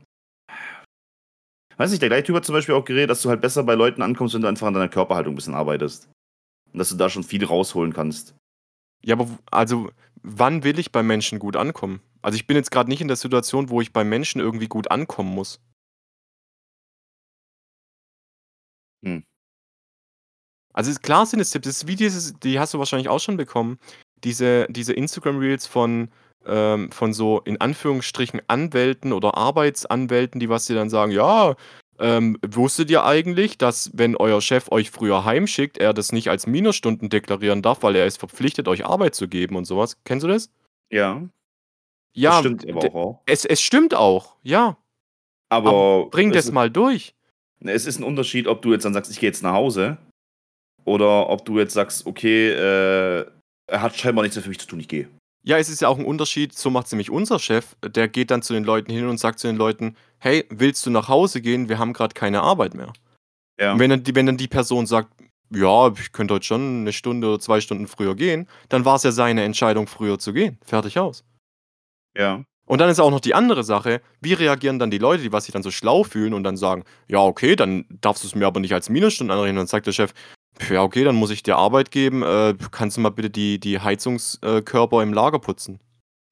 Weiß 1.77 1.91
nicht, 1.91 2.03
der 2.03 2.09
gleiche 2.09 2.25
Typ 2.25 2.37
hat 2.37 2.45
zum 2.45 2.55
Beispiel 2.55 2.75
auch 2.75 2.85
geredet, 2.85 3.11
dass 3.11 3.23
du 3.23 3.29
halt 3.29 3.41
besser 3.41 3.63
bei 3.65 3.75
Leuten 3.75 4.03
ankommst, 4.03 4.35
wenn 4.35 4.43
du 4.43 4.49
einfach 4.49 4.67
an 4.67 4.75
deiner 4.75 4.89
Körperhaltung 4.89 5.33
ein 5.33 5.37
bisschen 5.37 5.55
arbeitest. 5.55 6.09
Und 6.73 6.79
dass 6.79 6.89
du 6.91 6.97
da 6.97 7.09
schon 7.11 7.25
viel 7.25 7.45
rausholen 7.45 7.93
kannst. 7.93 8.35
Ja, 9.05 9.15
aber 9.17 9.29
also, 9.51 9.91
wann 10.23 10.65
will 10.65 10.79
ich 10.79 10.93
bei 10.93 11.03
Menschen 11.03 11.39
gut 11.39 11.57
ankommen? 11.57 12.01
Also 12.23 12.37
ich 12.37 12.47
bin 12.47 12.57
jetzt 12.57 12.71
gerade 12.71 12.89
nicht 12.89 13.01
in 13.01 13.09
der 13.09 13.17
Situation, 13.17 13.69
wo 13.69 13.81
ich 13.81 13.93
bei 13.93 14.05
Menschen 14.05 14.41
irgendwie 14.41 14.69
gut 14.69 14.91
ankommen 14.91 15.35
muss. 15.35 15.61
Hm. 19.05 19.23
Also 20.73 20.91
ist- 20.91 21.03
klar 21.03 21.27
sind 21.27 21.41
es 21.41 21.51
Tipps. 21.51 21.67
Das 21.67 21.77
ist 21.79 21.87
wie 21.89 21.97
dieses, 21.97 22.35
die 22.41 22.59
hast 22.59 22.75
du 22.75 22.79
wahrscheinlich 22.79 23.09
auch 23.09 23.21
schon 23.21 23.37
bekommen. 23.37 23.79
Diese, 24.25 24.67
diese 24.71 24.93
Instagram-Reels 24.93 25.67
von, 25.67 26.11
ähm, 26.47 26.91
von 26.91 27.13
so 27.13 27.41
in 27.45 27.61
Anführungsstrichen 27.61 28.43
Anwälten 28.47 29.13
oder 29.13 29.37
Arbeitsanwälten, 29.37 30.41
die 30.41 30.49
was 30.49 30.67
dir 30.67 30.75
dann 30.75 30.91
sagen, 30.91 31.13
ja, 31.13 31.55
ähm, 31.99 32.39
wusstet 32.45 32.91
ihr 32.91 33.05
eigentlich, 33.05 33.59
dass 33.59 33.91
wenn 33.95 34.17
euer 34.17 34.41
Chef 34.41 34.71
euch 34.73 34.91
früher 34.91 35.25
heimschickt, 35.25 35.79
er 35.79 35.93
das 35.95 36.13
nicht 36.13 36.29
als 36.31 36.47
Minusstunden 36.47 37.09
deklarieren 37.09 37.63
darf, 37.63 37.83
weil 37.83 37.97
er 37.97 38.07
ist 38.07 38.19
verpflichtet, 38.19 38.67
euch 38.69 38.85
Arbeit 38.85 39.15
zu 39.15 39.29
geben 39.29 39.57
und 39.57 39.67
sowas? 39.67 39.99
Kennst 40.05 40.25
du 40.25 40.29
das? 40.29 40.51
Ja, 40.91 41.23
Ja, 42.15 42.31
das 42.31 42.41
stimmt 42.41 42.69
aber 42.69 42.95
auch. 42.95 43.23
Es, 43.27 43.45
es 43.45 43.61
stimmt 43.61 43.95
auch, 43.95 44.37
ja. 44.43 44.77
Aber, 45.49 45.71
Aber 45.71 46.11
bring 46.11 46.33
das 46.33 46.51
mal 46.51 46.71
durch. 46.71 47.15
Es 47.61 47.87
ist 47.87 48.01
ein 48.01 48.05
Unterschied, 48.05 48.49
ob 48.49 48.63
du 48.63 48.73
jetzt 48.73 48.85
dann 48.85 48.95
sagst, 48.95 49.11
ich 49.11 49.21
gehe 49.21 49.29
jetzt 49.29 49.43
nach 49.43 49.53
Hause. 49.53 49.99
Oder 50.85 51.29
ob 51.29 51.45
du 51.45 51.59
jetzt 51.59 51.75
sagst, 51.75 52.07
okay, 52.07 52.51
äh, 52.51 53.27
er 53.69 53.83
hat 53.83 53.97
scheinbar 53.97 54.23
nichts 54.23 54.37
mehr 54.37 54.43
für 54.43 54.49
mich 54.49 54.59
zu 54.59 54.67
tun, 54.67 54.81
ich 54.81 54.89
gehe. 54.89 55.09
Ja, 55.45 55.59
es 55.59 55.69
ist 55.69 55.81
ja 55.81 55.89
auch 55.89 55.99
ein 55.99 56.05
Unterschied, 56.05 56.57
so 56.57 56.71
macht 56.71 56.91
nämlich 56.93 57.11
unser 57.11 57.39
Chef, 57.39 57.77
der 57.83 58.09
geht 58.09 58.31
dann 58.31 58.43
zu 58.43 58.53
den 58.53 58.65
Leuten 58.65 58.93
hin 58.93 59.09
und 59.09 59.19
sagt 59.19 59.41
zu 59.41 59.49
den 59.49 59.57
Leuten, 59.57 59.97
hey, 60.19 60.47
willst 60.51 60.87
du 60.87 60.91
nach 60.91 61.09
Hause 61.09 61.41
gehen? 61.41 61.69
Wir 61.69 61.79
haben 61.79 61.93
gerade 61.93 62.15
keine 62.15 62.43
Arbeit 62.43 62.75
mehr. 62.75 62.93
Ja. 63.61 63.73
Und 63.73 63.81
wenn 63.81 63.91
dann, 63.91 64.05
die, 64.05 64.15
wenn 64.15 64.27
dann 64.27 64.37
die 64.37 64.49
Person 64.49 64.87
sagt, 64.87 65.13
ja, 65.51 65.89
ich 65.93 66.13
könnte 66.13 66.35
heute 66.35 66.47
schon 66.47 66.81
eine 66.81 66.93
Stunde 66.93 67.29
oder 67.29 67.41
zwei 67.41 67.61
Stunden 67.61 67.87
früher 67.87 68.15
gehen, 68.15 68.49
dann 68.69 68.85
war 68.85 68.97
es 68.97 69.03
ja 69.03 69.13
seine 69.13 69.43
Entscheidung, 69.43 69.87
früher 69.87 70.19
zu 70.19 70.33
gehen. 70.33 70.59
Fertig 70.65 70.99
aus. 70.99 71.25
ja. 72.17 72.45
Und 72.73 72.79
dann 72.79 72.89
ist 72.89 73.01
auch 73.01 73.11
noch 73.11 73.21
die 73.21 73.35
andere 73.35 73.65
Sache, 73.65 74.01
wie 74.23 74.33
reagieren 74.33 74.79
dann 74.79 74.91
die 74.91 74.97
Leute, 74.97 75.23
die 75.23 75.31
was 75.31 75.45
sich 75.45 75.53
dann 75.53 75.63
so 75.63 75.71
schlau 75.71 76.05
fühlen 76.05 76.33
und 76.33 76.43
dann 76.43 76.57
sagen, 76.57 76.85
ja, 77.07 77.19
okay, 77.19 77.55
dann 77.55 77.85
darfst 78.01 78.25
du 78.25 78.29
es 78.29 78.35
mir 78.35 78.47
aber 78.47 78.61
nicht 78.61 78.73
als 78.73 78.89
Minusstunden 78.89 79.31
anrechnen. 79.31 79.59
Und 79.59 79.65
dann 79.65 79.67
sagt 79.67 79.87
der 79.87 79.93
Chef, 79.93 80.15
ja, 80.71 80.83
okay, 80.83 81.05
dann 81.05 81.15
muss 81.15 81.31
ich 81.31 81.43
dir 81.43 81.59
Arbeit 81.59 81.91
geben, 81.91 82.23
äh, 82.23 82.55
kannst 82.71 82.97
du 82.97 83.03
mal 83.03 83.11
bitte 83.11 83.29
die, 83.29 83.61
die 83.61 83.79
Heizungskörper 83.79 85.03
im 85.03 85.13
Lager 85.13 85.39
putzen. 85.39 85.81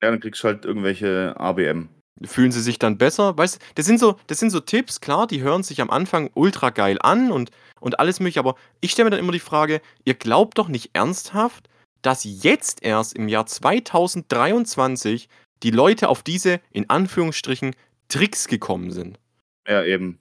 Ja, 0.02 0.10
dann 0.10 0.18
kriegst 0.18 0.42
du 0.42 0.48
halt 0.48 0.64
irgendwelche 0.64 1.38
ABM. 1.38 1.90
Fühlen 2.24 2.52
sie 2.52 2.62
sich 2.62 2.78
dann 2.78 2.96
besser? 2.96 3.36
Weißt 3.36 3.56
du, 3.56 3.60
das 3.74 3.84
sind 3.84 4.00
so, 4.00 4.16
das 4.28 4.38
sind 4.38 4.48
so 4.48 4.60
Tipps, 4.60 5.02
klar, 5.02 5.26
die 5.26 5.42
hören 5.42 5.62
sich 5.62 5.82
am 5.82 5.90
Anfang 5.90 6.30
ultra 6.32 6.70
geil 6.70 6.96
an 7.02 7.32
und, 7.32 7.50
und 7.80 8.00
alles 8.00 8.18
mögliche, 8.18 8.40
aber 8.40 8.54
ich 8.80 8.92
stelle 8.92 9.04
mir 9.04 9.10
dann 9.10 9.20
immer 9.20 9.32
die 9.32 9.40
Frage, 9.40 9.82
ihr 10.06 10.14
glaubt 10.14 10.56
doch 10.56 10.68
nicht 10.68 10.88
ernsthaft, 10.94 11.68
dass 12.00 12.24
jetzt 12.24 12.82
erst 12.82 13.14
im 13.14 13.28
Jahr 13.28 13.44
2023 13.44 15.28
die 15.62 15.70
Leute 15.70 16.08
auf 16.08 16.22
diese, 16.22 16.60
in 16.70 16.88
Anführungsstrichen, 16.88 17.74
Tricks 18.08 18.48
gekommen 18.48 18.90
sind. 18.90 19.18
Ja, 19.66 19.84
eben. 19.84 20.18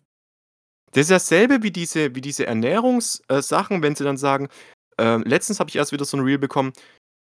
Das 0.92 1.02
ist 1.02 1.12
dasselbe 1.12 1.64
wie 1.64 1.72
diese, 1.72 2.16
wie 2.16 2.22
diese 2.22 2.46
Ernährungssachen, 2.46 3.82
wenn 3.82 3.96
sie 3.96 4.04
dann 4.04 4.18
sagen, 4.18 4.50
äh, 5.00 5.18
letztens 5.18 5.60
habe 5.60 5.70
ich 5.70 5.76
erst 5.76 5.92
wieder 5.92 6.06
so 6.06 6.18
ein 6.18 6.24
Reel 6.24 6.38
bekommen, 6.38 6.74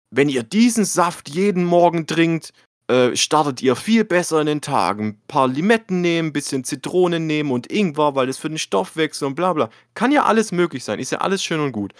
wenn 0.09 0.29
ihr 0.29 0.43
diesen 0.43 0.85
Saft 0.85 1.29
jeden 1.29 1.63
Morgen 1.63 2.05
trinkt, 2.05 2.53
äh, 2.87 3.15
startet 3.15 3.61
ihr 3.61 3.75
viel 3.75 4.03
besser 4.03 4.41
in 4.41 4.47
den 4.47 4.61
Tag. 4.61 4.99
Ein 4.99 5.21
paar 5.27 5.47
Limetten 5.47 6.01
nehmen, 6.01 6.29
ein 6.29 6.33
bisschen 6.33 6.63
Zitronen 6.63 7.27
nehmen 7.27 7.51
und 7.51 7.71
Ingwer, 7.71 8.15
weil 8.15 8.27
das 8.27 8.37
für 8.37 8.49
den 8.49 8.57
Stoffwechsel 8.57 9.27
und 9.27 9.35
bla 9.35 9.53
bla. 9.53 9.69
Kann 9.93 10.11
ja 10.11 10.25
alles 10.25 10.51
möglich 10.51 10.83
sein, 10.83 10.99
ist 10.99 11.11
ja 11.11 11.19
alles 11.19 11.43
schön 11.43 11.61
und 11.61 11.71
gut. 11.71 11.93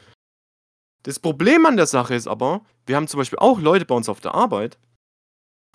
Das 1.04 1.20
Problem 1.20 1.66
an 1.66 1.78
der 1.78 1.88
Sache 1.88 2.14
ist 2.14 2.28
aber, 2.28 2.62
wir 2.86 2.96
haben 2.96 3.08
zum 3.08 3.20
Beispiel 3.20 3.40
auch 3.40 3.60
Leute 3.60 3.86
bei 3.86 3.96
uns 3.96 4.10
auf 4.10 4.20
der 4.20 4.36
Arbeit. 4.36 4.78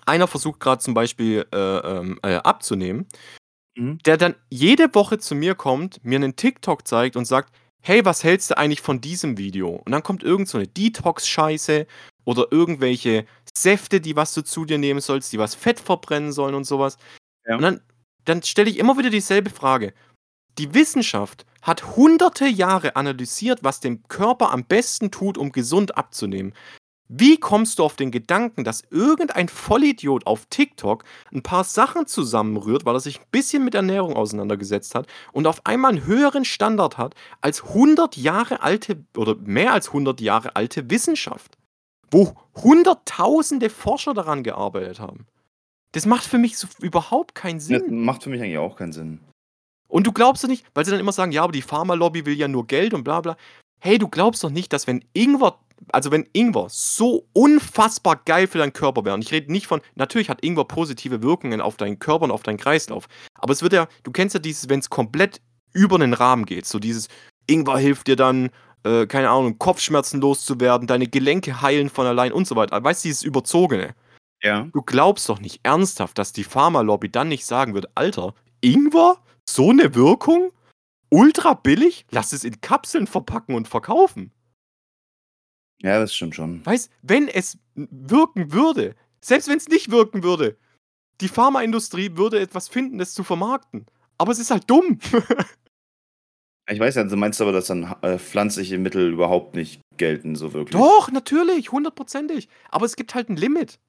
Einer 0.07 0.27
versucht 0.27 0.59
gerade 0.59 0.81
zum 0.81 0.93
Beispiel 0.93 1.45
äh, 1.53 1.57
ähm, 1.57 2.19
äh, 2.23 2.35
abzunehmen 2.35 3.07
Mhm. 3.77 3.99
der 4.05 4.17
dann 4.17 4.35
jede 4.49 4.93
Woche 4.95 5.19
zu 5.19 5.35
mir 5.35 5.55
kommt, 5.55 6.03
mir 6.03 6.15
einen 6.17 6.35
TikTok 6.35 6.87
zeigt 6.87 7.15
und 7.15 7.25
sagt, 7.25 7.53
hey, 7.81 8.03
was 8.05 8.23
hältst 8.23 8.49
du 8.51 8.57
eigentlich 8.57 8.81
von 8.81 9.01
diesem 9.01 9.37
Video? 9.37 9.69
Und 9.85 9.91
dann 9.91 10.03
kommt 10.03 10.23
irgend 10.23 10.49
so 10.49 10.57
eine 10.57 10.67
Detox-Scheiße 10.67 11.85
oder 12.25 12.47
irgendwelche 12.51 13.25
Säfte, 13.55 14.01
die 14.01 14.15
was 14.15 14.33
du 14.33 14.41
zu 14.43 14.65
dir 14.65 14.77
nehmen 14.79 14.99
sollst, 14.99 15.31
die 15.31 15.37
was 15.39 15.55
Fett 15.55 15.79
verbrennen 15.79 16.31
sollen 16.33 16.55
und 16.55 16.65
sowas. 16.65 16.97
Ja. 17.47 17.55
Und 17.55 17.61
dann, 17.61 17.81
dann 18.25 18.43
stelle 18.43 18.69
ich 18.69 18.79
immer 18.79 18.97
wieder 18.97 19.09
dieselbe 19.11 19.49
Frage. 19.51 19.93
Die 20.57 20.73
Wissenschaft 20.73 21.45
hat 21.61 21.95
hunderte 21.95 22.47
Jahre 22.47 22.95
analysiert, 22.95 23.63
was 23.63 23.79
dem 23.79 24.03
Körper 24.07 24.51
am 24.51 24.65
besten 24.65 25.11
tut, 25.11 25.37
um 25.37 25.51
gesund 25.51 25.97
abzunehmen. 25.97 26.53
Wie 27.09 27.37
kommst 27.37 27.79
du 27.79 27.83
auf 27.83 27.95
den 27.95 28.11
Gedanken, 28.11 28.63
dass 28.65 28.83
irgendein 28.91 29.47
Vollidiot 29.47 30.25
auf 30.27 30.45
TikTok 30.47 31.05
ein 31.33 31.41
paar 31.41 31.63
Sachen 31.63 32.05
zusammenrührt, 32.05 32.85
weil 32.85 32.95
er 32.95 32.99
sich 32.99 33.19
ein 33.21 33.25
bisschen 33.31 33.63
mit 33.63 33.75
Ernährung 33.75 34.15
auseinandergesetzt 34.15 34.93
hat 34.93 35.07
und 35.31 35.47
auf 35.47 35.65
einmal 35.65 35.91
einen 35.91 36.05
höheren 36.05 36.43
Standard 36.43 36.97
hat 36.97 37.15
als 37.39 37.63
100 37.63 38.17
Jahre 38.17 38.61
alte 38.61 39.05
oder 39.15 39.35
mehr 39.35 39.71
als 39.73 39.87
100 39.87 40.19
Jahre 40.19 40.55
alte 40.57 40.89
Wissenschaft, 40.89 41.57
wo 42.11 42.35
hunderttausende 42.55 43.69
Forscher 43.69 44.13
daran 44.13 44.43
gearbeitet 44.43 44.99
haben? 44.99 45.27
Das 45.93 46.05
macht 46.05 46.25
für 46.25 46.37
mich 46.37 46.57
so 46.57 46.67
überhaupt 46.79 47.35
keinen 47.35 47.57
Das 47.59 47.67
Sinn. 47.67 48.03
macht 48.03 48.23
für 48.23 48.29
mich 48.29 48.41
eigentlich 48.41 48.57
auch 48.57 48.75
keinen 48.75 48.91
Sinn. 48.91 49.21
Und 49.87 50.05
du 50.05 50.11
glaubst 50.11 50.43
doch 50.43 50.49
nicht, 50.49 50.65
weil 50.73 50.83
sie 50.83 50.91
dann 50.91 50.99
immer 50.99 51.13
sagen, 51.13 51.31
ja, 51.31 51.43
aber 51.43 51.53
die 51.53 51.61
Pharmalobby 51.61 52.25
will 52.25 52.35
ja 52.37 52.49
nur 52.49 52.67
Geld 52.67 52.93
und 52.93 53.05
bla 53.05 53.21
bla. 53.21 53.37
Hey, 53.79 53.97
du 53.97 54.09
glaubst 54.09 54.43
doch 54.43 54.49
nicht, 54.49 54.73
dass 54.73 54.85
wenn 54.87 55.05
Ingwer, 55.13 55.57
also 55.91 56.11
wenn 56.11 56.27
Ingwer 56.33 56.67
so 56.69 57.27
unfassbar 57.33 58.21
geil 58.25 58.47
für 58.47 58.57
deinen 58.57 58.73
Körper 58.73 59.05
wäre, 59.05 59.15
und 59.15 59.23
ich 59.23 59.31
rede 59.31 59.51
nicht 59.51 59.67
von, 59.67 59.81
natürlich 59.95 60.29
hat 60.29 60.43
Ingwer 60.43 60.65
positive 60.65 61.21
Wirkungen 61.21 61.61
auf 61.61 61.77
deinen 61.77 61.99
Körper 61.99 62.25
und 62.25 62.31
auf 62.31 62.43
deinen 62.43 62.57
Kreislauf, 62.57 63.07
aber 63.35 63.53
es 63.53 63.61
wird 63.61 63.73
ja, 63.73 63.87
du 64.03 64.11
kennst 64.11 64.33
ja 64.33 64.39
dieses, 64.39 64.69
wenn 64.69 64.79
es 64.79 64.89
komplett 64.89 65.41
über 65.73 65.99
den 65.99 66.13
Rahmen 66.13 66.45
geht, 66.45 66.65
so 66.65 66.79
dieses 66.79 67.07
Ingwer 67.47 67.77
hilft 67.77 68.07
dir 68.07 68.15
dann, 68.15 68.49
äh, 68.83 69.05
keine 69.07 69.29
Ahnung, 69.29 69.57
Kopfschmerzen 69.57 70.21
loszuwerden, 70.21 70.87
deine 70.87 71.07
Gelenke 71.07 71.61
heilen 71.61 71.89
von 71.89 72.05
allein 72.05 72.31
und 72.31 72.47
so 72.47 72.55
weiter. 72.55 72.83
Weißt 72.83 73.03
du, 73.03 73.09
dieses 73.09 73.23
Überzogene. 73.23 73.95
Ja. 74.43 74.67
Du 74.73 74.81
glaubst 74.81 75.27
doch 75.29 75.39
nicht 75.39 75.61
ernsthaft, 75.63 76.17
dass 76.17 76.33
die 76.33 76.43
Pharmalobby 76.43 77.09
dann 77.09 77.27
nicht 77.29 77.45
sagen 77.45 77.73
wird, 77.73 77.87
Alter, 77.95 78.33
Ingwer? 78.61 79.17
So 79.49 79.69
eine 79.71 79.95
Wirkung? 79.95 80.51
Ultra 81.09 81.53
billig? 81.53 82.05
Lass 82.11 82.33
es 82.33 82.43
in 82.43 82.59
Kapseln 82.61 83.07
verpacken 83.07 83.55
und 83.55 83.67
verkaufen. 83.67 84.31
Ja, 85.81 85.99
das 85.99 86.13
stimmt 86.13 86.35
schon. 86.35 86.65
Weißt, 86.65 86.91
wenn 87.01 87.27
es 87.27 87.57
wirken 87.75 88.51
würde, 88.51 88.95
selbst 89.21 89.47
wenn 89.47 89.57
es 89.57 89.67
nicht 89.67 89.91
wirken 89.91 90.23
würde, 90.23 90.57
die 91.21 91.27
Pharmaindustrie 91.27 92.15
würde 92.15 92.39
etwas 92.39 92.67
finden, 92.67 92.97
das 92.97 93.13
zu 93.13 93.23
vermarkten. 93.23 93.85
Aber 94.17 94.31
es 94.31 94.39
ist 94.39 94.51
halt 94.51 94.69
dumm. 94.69 94.99
Ich 96.69 96.79
weiß 96.79 96.95
ja, 96.95 97.03
du 97.05 97.15
meinst 97.15 97.39
aber, 97.39 97.53
dass 97.53 97.67
dann 97.67 97.95
äh, 98.01 98.19
pflanzliche 98.19 98.77
Mittel 98.77 99.13
überhaupt 99.13 99.55
nicht 99.55 99.79
gelten, 99.95 100.35
so 100.35 100.53
wirklich. 100.53 100.79
Doch, 100.79 101.09
natürlich, 101.11 101.71
hundertprozentig. 101.71 102.49
Aber 102.69 102.85
es 102.85 102.97
gibt 102.97 103.15
halt 103.15 103.29
ein 103.29 103.37
Limit. 103.37 103.79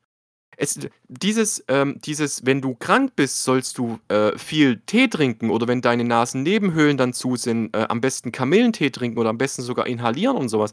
Es, 0.57 0.79
dieses, 1.09 1.65
ähm, 1.69 2.01
dieses, 2.05 2.47
wenn 2.47 2.61
du 2.61 2.75
krank 2.75 3.13
bist, 3.17 3.43
sollst 3.43 3.79
du 3.79 3.99
äh, 4.09 4.37
viel 4.39 4.81
Tee 4.87 5.09
trinken 5.09 5.51
oder 5.51 5.69
wenn 5.69 5.81
deine 5.81 6.05
Nasennebenhöhlen 6.05 6.97
dann 6.97 7.13
zu 7.13 7.37
sind, 7.37 7.75
äh, 7.77 7.87
am 7.89 8.01
besten 8.01 8.33
Kamillentee 8.33 8.91
trinken 8.91 9.19
oder 9.19 9.31
am 9.31 9.39
besten 9.39 9.63
sogar 9.63 9.87
inhalieren 9.87 10.37
und 10.37 10.49
sowas. 10.49 10.73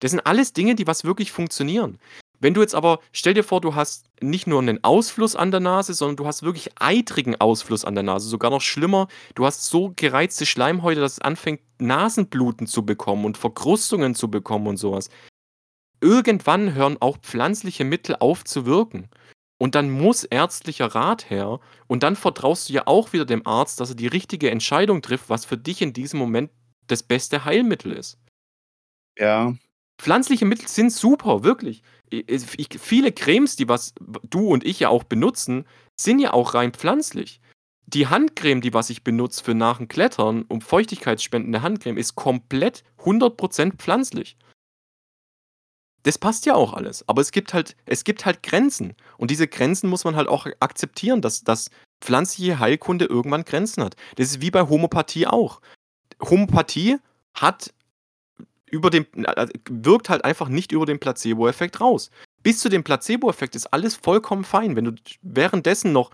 Das 0.00 0.10
sind 0.10 0.26
alles 0.26 0.52
Dinge, 0.52 0.74
die 0.74 0.86
was 0.86 1.04
wirklich 1.04 1.32
funktionieren. 1.32 1.98
Wenn 2.38 2.54
du 2.54 2.60
jetzt 2.60 2.74
aber, 2.74 3.00
stell 3.12 3.34
dir 3.34 3.44
vor, 3.44 3.60
du 3.60 3.74
hast 3.74 4.10
nicht 4.20 4.46
nur 4.46 4.60
einen 4.60 4.84
Ausfluss 4.84 5.36
an 5.36 5.50
der 5.50 5.60
Nase, 5.60 5.94
sondern 5.94 6.16
du 6.16 6.26
hast 6.26 6.42
wirklich 6.42 6.70
eitrigen 6.78 7.40
Ausfluss 7.40 7.84
an 7.84 7.94
der 7.94 8.04
Nase. 8.04 8.28
Sogar 8.28 8.50
noch 8.50 8.60
schlimmer, 8.60 9.08
du 9.34 9.46
hast 9.46 9.64
so 9.66 9.92
gereizte 9.96 10.44
Schleimhäute, 10.44 11.00
dass 11.00 11.12
es 11.12 11.20
anfängt, 11.20 11.60
Nasenbluten 11.78 12.66
zu 12.66 12.84
bekommen 12.84 13.24
und 13.24 13.38
Verkrustungen 13.38 14.14
zu 14.14 14.30
bekommen 14.30 14.66
und 14.66 14.76
sowas. 14.76 15.08
Irgendwann 16.00 16.74
hören 16.74 16.98
auch 17.00 17.18
pflanzliche 17.18 17.84
Mittel 17.84 18.16
auf 18.20 18.44
zu 18.44 18.66
wirken. 18.66 19.08
Und 19.58 19.74
dann 19.74 19.90
muss 19.90 20.24
ärztlicher 20.24 20.94
Rat 20.94 21.30
her. 21.30 21.60
Und 21.86 22.02
dann 22.02 22.16
vertraust 22.16 22.68
du 22.68 22.74
ja 22.74 22.86
auch 22.86 23.14
wieder 23.14 23.24
dem 23.24 23.46
Arzt, 23.46 23.80
dass 23.80 23.90
er 23.90 23.96
die 23.96 24.06
richtige 24.06 24.50
Entscheidung 24.50 25.00
trifft, 25.00 25.30
was 25.30 25.46
für 25.46 25.56
dich 25.56 25.80
in 25.80 25.94
diesem 25.94 26.18
Moment 26.18 26.50
das 26.86 27.02
beste 27.02 27.46
Heilmittel 27.46 27.92
ist. 27.92 28.18
Ja. 29.18 29.54
Pflanzliche 29.98 30.44
Mittel 30.44 30.68
sind 30.68 30.92
super, 30.92 31.42
wirklich. 31.42 31.82
Ich, 32.10 32.68
viele 32.78 33.12
Cremes, 33.12 33.56
die 33.56 33.68
was 33.68 33.94
du 34.28 34.48
und 34.48 34.64
ich 34.64 34.80
ja 34.80 34.88
auch 34.88 35.04
benutzen, 35.04 35.66
sind 35.96 36.18
ja 36.18 36.32
auch 36.32 36.54
rein 36.54 36.72
pflanzlich. 36.72 37.40
Die 37.86 38.08
Handcreme, 38.08 38.60
die 38.60 38.74
was 38.74 38.90
ich 38.90 39.04
benutze 39.04 39.42
für 39.42 39.54
nach 39.54 39.78
dem 39.78 39.88
Klettern, 39.88 40.44
um 40.48 40.60
feuchtigkeitsspendende 40.60 41.62
Handcreme, 41.62 41.96
ist 41.96 42.14
komplett 42.14 42.84
100% 42.98 43.76
pflanzlich. 43.76 44.36
Das 46.02 46.18
passt 46.18 46.46
ja 46.46 46.54
auch 46.54 46.72
alles, 46.72 47.08
aber 47.08 47.20
es 47.20 47.32
gibt 47.32 47.52
halt 47.52 47.76
es 47.84 48.04
gibt 48.04 48.26
halt 48.26 48.44
Grenzen 48.44 48.94
und 49.18 49.32
diese 49.32 49.48
Grenzen 49.48 49.90
muss 49.90 50.04
man 50.04 50.14
halt 50.14 50.28
auch 50.28 50.46
akzeptieren, 50.60 51.20
dass 51.20 51.42
dass 51.42 51.70
pflanzliche 52.00 52.60
Heilkunde 52.60 53.06
irgendwann 53.06 53.44
Grenzen 53.44 53.82
hat. 53.82 53.96
Das 54.14 54.28
ist 54.28 54.40
wie 54.40 54.52
bei 54.52 54.62
Homöopathie 54.68 55.26
auch. 55.26 55.60
Homöopathie 56.22 56.98
hat 57.34 57.72
über 58.76 58.90
den 58.90 59.06
äh, 59.24 59.48
wirkt 59.68 60.08
halt 60.08 60.24
einfach 60.24 60.48
nicht 60.48 60.72
über 60.72 60.86
den 60.86 60.98
Placebo-Effekt 60.98 61.80
raus. 61.80 62.10
Bis 62.42 62.60
zu 62.60 62.68
dem 62.68 62.84
Placebo-Effekt 62.84 63.56
ist 63.56 63.66
alles 63.72 63.96
vollkommen 63.96 64.44
fein. 64.44 64.76
Wenn 64.76 64.84
du 64.84 64.92
währenddessen 65.22 65.92
noch 65.92 66.10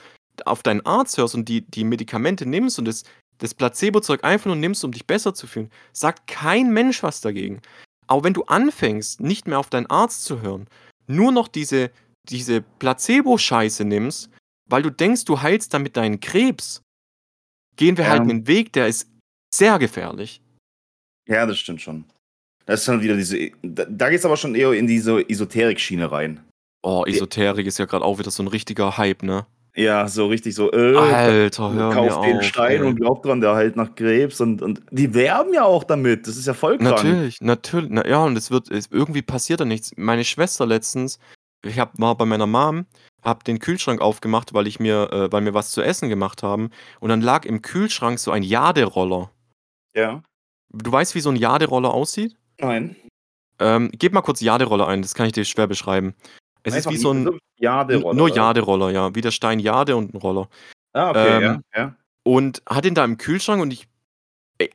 auf 0.47 0.63
deinen 0.63 0.85
Arzt 0.87 1.19
hörst 1.19 1.35
und 1.35 1.49
die 1.49 1.63
die 1.63 1.85
Medikamente 1.85 2.47
nimmst 2.47 2.79
und 2.79 2.87
das 2.87 3.05
das 3.39 3.55
Placebo-Zeug 3.55 4.23
einfach 4.23 4.47
nur 4.47 4.57
nimmst, 4.57 4.85
um 4.85 4.93
dich 4.93 5.07
besser 5.07 5.35
zu 5.35 5.47
fühlen, 5.49 5.71
sagt 5.93 6.29
kein 6.29 6.73
Mensch 6.73 7.03
was 7.03 7.21
dagegen. 7.21 7.61
Aber 8.07 8.23
wenn 8.23 8.35
du 8.35 8.45
anfängst, 8.45 9.21
nicht 9.21 9.49
mehr 9.49 9.59
auf 9.59 9.69
deinen 9.69 9.87
Arzt 9.87 10.25
zu 10.25 10.43
hören, 10.43 10.69
nur 11.09 11.33
noch 11.33 11.49
diese, 11.49 11.91
diese 12.29 12.63
Placebo-Scheiße 12.63 13.85
nimmst, 13.85 14.31
weil 14.71 14.83
du 14.83 14.91
denkst, 14.91 15.25
du 15.25 15.41
heilst 15.43 15.75
damit 15.75 15.97
deinen 15.97 16.21
Krebs, 16.21 16.83
gehen 17.77 17.97
wir 17.97 18.09
halt 18.09 18.23
Ja. 18.25 18.31
einen 18.31 18.47
Weg, 18.47 18.73
der 18.75 18.87
ist 18.87 19.09
sehr 19.53 19.79
gefährlich. 19.81 20.41
Ja, 21.27 21.45
das 21.47 21.59
stimmt 21.59 21.81
schon. 21.81 22.05
Das 22.67 22.81
ist 22.81 22.89
dann 22.89 23.03
wieder 23.03 23.17
diese. 23.17 23.51
Da, 23.63 23.85
da 23.89 24.11
geht 24.11 24.19
es 24.19 24.25
aber 24.25 24.37
schon 24.37 24.55
eher 24.55 24.73
in 24.73 24.87
diese 24.87 25.29
Esoterik-Schiene 25.29 26.11
rein. 26.11 26.41
Oh, 26.83 27.05
Esoterik 27.07 27.67
ist 27.67 27.79
ja 27.79 27.85
gerade 27.85 28.05
auch 28.05 28.19
wieder 28.19 28.31
so 28.31 28.43
ein 28.43 28.49
richtiger 28.49 28.97
Hype, 28.97 29.23
ne? 29.23 29.47
Ja, 29.75 30.07
so 30.07 30.27
richtig 30.27 30.55
so, 30.55 30.71
äh, 30.71 30.97
Alter, 30.97 31.73
hör 31.73 31.89
mir 31.89 31.95
kauf 31.95 32.21
den 32.27 32.39
auf, 32.39 32.45
Stein 32.45 32.83
ey. 32.83 32.87
und 32.87 32.97
glaub 32.97 33.23
dran, 33.23 33.41
der 33.41 33.55
heilt 33.55 33.75
nach 33.75 33.95
Krebs 33.95 34.39
und, 34.41 34.61
und 34.61 34.83
die 34.91 35.15
werben 35.15 35.55
ja 35.55 35.65
auch 35.65 35.85
damit. 35.85 36.27
Das 36.27 36.37
ist 36.37 36.47
ja 36.47 36.53
voll 36.53 36.77
krank. 36.77 36.91
Natürlich, 36.91 37.41
natürlich. 37.41 37.89
Na, 37.91 38.07
ja, 38.07 38.23
und 38.23 38.37
es 38.37 38.51
wird, 38.51 38.71
es, 38.71 38.89
irgendwie 38.91 39.23
passiert 39.23 39.61
da 39.61 39.65
nichts. 39.65 39.93
Meine 39.97 40.25
Schwester 40.25 40.67
letztens, 40.67 41.19
ich 41.65 41.79
hab, 41.79 41.99
war 41.99 42.17
bei 42.17 42.27
meiner 42.27 42.47
Mom, 42.47 42.85
hab 43.23 43.45
den 43.45 43.61
Kühlschrank 43.61 44.03
aufgemacht, 44.03 44.53
weil 44.53 44.67
ich 44.67 44.79
mir, 44.79 45.11
äh, 45.11 45.33
weil 45.33 45.45
wir 45.45 45.55
was 45.55 45.71
zu 45.71 45.81
essen 45.81 46.11
gemacht 46.11 46.43
haben. 46.43 46.69
Und 47.01 47.09
dann 47.09 47.23
lag 47.23 47.47
im 47.47 47.63
Kühlschrank 47.63 48.19
so 48.19 48.31
ein 48.31 48.43
Jaderoller. 48.43 49.31
Ja. 49.95 50.23
Du 50.69 50.93
weißt, 50.93 51.15
wie 51.15 51.21
so 51.21 51.31
ein 51.31 51.37
Jaderoller 51.37 51.95
aussieht? 51.95 52.37
Nein. 52.63 52.97
Ähm, 53.59 53.91
gib 53.93 54.13
mal 54.13 54.23
kurz 54.23 54.41
Jaderoller 54.41 54.89
ein, 54.89 55.03
das 55.03 55.15
kann 55.15 55.27
ich 55.27 55.33
dir 55.33 55.45
schwer 55.45 55.67
beschreiben. 55.67 56.15
Es 56.63 56.75
Einfach 56.75 56.91
ist 56.91 56.97
wie 56.97 57.01
so 57.01 57.13
ein. 57.13 57.39
Jaderoller. 57.59 58.17
nur? 58.17 58.29
Jaderoller, 58.29 58.91
ja. 58.91 59.15
Wie 59.15 59.21
der 59.21 59.31
Stein 59.31 59.59
Jade 59.59 59.97
und 59.97 60.15
ein 60.15 60.17
Roller. 60.17 60.49
Ah, 60.93 61.11
okay, 61.11 61.37
Ähm, 61.37 61.43
ja, 61.43 61.61
ja. 61.81 61.97
Und 62.23 62.63
hat 62.69 62.87
ihn 62.87 62.95
da 62.95 63.05
im 63.05 63.19
Kühlschrank 63.19 63.61
und 63.61 63.73
ich. 63.73 63.89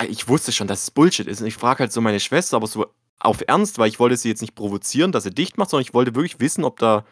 Ich 0.10 0.28
wusste 0.28 0.52
schon, 0.52 0.68
dass 0.68 0.84
es 0.84 0.92
Bullshit 0.92 1.28
ist. 1.28 1.40
Und 1.40 1.48
ich 1.48 1.56
frage 1.56 1.80
halt 1.80 1.94
so 1.94 2.02
meine 2.02 2.20
Schwester, 2.20 2.58
aber 2.58 2.68
so 2.68 2.88
auf 3.20 3.42
Ernst, 3.48 3.80
weil 3.80 3.88
ich 3.88 4.00
wollte 4.00 4.18
sie 4.18 4.28
jetzt 4.28 4.42
nicht 4.42 4.54
provozieren, 4.54 5.14
dass 5.14 5.24
sie 5.24 5.34
dicht 5.34 5.58
macht, 5.58 5.70
sondern 5.70 5.84
ich 5.84 5.94
wollte 5.94 6.14
wirklich 6.14 6.42
wissen, 6.42 6.66
ob 6.66 6.78
da 6.80 7.06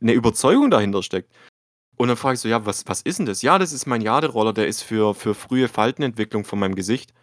eine 0.00 0.12
Überzeugung 0.12 0.70
dahinter 0.70 1.02
steckt. 1.02 1.32
Und 1.96 2.08
dann 2.08 2.16
frage 2.18 2.34
ich 2.34 2.40
so, 2.40 2.48
ja, 2.48 2.66
was, 2.66 2.86
was 2.86 3.00
ist 3.00 3.18
denn 3.18 3.26
das? 3.26 3.40
Ja, 3.40 3.58
das 3.58 3.72
ist 3.72 3.86
mein 3.86 4.02
Jaderoller, 4.02 4.52
der 4.52 4.68
ist 4.68 4.82
für, 4.82 5.14
für 5.14 5.34
frühe 5.34 5.66
Faltenentwicklung 5.66 6.44
von 6.44 6.58
meinem 6.58 6.74
Gesicht. 6.74 7.14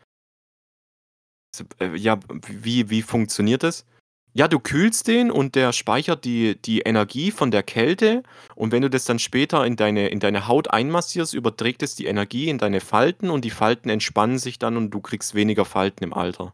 Äh, 1.79 1.95
Ja, 1.95 2.19
wie, 2.47 2.89
wie 2.89 3.01
funktioniert 3.01 3.63
das? 3.63 3.85
Ja, 4.33 4.49
du 4.49 4.59
kühlst 4.59 5.07
den 5.07 5.31
und 5.31 5.55
der 5.55 5.71
speichert 5.71 6.25
die, 6.25 6.61
die 6.61 6.81
Energie 6.81 7.31
von 7.31 7.51
der 7.51 7.63
Kälte 7.63 8.21
und 8.55 8.73
wenn 8.73 8.81
du 8.81 8.89
das 8.89 9.05
dann 9.05 9.17
später 9.17 9.65
in 9.65 9.77
deine, 9.77 10.09
in 10.09 10.19
deine 10.19 10.49
Haut 10.49 10.69
einmassierst, 10.71 11.33
überträgt 11.33 11.81
es 11.83 11.95
die 11.95 12.07
Energie 12.07 12.49
in 12.49 12.57
deine 12.57 12.81
Falten 12.81 13.29
und 13.29 13.45
die 13.45 13.49
Falten 13.49 13.89
entspannen 13.89 14.37
sich 14.37 14.59
dann 14.59 14.75
und 14.75 14.91
du 14.91 14.99
kriegst 14.99 15.35
weniger 15.35 15.63
Falten 15.63 16.03
im 16.03 16.13
Alter. 16.13 16.53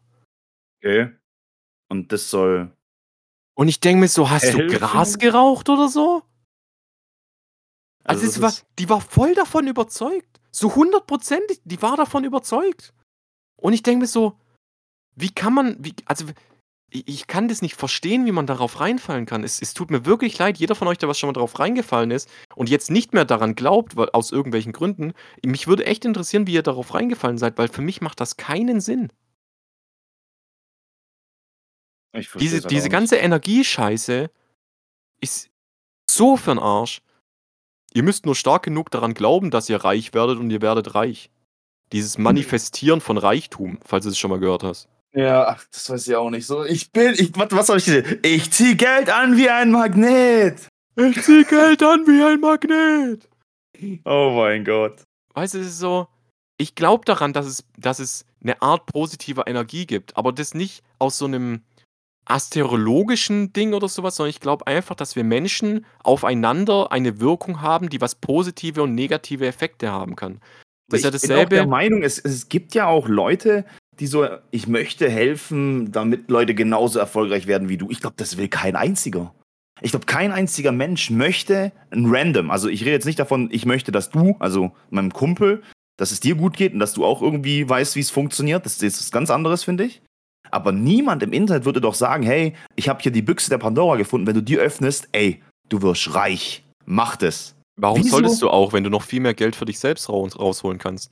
Okay. 0.78 1.10
Und 1.88 2.12
das 2.12 2.30
soll. 2.30 2.70
Und 3.54 3.66
ich 3.66 3.80
denke 3.80 4.00
mir 4.00 4.08
so, 4.08 4.30
hast 4.30 4.54
du 4.54 4.58
Helfen? 4.58 4.78
Gras 4.78 5.18
geraucht 5.18 5.68
oder 5.68 5.88
so? 5.88 6.22
Also, 8.04 8.26
Also 8.26 8.42
war, 8.42 8.52
die 8.78 8.88
war 8.88 9.00
voll 9.00 9.34
davon 9.34 9.66
überzeugt. 9.66 10.40
So 10.52 10.74
hundertprozentig, 10.74 11.60
die 11.64 11.82
war 11.82 11.96
davon 11.96 12.24
überzeugt. 12.24 12.94
Und 13.56 13.72
ich 13.72 13.82
denke 13.82 14.00
mir 14.02 14.06
so, 14.06 14.38
wie 15.14 15.30
kann 15.30 15.54
man, 15.54 15.76
wie, 15.80 15.94
also 16.06 16.26
ich, 16.92 17.26
kann 17.26 17.48
das 17.48 17.62
nicht 17.62 17.76
verstehen, 17.76 18.26
wie 18.26 18.32
man 18.32 18.46
darauf 18.46 18.80
reinfallen 18.80 19.26
kann. 19.26 19.44
Es, 19.44 19.62
es 19.62 19.74
tut 19.74 19.90
mir 19.90 20.04
wirklich 20.04 20.38
leid, 20.38 20.58
jeder 20.58 20.74
von 20.74 20.88
euch, 20.88 20.98
der 20.98 21.08
was 21.08 21.18
schon 21.18 21.28
mal 21.28 21.32
darauf 21.32 21.58
reingefallen 21.58 22.10
ist 22.10 22.28
und 22.54 22.68
jetzt 22.68 22.90
nicht 22.90 23.14
mehr 23.14 23.24
daran 23.24 23.54
glaubt, 23.54 23.96
weil, 23.96 24.10
aus 24.10 24.30
irgendwelchen 24.30 24.72
Gründen. 24.72 25.14
Mich 25.44 25.66
würde 25.66 25.86
echt 25.86 26.04
interessieren, 26.04 26.46
wie 26.46 26.54
ihr 26.54 26.62
darauf 26.62 26.94
reingefallen 26.94 27.38
seid, 27.38 27.56
weil 27.58 27.68
für 27.68 27.82
mich 27.82 28.00
macht 28.00 28.20
das 28.20 28.36
keinen 28.36 28.80
Sinn. 28.80 29.10
Diese, 32.38 32.60
halt 32.60 32.70
diese 32.70 32.90
ganze 32.90 33.16
Energiescheiße 33.16 34.30
ist 35.22 35.50
so 36.10 36.34
für'n 36.34 36.60
Arsch. 36.60 37.00
Ihr 37.94 38.02
müsst 38.02 38.26
nur 38.26 38.34
stark 38.34 38.64
genug 38.64 38.90
daran 38.90 39.14
glauben, 39.14 39.50
dass 39.50 39.70
ihr 39.70 39.82
reich 39.82 40.12
werdet 40.12 40.38
und 40.38 40.50
ihr 40.50 40.60
werdet 40.60 40.94
reich. 40.94 41.30
Dieses 41.92 42.18
Manifestieren 42.18 43.00
von 43.00 43.16
Reichtum, 43.16 43.78
falls 43.84 44.04
du 44.04 44.10
es 44.10 44.18
schon 44.18 44.30
mal 44.30 44.40
gehört 44.40 44.62
hast. 44.62 44.88
Ja, 45.14 45.46
ach, 45.46 45.64
das 45.70 45.90
weiß 45.90 46.08
ich 46.08 46.16
auch 46.16 46.30
nicht. 46.30 46.46
So, 46.46 46.64
ich 46.64 46.90
bin. 46.90 47.14
Ich, 47.14 47.36
was, 47.36 47.50
was 47.52 47.66
soll 47.66 47.78
ich 47.78 47.84
dir? 47.84 48.18
Ich 48.24 48.50
zieh 48.50 48.76
Geld 48.76 49.10
an 49.10 49.36
wie 49.36 49.50
ein 49.50 49.70
Magnet. 49.70 50.66
Ich 50.96 51.22
zieh 51.22 51.44
Geld 51.44 51.82
an 51.82 52.06
wie 52.06 52.22
ein 52.22 52.40
Magnet. 52.40 53.28
Oh 54.04 54.32
mein 54.36 54.64
Gott. 54.64 55.02
Weißt 55.34 55.54
du, 55.54 55.58
es 55.58 55.66
ist 55.68 55.78
so, 55.78 56.08
ich 56.58 56.74
glaube 56.74 57.04
daran, 57.04 57.32
dass 57.32 57.46
es, 57.46 57.64
dass 57.76 57.98
es 57.98 58.24
eine 58.42 58.60
Art 58.62 58.86
positiver 58.86 59.46
Energie 59.46 59.86
gibt, 59.86 60.16
aber 60.16 60.32
das 60.32 60.54
nicht 60.54 60.82
aus 60.98 61.18
so 61.18 61.24
einem 61.26 61.62
astrologischen 62.24 63.52
Ding 63.52 63.74
oder 63.74 63.88
sowas, 63.88 64.16
sondern 64.16 64.30
ich 64.30 64.40
glaube 64.40 64.66
einfach, 64.66 64.94
dass 64.94 65.16
wir 65.16 65.24
Menschen 65.24 65.84
aufeinander 66.04 66.92
eine 66.92 67.20
Wirkung 67.20 67.60
haben, 67.60 67.88
die 67.88 68.00
was 68.00 68.14
positive 68.14 68.82
und 68.82 68.94
negative 68.94 69.46
Effekte 69.46 69.90
haben 69.90 70.14
kann. 70.16 70.40
Das 70.88 71.00
ist 71.00 71.04
ja 71.04 71.10
ich 71.12 71.20
bin 71.20 71.32
auch 71.32 71.48
der 71.48 71.64
dasselbe. 71.64 71.66
Meinung, 71.66 72.02
es, 72.02 72.18
es 72.18 72.48
gibt 72.48 72.74
ja 72.74 72.86
auch 72.86 73.08
Leute, 73.08 73.64
die 74.00 74.06
so, 74.06 74.26
ich 74.50 74.66
möchte 74.66 75.10
helfen, 75.10 75.92
damit 75.92 76.30
Leute 76.30 76.54
genauso 76.54 76.98
erfolgreich 76.98 77.46
werden 77.46 77.68
wie 77.68 77.76
du. 77.76 77.90
Ich 77.90 78.00
glaube, 78.00 78.16
das 78.16 78.36
will 78.36 78.48
kein 78.48 78.76
einziger. 78.76 79.34
Ich 79.80 79.90
glaube, 79.90 80.06
kein 80.06 80.32
einziger 80.32 80.72
Mensch 80.72 81.10
möchte 81.10 81.72
ein 81.90 82.06
Random. 82.06 82.50
Also 82.50 82.68
ich 82.68 82.82
rede 82.82 82.92
jetzt 82.92 83.04
nicht 83.04 83.18
davon, 83.18 83.48
ich 83.52 83.66
möchte, 83.66 83.92
dass 83.92 84.10
du, 84.10 84.36
also 84.38 84.72
meinem 84.90 85.12
Kumpel, 85.12 85.62
dass 85.98 86.12
es 86.12 86.20
dir 86.20 86.36
gut 86.36 86.56
geht 86.56 86.72
und 86.72 86.78
dass 86.78 86.94
du 86.94 87.04
auch 87.04 87.20
irgendwie 87.20 87.68
weißt, 87.68 87.96
wie 87.96 88.00
es 88.00 88.10
funktioniert. 88.10 88.64
Das 88.64 88.82
ist 88.82 89.00
was 89.00 89.10
ganz 89.10 89.30
anderes, 89.30 89.64
finde 89.64 89.84
ich. 89.84 90.02
Aber 90.50 90.72
niemand 90.72 91.22
im 91.22 91.32
Internet 91.32 91.64
würde 91.64 91.80
doch 91.80 91.94
sagen, 91.94 92.22
hey, 92.22 92.54
ich 92.76 92.88
habe 92.88 93.02
hier 93.02 93.12
die 93.12 93.22
Büchse 93.22 93.50
der 93.50 93.58
Pandora 93.58 93.96
gefunden. 93.96 94.26
Wenn 94.26 94.34
du 94.34 94.42
die 94.42 94.58
öffnest, 94.58 95.08
ey, 95.12 95.42
du 95.68 95.82
wirst 95.82 96.14
reich. 96.14 96.64
Mach 96.84 97.16
das. 97.16 97.54
Warum 97.80 98.00
Wieso? 98.00 98.10
solltest 98.10 98.42
du 98.42 98.50
auch, 98.50 98.72
wenn 98.72 98.84
du 98.84 98.90
noch 98.90 99.02
viel 99.02 99.20
mehr 99.20 99.34
Geld 99.34 99.56
für 99.56 99.64
dich 99.64 99.78
selbst 99.78 100.08
raus, 100.08 100.38
rausholen 100.38 100.78
kannst? 100.78 101.10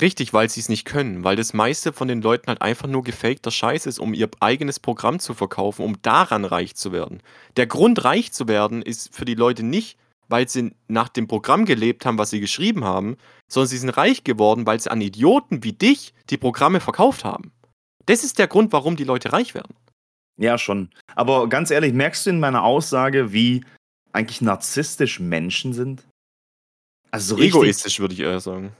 Richtig, 0.00 0.32
weil 0.32 0.48
sie 0.48 0.60
es 0.60 0.68
nicht 0.68 0.84
können, 0.84 1.24
weil 1.24 1.36
das 1.36 1.54
meiste 1.54 1.92
von 1.92 2.08
den 2.08 2.22
Leuten 2.22 2.48
halt 2.48 2.62
einfach 2.62 2.86
nur 2.86 3.02
gefakter 3.02 3.50
Scheiß 3.50 3.86
ist, 3.86 3.98
um 3.98 4.14
ihr 4.14 4.28
eigenes 4.40 4.80
Programm 4.80 5.18
zu 5.18 5.34
verkaufen, 5.34 5.84
um 5.84 6.00
daran 6.02 6.44
reich 6.44 6.74
zu 6.76 6.92
werden. 6.92 7.22
Der 7.56 7.66
Grund, 7.66 8.04
reich 8.04 8.32
zu 8.32 8.48
werden, 8.48 8.82
ist 8.82 9.14
für 9.14 9.24
die 9.24 9.34
Leute 9.34 9.62
nicht 9.62 9.98
weil 10.28 10.48
sie 10.48 10.72
nach 10.86 11.08
dem 11.08 11.26
Programm 11.26 11.64
gelebt 11.64 12.06
haben, 12.06 12.18
was 12.18 12.30
sie 12.30 12.40
geschrieben 12.40 12.84
haben, 12.84 13.16
sondern 13.48 13.68
sie 13.68 13.78
sind 13.78 13.90
reich 13.90 14.24
geworden, 14.24 14.66
weil 14.66 14.78
sie 14.78 14.90
an 14.90 15.00
Idioten 15.00 15.64
wie 15.64 15.72
dich 15.72 16.14
die 16.30 16.36
Programme 16.36 16.80
verkauft 16.80 17.24
haben. 17.24 17.52
Das 18.06 18.24
ist 18.24 18.38
der 18.38 18.46
Grund, 18.46 18.72
warum 18.72 18.96
die 18.96 19.04
Leute 19.04 19.32
reich 19.32 19.54
werden. 19.54 19.74
Ja, 20.38 20.56
schon. 20.56 20.90
Aber 21.14 21.48
ganz 21.48 21.70
ehrlich, 21.70 21.92
merkst 21.92 22.26
du 22.26 22.30
in 22.30 22.40
meiner 22.40 22.62
Aussage, 22.62 23.32
wie 23.32 23.64
eigentlich 24.12 24.40
narzisstisch 24.40 25.18
Menschen 25.18 25.72
sind? 25.72 26.06
Also 27.10 27.30
so 27.30 27.34
richtig, 27.36 27.54
Egoistisch, 27.54 28.00
würde 28.00 28.14
ich 28.14 28.20
eher 28.20 28.40
sagen. 28.40 28.72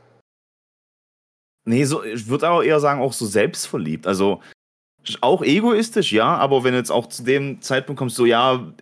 Nee, 1.69 1.85
so, 1.85 2.03
ich 2.03 2.27
würde 2.29 2.49
auch 2.49 2.63
eher 2.63 2.81
sagen, 2.81 3.03
auch 3.03 3.13
so 3.13 3.27
selbstverliebt. 3.27 4.07
Also 4.07 4.41
auch 5.21 5.43
egoistisch, 5.43 6.13
ja, 6.13 6.37
aber 6.37 6.65
wenn 6.65 6.73
jetzt 6.73 6.91
auch 6.91 7.07
zu 7.09 7.23
dem 7.23 7.61
Zeitpunkt 7.61 7.99
kommst, 7.99 8.17
so, 8.17 8.25
ja, 8.25 8.73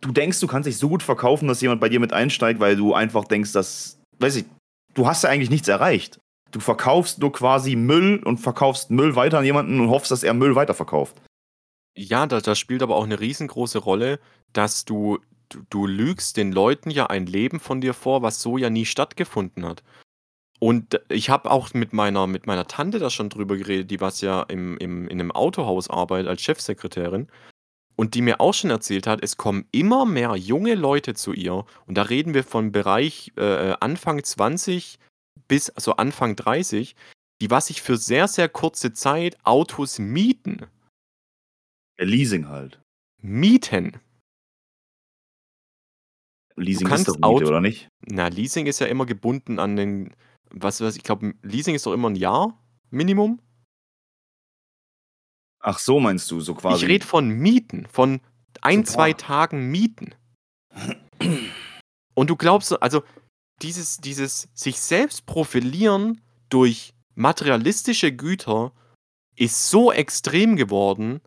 du 0.00 0.12
denkst, 0.12 0.40
du 0.40 0.48
kannst 0.48 0.66
dich 0.66 0.78
so 0.78 0.88
gut 0.88 1.04
verkaufen, 1.04 1.46
dass 1.46 1.60
jemand 1.60 1.80
bei 1.80 1.88
dir 1.88 2.00
mit 2.00 2.12
einsteigt, 2.12 2.58
weil 2.58 2.74
du 2.74 2.92
einfach 2.92 3.24
denkst, 3.24 3.52
dass, 3.52 4.00
weiß 4.18 4.34
ich, 4.34 4.46
du 4.94 5.06
hast 5.06 5.22
ja 5.22 5.30
eigentlich 5.30 5.50
nichts 5.50 5.68
erreicht. 5.68 6.18
Du 6.50 6.58
verkaufst 6.58 7.20
nur 7.20 7.32
quasi 7.32 7.76
Müll 7.76 8.20
und 8.24 8.38
verkaufst 8.38 8.90
Müll 8.90 9.14
weiter 9.14 9.38
an 9.38 9.44
jemanden 9.44 9.78
und 9.78 9.90
hoffst, 9.90 10.10
dass 10.10 10.24
er 10.24 10.34
Müll 10.34 10.56
weiterverkauft. 10.56 11.22
Ja, 11.96 12.26
da, 12.26 12.40
da 12.40 12.56
spielt 12.56 12.82
aber 12.82 12.96
auch 12.96 13.04
eine 13.04 13.20
riesengroße 13.20 13.78
Rolle, 13.78 14.18
dass 14.52 14.84
du, 14.84 15.18
du, 15.50 15.62
du 15.70 15.86
lügst 15.86 16.36
den 16.36 16.50
Leuten 16.50 16.90
ja 16.90 17.06
ein 17.06 17.26
Leben 17.26 17.60
von 17.60 17.80
dir 17.80 17.94
vor, 17.94 18.22
was 18.22 18.42
so 18.42 18.58
ja 18.58 18.70
nie 18.70 18.86
stattgefunden 18.86 19.64
hat. 19.64 19.84
Und 20.58 21.00
ich 21.08 21.28
habe 21.28 21.50
auch 21.50 21.74
mit 21.74 21.92
meiner, 21.92 22.26
mit 22.26 22.46
meiner 22.46 22.66
Tante 22.66 22.98
da 22.98 23.10
schon 23.10 23.28
drüber 23.28 23.56
geredet, 23.56 23.90
die 23.90 24.00
was 24.00 24.20
ja 24.20 24.42
im, 24.42 24.78
im, 24.78 25.06
in 25.08 25.20
einem 25.20 25.32
Autohaus 25.32 25.90
arbeitet 25.90 26.28
als 26.28 26.42
Chefsekretärin. 26.42 27.28
Und 27.94 28.14
die 28.14 28.22
mir 28.22 28.40
auch 28.40 28.52
schon 28.52 28.70
erzählt 28.70 29.06
hat, 29.06 29.22
es 29.22 29.38
kommen 29.38 29.66
immer 29.72 30.04
mehr 30.04 30.36
junge 30.36 30.74
Leute 30.74 31.14
zu 31.14 31.32
ihr. 31.32 31.64
Und 31.86 31.96
da 31.96 32.02
reden 32.02 32.34
wir 32.34 32.44
von 32.44 32.70
Bereich 32.70 33.32
äh, 33.36 33.74
Anfang 33.80 34.22
20 34.22 34.98
bis 35.48 35.72
so 35.76 35.96
Anfang 35.96 36.36
30, 36.36 36.94
die 37.40 37.50
was 37.50 37.66
sich 37.66 37.82
für 37.82 37.96
sehr, 37.96 38.28
sehr 38.28 38.48
kurze 38.48 38.92
Zeit 38.92 39.38
Autos 39.44 39.98
mieten. 39.98 40.66
Leasing 41.98 42.48
halt. 42.48 42.80
Mieten. 43.22 43.98
Leasing 46.56 46.88
ist 46.88 47.08
doch 47.08 47.16
Miete, 47.16 47.46
oder 47.46 47.60
nicht? 47.60 47.88
Na, 48.00 48.28
Leasing 48.28 48.66
ist 48.66 48.80
ja 48.80 48.86
immer 48.86 49.06
gebunden 49.06 49.58
an 49.58 49.76
den, 49.76 50.14
was 50.50 50.80
weiß 50.80 50.96
ich 50.96 51.02
glaube, 51.02 51.34
Leasing 51.42 51.74
ist 51.74 51.86
doch 51.86 51.92
immer 51.92 52.10
ein 52.10 52.16
Jahr 52.16 52.62
Minimum. 52.90 53.40
Ach 55.60 55.78
so 55.78 55.98
meinst 55.98 56.30
du, 56.30 56.40
so 56.40 56.54
quasi. 56.54 56.84
Ich 56.84 56.90
rede 56.90 57.06
von 57.06 57.28
Mieten, 57.28 57.86
von 57.86 58.20
ein, 58.60 58.84
so, 58.84 58.94
zwei 58.94 59.12
Tagen 59.12 59.70
Mieten. 59.70 60.14
Und 62.14 62.30
du 62.30 62.36
glaubst, 62.36 62.80
also 62.82 63.02
dieses, 63.62 63.98
dieses 63.98 64.48
sich 64.54 64.80
selbst 64.80 65.26
profilieren 65.26 66.20
durch 66.48 66.94
materialistische 67.14 68.12
Güter 68.12 68.72
ist 69.34 69.70
so 69.70 69.90
extrem 69.90 70.56
geworden. 70.56 71.20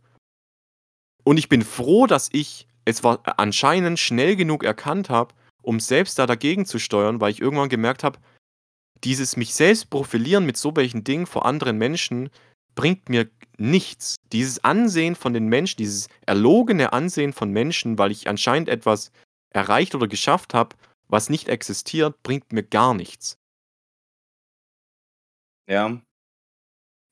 Und 1.23 1.37
ich 1.37 1.49
bin 1.49 1.63
froh, 1.63 2.07
dass 2.07 2.29
ich 2.31 2.69
es 2.89 3.03
war 3.03 3.21
anscheinend 3.39 3.99
schnell 3.99 4.35
genug 4.35 4.63
erkannt 4.63 5.09
habe, 5.09 5.35
um 5.61 5.79
selbst 5.79 6.17
da 6.17 6.25
dagegen 6.25 6.65
zu 6.65 6.79
steuern, 6.79 7.21
weil 7.21 7.31
ich 7.31 7.41
irgendwann 7.41 7.69
gemerkt 7.69 8.03
habe, 8.03 8.19
dieses 9.03 9.37
mich 9.37 9.53
selbst 9.53 9.89
profilieren 9.89 10.45
mit 10.45 10.57
so 10.57 10.75
welchen 10.75 11.03
Dingen 11.03 11.25
vor 11.25 11.45
anderen 11.45 11.77
Menschen 11.77 12.29
bringt 12.75 13.09
mir 13.09 13.29
nichts. 13.57 14.15
Dieses 14.31 14.63
Ansehen 14.63 15.15
von 15.15 15.33
den 15.33 15.47
Menschen, 15.47 15.77
dieses 15.77 16.07
erlogene 16.25 16.93
Ansehen 16.93 17.33
von 17.33 17.51
Menschen, 17.51 17.97
weil 17.97 18.11
ich 18.11 18.27
anscheinend 18.27 18.69
etwas 18.69 19.11
erreicht 19.49 19.95
oder 19.95 20.07
geschafft 20.07 20.53
habe, 20.53 20.75
was 21.07 21.29
nicht 21.29 21.49
existiert, 21.49 22.21
bringt 22.23 22.53
mir 22.53 22.63
gar 22.63 22.93
nichts. 22.93 23.37
Ja. 25.67 26.01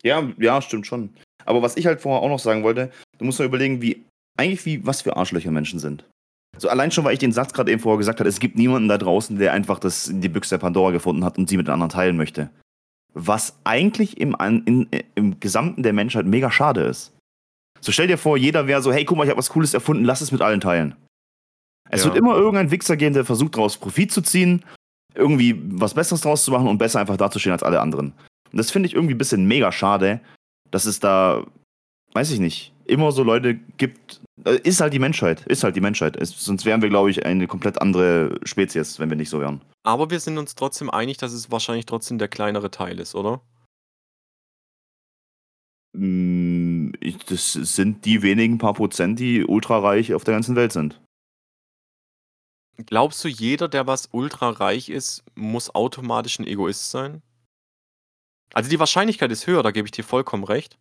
Ja, 0.04 0.32
ja, 0.38 0.62
stimmt 0.62 0.88
schon. 0.88 1.16
Aber 1.46 1.62
was 1.62 1.78
ich 1.78 1.86
halt 1.86 2.02
vorher 2.02 2.22
auch 2.22 2.30
noch 2.30 2.40
sagen 2.40 2.64
wollte, 2.64 2.92
du 3.18 3.26
musst 3.26 3.40
mal 3.40 3.46
überlegen, 3.46 3.82
wie 3.82 4.06
eigentlich 4.38 4.66
wie 4.66 4.86
was 4.86 5.02
für 5.02 5.16
Arschlöcher 5.18 5.52
Menschen 5.52 5.80
sind. 5.80 6.06
So 6.58 6.70
allein 6.70 6.92
schon, 6.92 7.04
weil 7.04 7.14
ich 7.14 7.20
den 7.20 7.32
Satz 7.32 7.54
gerade 7.54 7.72
eben 7.72 7.82
vorher 7.82 7.98
gesagt 7.98 8.20
habe, 8.20 8.30
es 8.30 8.40
gibt 8.40 8.58
niemanden 8.58 8.90
da 8.90 8.98
draußen, 8.98 9.38
der 9.38 9.54
einfach 9.54 9.80
das, 9.80 10.12
die 10.14 10.30
Büchse 10.30 10.56
der 10.56 10.60
Pandora 10.60 10.92
gefunden 10.92 11.24
hat 11.24 11.38
und 11.38 11.48
sie 11.50 11.58
mit 11.58 11.68
den 11.68 11.74
anderen 11.74 11.92
teilen 11.92 12.18
möchte. 12.18 12.50
Was 13.14 13.58
eigentlich 13.64 14.20
im, 14.20 14.36
in, 14.66 14.88
im 15.16 15.40
Gesamten 15.40 15.84
der 15.84 15.94
Menschheit 15.94 16.26
mega 16.26 16.52
schade 16.52 16.82
ist. 16.82 17.14
So 17.82 17.92
stell 17.92 18.08
dir 18.08 18.18
vor, 18.18 18.38
jeder 18.38 18.68
wäre 18.68 18.82
so, 18.82 18.92
hey, 18.92 19.06
guck 19.06 19.18
mal, 19.18 19.24
ich 19.24 19.30
habe 19.30 19.38
was 19.38 19.50
Cooles 19.50 19.74
erfunden, 19.74 20.04
lass 20.04 20.22
es 20.22 20.32
mit 20.32 20.42
allen 20.42 20.62
teilen. 20.62 20.96
Es 21.90 22.02
ja. 22.02 22.08
wird 22.08 22.18
immer 22.18 22.36
irgendein 22.36 22.72
Wichser 22.72 22.98
geben, 22.98 23.14
der 23.14 23.26
versucht, 23.26 23.56
daraus 23.56 23.78
Profit 23.78 24.12
zu 24.12 24.22
ziehen, 24.22 24.64
irgendwie 25.16 25.56
was 25.80 25.94
Besseres 25.94 26.22
draus 26.22 26.44
zu 26.44 26.52
machen 26.52 26.68
und 26.68 26.78
besser 26.78 27.00
einfach 27.00 27.18
dazustehen 27.18 27.54
als 27.54 27.64
alle 27.64 27.80
anderen. 27.80 28.14
Und 28.52 28.58
das 28.58 28.72
finde 28.72 28.88
ich 28.88 28.94
irgendwie 28.94 29.16
ein 29.16 29.20
bisschen 29.20 29.48
mega 29.48 29.72
schade, 29.72 30.22
dass 30.72 30.86
es 30.86 31.00
da, 31.00 31.46
weiß 32.14 32.32
ich 32.32 32.40
nicht, 32.40 32.74
immer 32.86 33.12
so 33.12 33.24
Leute 33.24 33.56
gibt. 33.78 34.22
Ist 34.46 34.82
halt 34.82 34.94
die 34.94 35.00
Menschheit, 35.00 35.46
ist 35.48 35.64
halt 35.64 35.76
die 35.76 35.82
Menschheit. 35.82 36.16
Es, 36.16 36.30
sonst 36.30 36.64
wären 36.64 36.82
wir, 36.82 36.90
glaube 36.90 37.10
ich, 37.10 37.26
eine 37.26 37.48
komplett 37.48 37.82
andere 37.82 38.40
Spezies, 38.44 39.00
wenn 39.00 39.10
wir 39.10 39.18
nicht 39.18 39.30
so 39.30 39.40
wären. 39.40 39.62
Aber 39.84 40.12
wir 40.12 40.20
sind 40.20 40.38
uns 40.38 40.54
trotzdem 40.54 40.92
einig, 40.92 41.18
dass 41.18 41.34
es 41.34 41.50
wahrscheinlich 41.50 41.88
trotzdem 41.88 42.20
der 42.20 42.28
kleinere 42.28 42.70
Teil 42.70 43.00
ist, 43.00 43.16
oder? 43.16 43.42
Mm, 45.94 46.92
das 47.28 47.54
sind 47.54 48.06
die 48.06 48.22
wenigen 48.22 48.60
paar 48.60 48.76
Prozent, 48.76 49.20
die 49.20 49.44
ultrareich 49.44 50.14
auf 50.14 50.24
der 50.24 50.36
ganzen 50.36 50.56
Welt 50.56 50.72
sind. 50.72 51.02
Glaubst 52.86 53.24
du, 53.24 53.28
jeder, 53.28 53.68
der 53.68 53.88
was 53.88 54.10
ultrareich 54.12 54.90
ist, 54.90 55.24
muss 55.34 55.74
automatisch 55.74 56.38
ein 56.38 56.46
Egoist 56.46 56.92
sein? 56.92 57.24
Also 58.54 58.70
die 58.70 58.80
Wahrscheinlichkeit 58.80 59.32
ist 59.32 59.48
höher, 59.48 59.64
da 59.64 59.72
gebe 59.72 59.88
ich 59.88 59.92
dir 59.92 60.04
vollkommen 60.04 60.44
recht. 60.44 60.78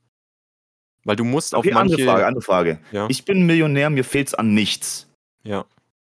Weil 1.07 1.17
du 1.17 1.25
musst 1.25 1.55
auf 1.55 1.61
okay, 1.61 1.73
manche... 1.73 1.95
Andere 1.95 2.11
Frage, 2.11 2.27
andere 2.27 2.43
Frage. 2.43 2.81
Ja? 2.91 3.07
Ich 3.09 3.25
bin 3.25 3.47
Millionär, 3.47 3.91
mir 3.91 4.03
fehlt's 4.03 4.35
an 4.35 4.55
nichts. 4.55 5.09
Ja. 5.45 5.65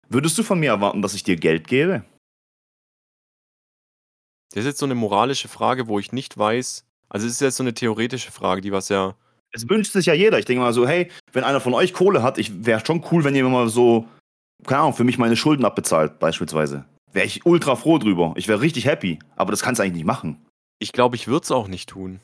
Würdest 0.09 0.37
du 0.39 0.43
von 0.43 0.59
mir 0.59 0.71
erwarten, 0.71 1.03
dass 1.03 1.13
ich 1.13 1.23
dir 1.23 1.35
Geld 1.35 1.67
gebe? 1.67 2.03
Das 4.53 4.61
ist 4.61 4.65
jetzt 4.65 4.79
so 4.79 4.85
eine 4.85 4.95
moralische 4.95 5.49
Frage, 5.49 5.87
wo 5.87 5.99
ich 5.99 6.13
nicht 6.13 6.35
weiß. 6.35 6.83
Also 7.09 7.27
es 7.27 7.33
ist 7.33 7.41
jetzt 7.41 7.57
so 7.57 7.63
eine 7.63 7.75
theoretische 7.75 8.31
Frage, 8.31 8.61
die 8.61 8.71
was 8.71 8.89
ja. 8.89 9.15
Es 9.51 9.69
wünscht 9.69 9.93
sich 9.93 10.07
ja 10.07 10.13
jeder. 10.13 10.39
Ich 10.39 10.45
denke 10.45 10.63
mal 10.63 10.73
so, 10.73 10.87
hey, 10.87 11.11
wenn 11.31 11.43
einer 11.43 11.61
von 11.61 11.75
euch 11.75 11.93
Kohle 11.93 12.23
hat, 12.23 12.39
ich 12.39 12.65
wäre 12.65 12.83
schon 12.83 13.05
cool, 13.11 13.23
wenn 13.23 13.35
ihr 13.35 13.43
mir 13.43 13.51
mal 13.51 13.69
so, 13.69 14.07
keine 14.65 14.81
Ahnung, 14.81 14.93
für 14.93 15.03
mich 15.03 15.19
meine 15.19 15.35
Schulden 15.35 15.63
abbezahlt, 15.63 16.17
beispielsweise. 16.17 16.85
Wäre 17.13 17.27
ich 17.27 17.45
ultra 17.45 17.75
froh 17.75 17.99
drüber. 17.99 18.33
Ich 18.35 18.47
wäre 18.47 18.61
richtig 18.61 18.85
happy. 18.85 19.19
Aber 19.35 19.51
das 19.51 19.61
kannst 19.61 19.77
du 19.77 19.83
eigentlich 19.83 19.97
nicht 19.97 20.05
machen. 20.05 20.43
Ich 20.79 20.91
glaube, 20.91 21.15
ich 21.15 21.27
würde 21.27 21.43
es 21.43 21.51
auch 21.51 21.67
nicht 21.67 21.89
tun. 21.89 22.19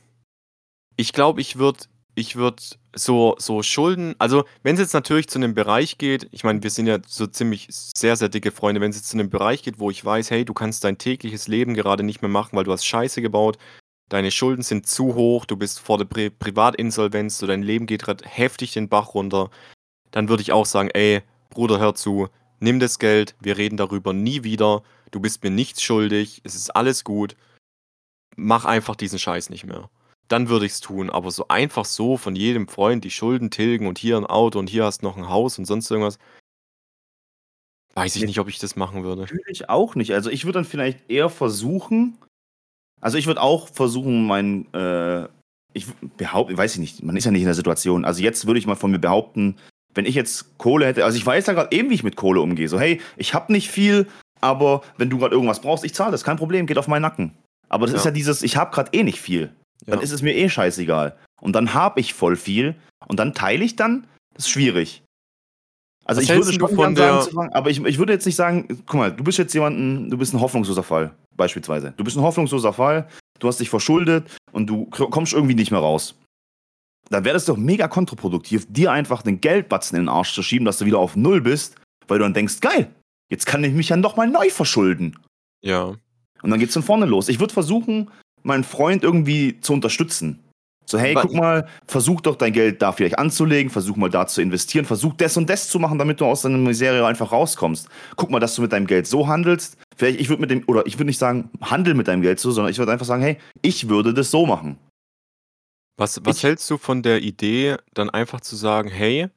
Ich 0.97 1.13
glaube, 1.13 1.39
ich 1.39 1.57
würde 1.57 1.86
ich 2.16 2.36
würde 2.36 2.61
so, 2.95 3.36
so 3.39 3.64
Schulden, 3.64 4.16
also 4.20 4.45
wenn 4.61 4.76
es 4.76 4.82
jetzt 4.82 4.93
natürlich 4.93 5.28
zu 5.28 5.39
einem 5.39 5.55
Bereich 5.55 5.97
geht, 5.97 6.28
ich 6.32 6.43
meine, 6.43 6.61
wir 6.61 6.70
sind 6.70 6.86
ja 6.86 6.99
so 7.07 7.26
ziemlich 7.26 7.68
sehr, 7.70 8.16
sehr 8.16 8.30
dicke 8.30 8.51
Freunde, 8.51 8.82
wenn 8.82 8.91
es 8.91 8.97
jetzt 8.97 9.09
zu 9.09 9.18
einem 9.18 9.30
Bereich 9.30 9.64
geht, 9.64 9.80
wo 9.80 9.89
ich 9.89 10.03
weiß, 10.03 10.30
hey, 10.30 10.45
du 10.45 10.53
kannst 10.53 10.84
dein 10.84 10.97
tägliches 10.97 11.47
Leben 11.47 11.74
gerade 11.74 12.03
nicht 12.03 12.22
mehr 12.22 12.30
machen, 12.30 12.55
weil 12.55 12.66
du 12.66 12.72
hast 12.72 12.86
Scheiße 12.86 13.22
gebaut, 13.22 13.57
deine 14.09 14.32
Schulden 14.32 14.61
sind 14.61 14.86
zu 14.86 15.16
hoch, 15.16 15.45
du 15.45 15.57
bist 15.57 15.80
vor 15.80 15.97
der 15.97 16.05
Pri 16.05 16.30
Privatinsolvenz, 16.30 17.39
so 17.39 17.47
dein 17.47 17.64
Leben 17.64 17.88
geht 17.88 18.03
gerade 18.03 18.26
heftig 18.28 18.74
den 18.74 18.89
Bach 18.89 19.16
runter, 19.16 19.49
dann 20.11 20.30
würde 20.30 20.43
ich 20.43 20.51
auch 20.51 20.68
sagen, 20.68 20.89
ey, 20.93 21.22
Bruder, 21.49 21.80
hör 21.80 21.95
zu, 21.95 22.30
nimm 22.59 22.80
das 22.80 22.99
Geld, 22.99 23.36
wir 23.39 23.57
reden 23.57 23.78
darüber 23.78 24.14
nie 24.14 24.43
wieder, 24.43 24.84
du 25.09 25.20
bist 25.20 25.43
mir 25.43 25.51
nichts 25.51 25.82
schuldig, 25.82 26.41
es 26.43 26.53
ist 26.53 26.76
alles 26.76 27.03
gut, 27.03 27.36
mach 28.36 28.66
einfach 28.66 28.95
diesen 28.95 29.18
Scheiß 29.18 29.49
nicht 29.49 29.66
mehr 29.66 29.89
dann 30.34 30.49
würde 30.49 30.65
ich 30.65 30.71
es 30.73 30.79
tun. 30.81 31.11
Aber 31.11 31.29
so 31.29 31.47
einfach 31.47 31.86
so 31.86 32.17
von 32.17 32.36
jedem 32.36 32.67
Freund 32.67 33.03
die 33.03 33.11
Schulden 33.11 33.51
tilgen 33.51 33.86
und 33.86 33.99
hier 33.99 34.17
ein 34.17 34.25
Auto 34.25 34.57
und 34.57 34.67
hier 34.67 34.84
hast 34.84 35.03
noch 35.03 35.15
ein 35.15 35.29
Haus 35.29 35.59
und 35.59 35.65
sonst 35.65 35.89
irgendwas. 35.91 36.17
Weiß 37.93 38.15
ich 38.15 38.25
nicht, 38.25 38.39
ob 38.39 38.49
ich 38.49 38.57
das 38.57 38.75
machen 38.75 39.03
würde. 39.03 39.21
Natürlich 39.21 39.69
auch 39.69 39.93
nicht. 39.93 40.11
Also 40.13 40.31
ich 40.31 40.45
würde 40.45 40.57
dann 40.57 40.65
vielleicht 40.65 41.07
eher 41.07 41.29
versuchen, 41.29 42.17
also 42.99 43.19
ich 43.19 43.27
würde 43.27 43.41
auch 43.41 43.67
versuchen, 43.67 44.25
mein, 44.25 44.73
äh, 44.73 45.27
ich 45.73 45.86
behaupte, 46.17 46.57
weiß 46.57 46.73
ich 46.73 46.79
nicht, 46.79 47.03
man 47.03 47.15
ist 47.15 47.25
ja 47.25 47.31
nicht 47.31 47.41
in 47.41 47.47
der 47.47 47.53
Situation. 47.53 48.03
Also 48.03 48.23
jetzt 48.23 48.47
würde 48.47 48.57
ich 48.57 48.65
mal 48.65 48.75
von 48.75 48.89
mir 48.89 48.99
behaupten, 48.99 49.57
wenn 49.93 50.07
ich 50.07 50.15
jetzt 50.15 50.57
Kohle 50.57 50.88
hätte, 50.88 51.05
also 51.05 51.15
ich 51.15 51.25
weiß 51.25 51.45
ja 51.45 51.53
gerade 51.53 51.75
eben, 51.75 51.91
wie 51.91 51.95
ich 51.95 52.03
mit 52.03 52.15
Kohle 52.15 52.41
umgehe. 52.41 52.67
So, 52.67 52.79
hey, 52.79 52.99
ich 53.17 53.36
habe 53.36 53.53
nicht 53.53 53.69
viel, 53.69 54.07
aber 54.41 54.81
wenn 54.97 55.11
du 55.11 55.19
gerade 55.19 55.36
irgendwas 55.36 55.61
brauchst, 55.61 55.86
ich 55.86 55.93
zahle 55.93 56.11
das, 56.11 56.23
kein 56.23 56.38
Problem, 56.38 56.65
geht 56.65 56.79
auf 56.79 56.88
meinen 56.88 57.03
Nacken. 57.03 57.38
Aber 57.69 57.86
das 57.86 57.93
ist 57.93 58.05
ja 58.05 58.11
dieses, 58.11 58.41
ich 58.41 58.57
habe 58.57 58.73
gerade 58.73 58.91
eh 58.93 59.03
nicht 59.03 59.21
viel. 59.21 59.53
Dann 59.86 60.01
ist 60.01 60.11
es 60.11 60.21
mir 60.21 60.36
eh 60.36 60.49
scheißegal. 60.49 61.17
Und 61.41 61.53
dann 61.53 61.73
habe 61.73 61.99
ich 61.99 62.13
voll 62.13 62.36
viel 62.36 62.75
und 63.07 63.19
dann 63.19 63.34
teile 63.34 63.63
ich 63.63 63.75
dann. 63.75 64.07
Das 64.34 64.45
ist 64.45 64.51
schwierig. 64.51 65.03
Also 66.05 66.21
Was 66.21 66.29
ich 66.29 66.36
würde 66.36 66.53
schon 66.53 66.75
von 66.75 66.95
der... 66.95 67.21
sagen, 67.21 67.53
aber 67.53 67.69
ich, 67.69 67.84
ich 67.84 67.97
würde 67.97 68.13
jetzt 68.13 68.25
nicht 68.25 68.36
sagen, 68.36 68.67
guck 68.86 68.95
mal, 68.95 69.11
du 69.11 69.23
bist 69.23 69.38
jetzt 69.38 69.53
jemanden, 69.53 70.09
du 70.09 70.17
bist 70.17 70.34
ein 70.34 70.41
hoffnungsloser 70.41 70.84
Fall, 70.84 71.15
beispielsweise. 71.36 71.93
Du 71.95 72.03
bist 72.03 72.17
ein 72.17 72.23
hoffnungsloser 72.23 72.73
Fall, 72.73 73.07
du 73.39 73.47
hast 73.47 73.59
dich 73.59 73.69
verschuldet 73.69 74.29
und 74.51 74.67
du 74.67 74.86
kommst 74.86 75.34
irgendwie 75.34 75.55
nicht 75.55 75.71
mehr 75.71 75.79
raus. 75.79 76.15
Dann 77.09 77.23
wäre 77.23 77.34
das 77.34 77.45
doch 77.45 77.57
mega 77.57 77.88
kontraproduktiv, 77.88 78.65
dir 78.69 78.91
einfach 78.91 79.21
den 79.21 79.39
Geldbatzen 79.39 79.97
in 79.97 80.03
den 80.03 80.09
Arsch 80.09 80.34
zu 80.34 80.43
schieben, 80.43 80.65
dass 80.65 80.77
du 80.77 80.86
wieder 80.86 80.99
auf 80.99 81.15
Null 81.15 81.41
bist, 81.41 81.75
weil 82.07 82.17
du 82.17 82.25
dann 82.25 82.34
denkst, 82.34 82.59
geil, 82.59 82.89
Jetzt 83.34 83.47
kann 83.47 83.63
ich 83.63 83.73
mich 83.73 83.89
ja 83.89 83.97
nochmal 83.97 84.27
neu 84.27 84.51
verschulden. 84.51 85.17
Ja. 85.63 85.95
Und 86.43 86.49
dann 86.51 86.59
geht's 86.59 86.73
von 86.73 86.84
vorne 86.84 87.07
los. 87.07 87.29
Ich 87.29 87.39
würde 87.39 87.51
versuchen, 87.51 88.11
meinen 88.44 88.64
Freund 88.64 89.04
irgendwie 89.04 89.60
zu 89.62 89.74
unterstützen. 89.74 90.39
So, 90.86 91.00
hey, 91.00 91.14
guck 91.16 91.34
mal, 91.34 91.68
versuch 91.88 92.20
doch 92.20 92.36
dein 92.36 92.52
Geld 92.52 92.82
da 92.82 92.91
vielleicht 92.91 93.18
anzulegen, 93.18 93.72
versuch 93.72 93.96
mal 93.96 94.10
da 94.10 94.28
zu 94.28 94.41
investieren, 94.41 94.86
versuch 94.86 95.14
das 95.14 95.38
und 95.38 95.50
das 95.50 95.70
zu 95.70 95.80
machen, 95.80 95.98
damit 95.98 96.20
du 96.20 96.26
aus 96.26 96.41
deiner 96.41 96.58
Miserie 96.58 97.06
einfach 97.06 97.32
rauskommst. 97.32 97.88
Guck 98.18 98.30
mal, 98.30 98.39
dass 98.41 98.56
du 98.56 98.62
mit 98.62 98.74
deinem 98.74 98.86
Geld 98.86 99.08
so 99.08 99.28
handelst. 99.28 99.78
Vielleicht, 99.96 100.20
ich 100.20 100.28
würde 100.28 100.41
mit 100.41 100.52
dem, 100.52 100.64
oder 100.68 100.86
ich 100.86 100.96
würde 100.96 101.06
nicht 101.06 101.18
sagen, 101.18 101.50
handel 101.62 101.94
mit 101.94 102.10
deinem 102.10 102.22
Geld 102.22 102.39
so, 102.39 102.52
sondern 102.52 102.70
ich 102.70 102.78
würde 102.80 102.91
einfach 102.91 103.06
sagen, 103.06 103.24
hey, 103.24 103.38
ich 103.62 103.88
würde 103.88 104.14
das 104.14 104.30
so 104.30 104.46
machen. 104.46 104.78
Was, 105.98 106.20
was 106.26 106.38
Ich- 106.38 106.44
hältst 106.44 106.70
du 106.70 106.78
von 106.78 107.02
der 107.02 107.22
Idee, 107.22 107.78
dann 107.94 108.10
einfach 108.10 108.41
zu 108.41 108.56
sagen, 108.58 108.89
hey, 108.89 109.30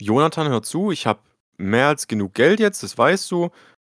Jonathan, 0.00 0.48
hör 0.48 0.62
zu, 0.62 0.92
ich 0.92 1.06
habe 1.06 1.20
mehr 1.58 1.88
als 1.88 2.08
genug 2.08 2.32
Geld 2.34 2.58
jetzt, 2.58 2.82
das 2.82 2.96
weißt 2.96 3.30
du. 3.30 3.50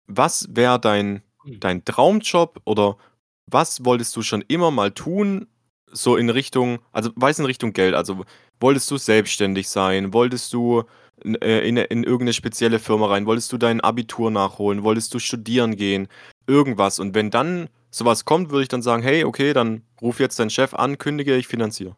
Was 0.08 0.48
wäre 0.52 0.80
dein, 0.82 1.22
dein 1.46 1.86
Traumjob 1.86 2.60
oder 2.66 2.98
was 3.46 3.86
wolltest 3.86 4.16
du 4.16 4.22
schon 4.22 4.44
immer 4.48 4.72
mal 4.72 4.92
tun, 4.92 5.48
so 5.92 6.16
in 6.18 6.30
Richtung, 6.30 6.80
also 6.92 7.12
weiß 7.16 7.40
in 7.40 7.46
Richtung 7.46 7.74
Geld, 7.74 7.94
also 7.94 8.26
wolltest 8.60 8.90
du 8.90 8.98
selbstständig 8.98 9.70
sein, 9.70 10.14
wolltest 10.14 10.52
du 10.54 10.84
in, 11.24 11.36
äh, 11.36 11.62
in, 11.62 11.78
in 11.78 12.04
irgendeine 12.04 12.34
spezielle 12.34 12.80
Firma 12.80 13.08
rein, 13.08 13.26
wolltest 13.26 13.52
du 13.52 13.58
dein 13.58 13.82
Abitur 13.82 14.32
nachholen, 14.32 14.84
wolltest 14.84 15.14
du 15.14 15.20
studieren 15.20 15.76
gehen, 15.76 16.08
irgendwas. 16.48 17.00
Und 17.00 17.14
wenn 17.16 17.30
dann 17.30 17.70
sowas 17.92 18.26
kommt, 18.26 18.50
würde 18.50 18.64
ich 18.64 18.70
dann 18.70 18.82
sagen, 18.82 19.04
hey, 19.04 19.24
okay, 19.24 19.54
dann 19.54 19.84
ruf 20.02 20.20
jetzt 20.20 20.40
deinen 20.40 20.50
Chef 20.50 20.74
an, 20.74 20.98
kündige, 20.98 21.36
ich 21.36 21.48
finanziere. 21.48 21.96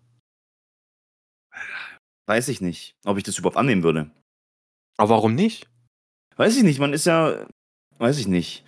Weiß 2.27 2.47
ich 2.47 2.59
nicht, 2.59 2.95
ob 3.05 3.17
ich 3.17 3.23
das 3.23 3.37
überhaupt 3.37 3.57
annehmen 3.57 3.83
würde. 3.83 4.11
Aber 4.97 5.09
warum 5.09 5.35
nicht? 5.35 5.69
Weiß 6.35 6.57
ich 6.57 6.63
nicht, 6.63 6.79
man 6.79 6.93
ist 6.93 7.05
ja, 7.05 7.47
weiß 7.97 8.17
ich 8.17 8.27
nicht, 8.27 8.65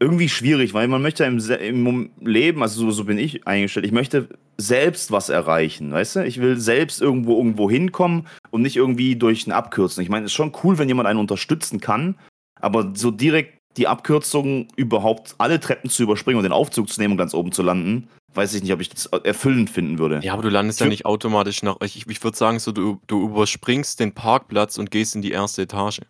irgendwie 0.00 0.28
schwierig, 0.28 0.74
weil 0.74 0.88
man 0.88 1.02
möchte 1.02 1.24
im, 1.24 1.38
im 1.38 2.10
Leben, 2.20 2.62
also 2.62 2.80
so, 2.82 2.90
so 2.90 3.04
bin 3.04 3.18
ich 3.18 3.46
eingestellt, 3.46 3.86
ich 3.86 3.92
möchte 3.92 4.28
selbst 4.56 5.10
was 5.10 5.28
erreichen, 5.28 5.92
weißt 5.92 6.16
du? 6.16 6.24
Ich 6.24 6.40
will 6.40 6.56
selbst 6.58 7.00
irgendwo 7.00 7.36
irgendwo 7.36 7.70
hinkommen 7.70 8.26
und 8.50 8.62
nicht 8.62 8.76
irgendwie 8.76 9.16
durch 9.16 9.46
ein 9.46 9.52
Abkürzen. 9.52 10.02
Ich 10.02 10.08
meine, 10.08 10.26
es 10.26 10.32
ist 10.32 10.36
schon 10.36 10.52
cool, 10.62 10.78
wenn 10.78 10.88
jemand 10.88 11.08
einen 11.08 11.18
unterstützen 11.18 11.80
kann, 11.80 12.16
aber 12.60 12.92
so 12.94 13.10
direkt 13.10 13.58
die 13.76 13.86
Abkürzung 13.86 14.68
überhaupt 14.76 15.36
alle 15.38 15.60
Treppen 15.60 15.90
zu 15.90 16.02
überspringen 16.02 16.38
und 16.38 16.44
den 16.44 16.52
Aufzug 16.52 16.88
zu 16.88 17.00
nehmen 17.00 17.12
und 17.12 17.18
ganz 17.18 17.34
oben 17.34 17.52
zu 17.52 17.62
landen, 17.62 18.08
weiß 18.34 18.54
ich 18.54 18.62
nicht, 18.62 18.72
ob 18.72 18.80
ich 18.80 18.88
das 18.88 19.06
erfüllend 19.06 19.70
finden 19.70 19.98
würde. 19.98 20.20
Ja, 20.22 20.32
aber 20.32 20.42
du 20.42 20.48
landest 20.48 20.80
ja 20.80 20.84
Für- 20.86 20.90
nicht 20.90 21.06
automatisch 21.06 21.62
nach. 21.62 21.76
Ich, 21.82 22.06
ich 22.06 22.24
würde 22.24 22.36
sagen, 22.36 22.58
so 22.58 22.72
du, 22.72 23.00
du 23.06 23.24
überspringst 23.24 24.00
den 24.00 24.12
Parkplatz 24.12 24.78
und 24.78 24.90
gehst 24.90 25.14
in 25.14 25.22
die 25.22 25.30
erste 25.30 25.62
Etage. 25.62 26.00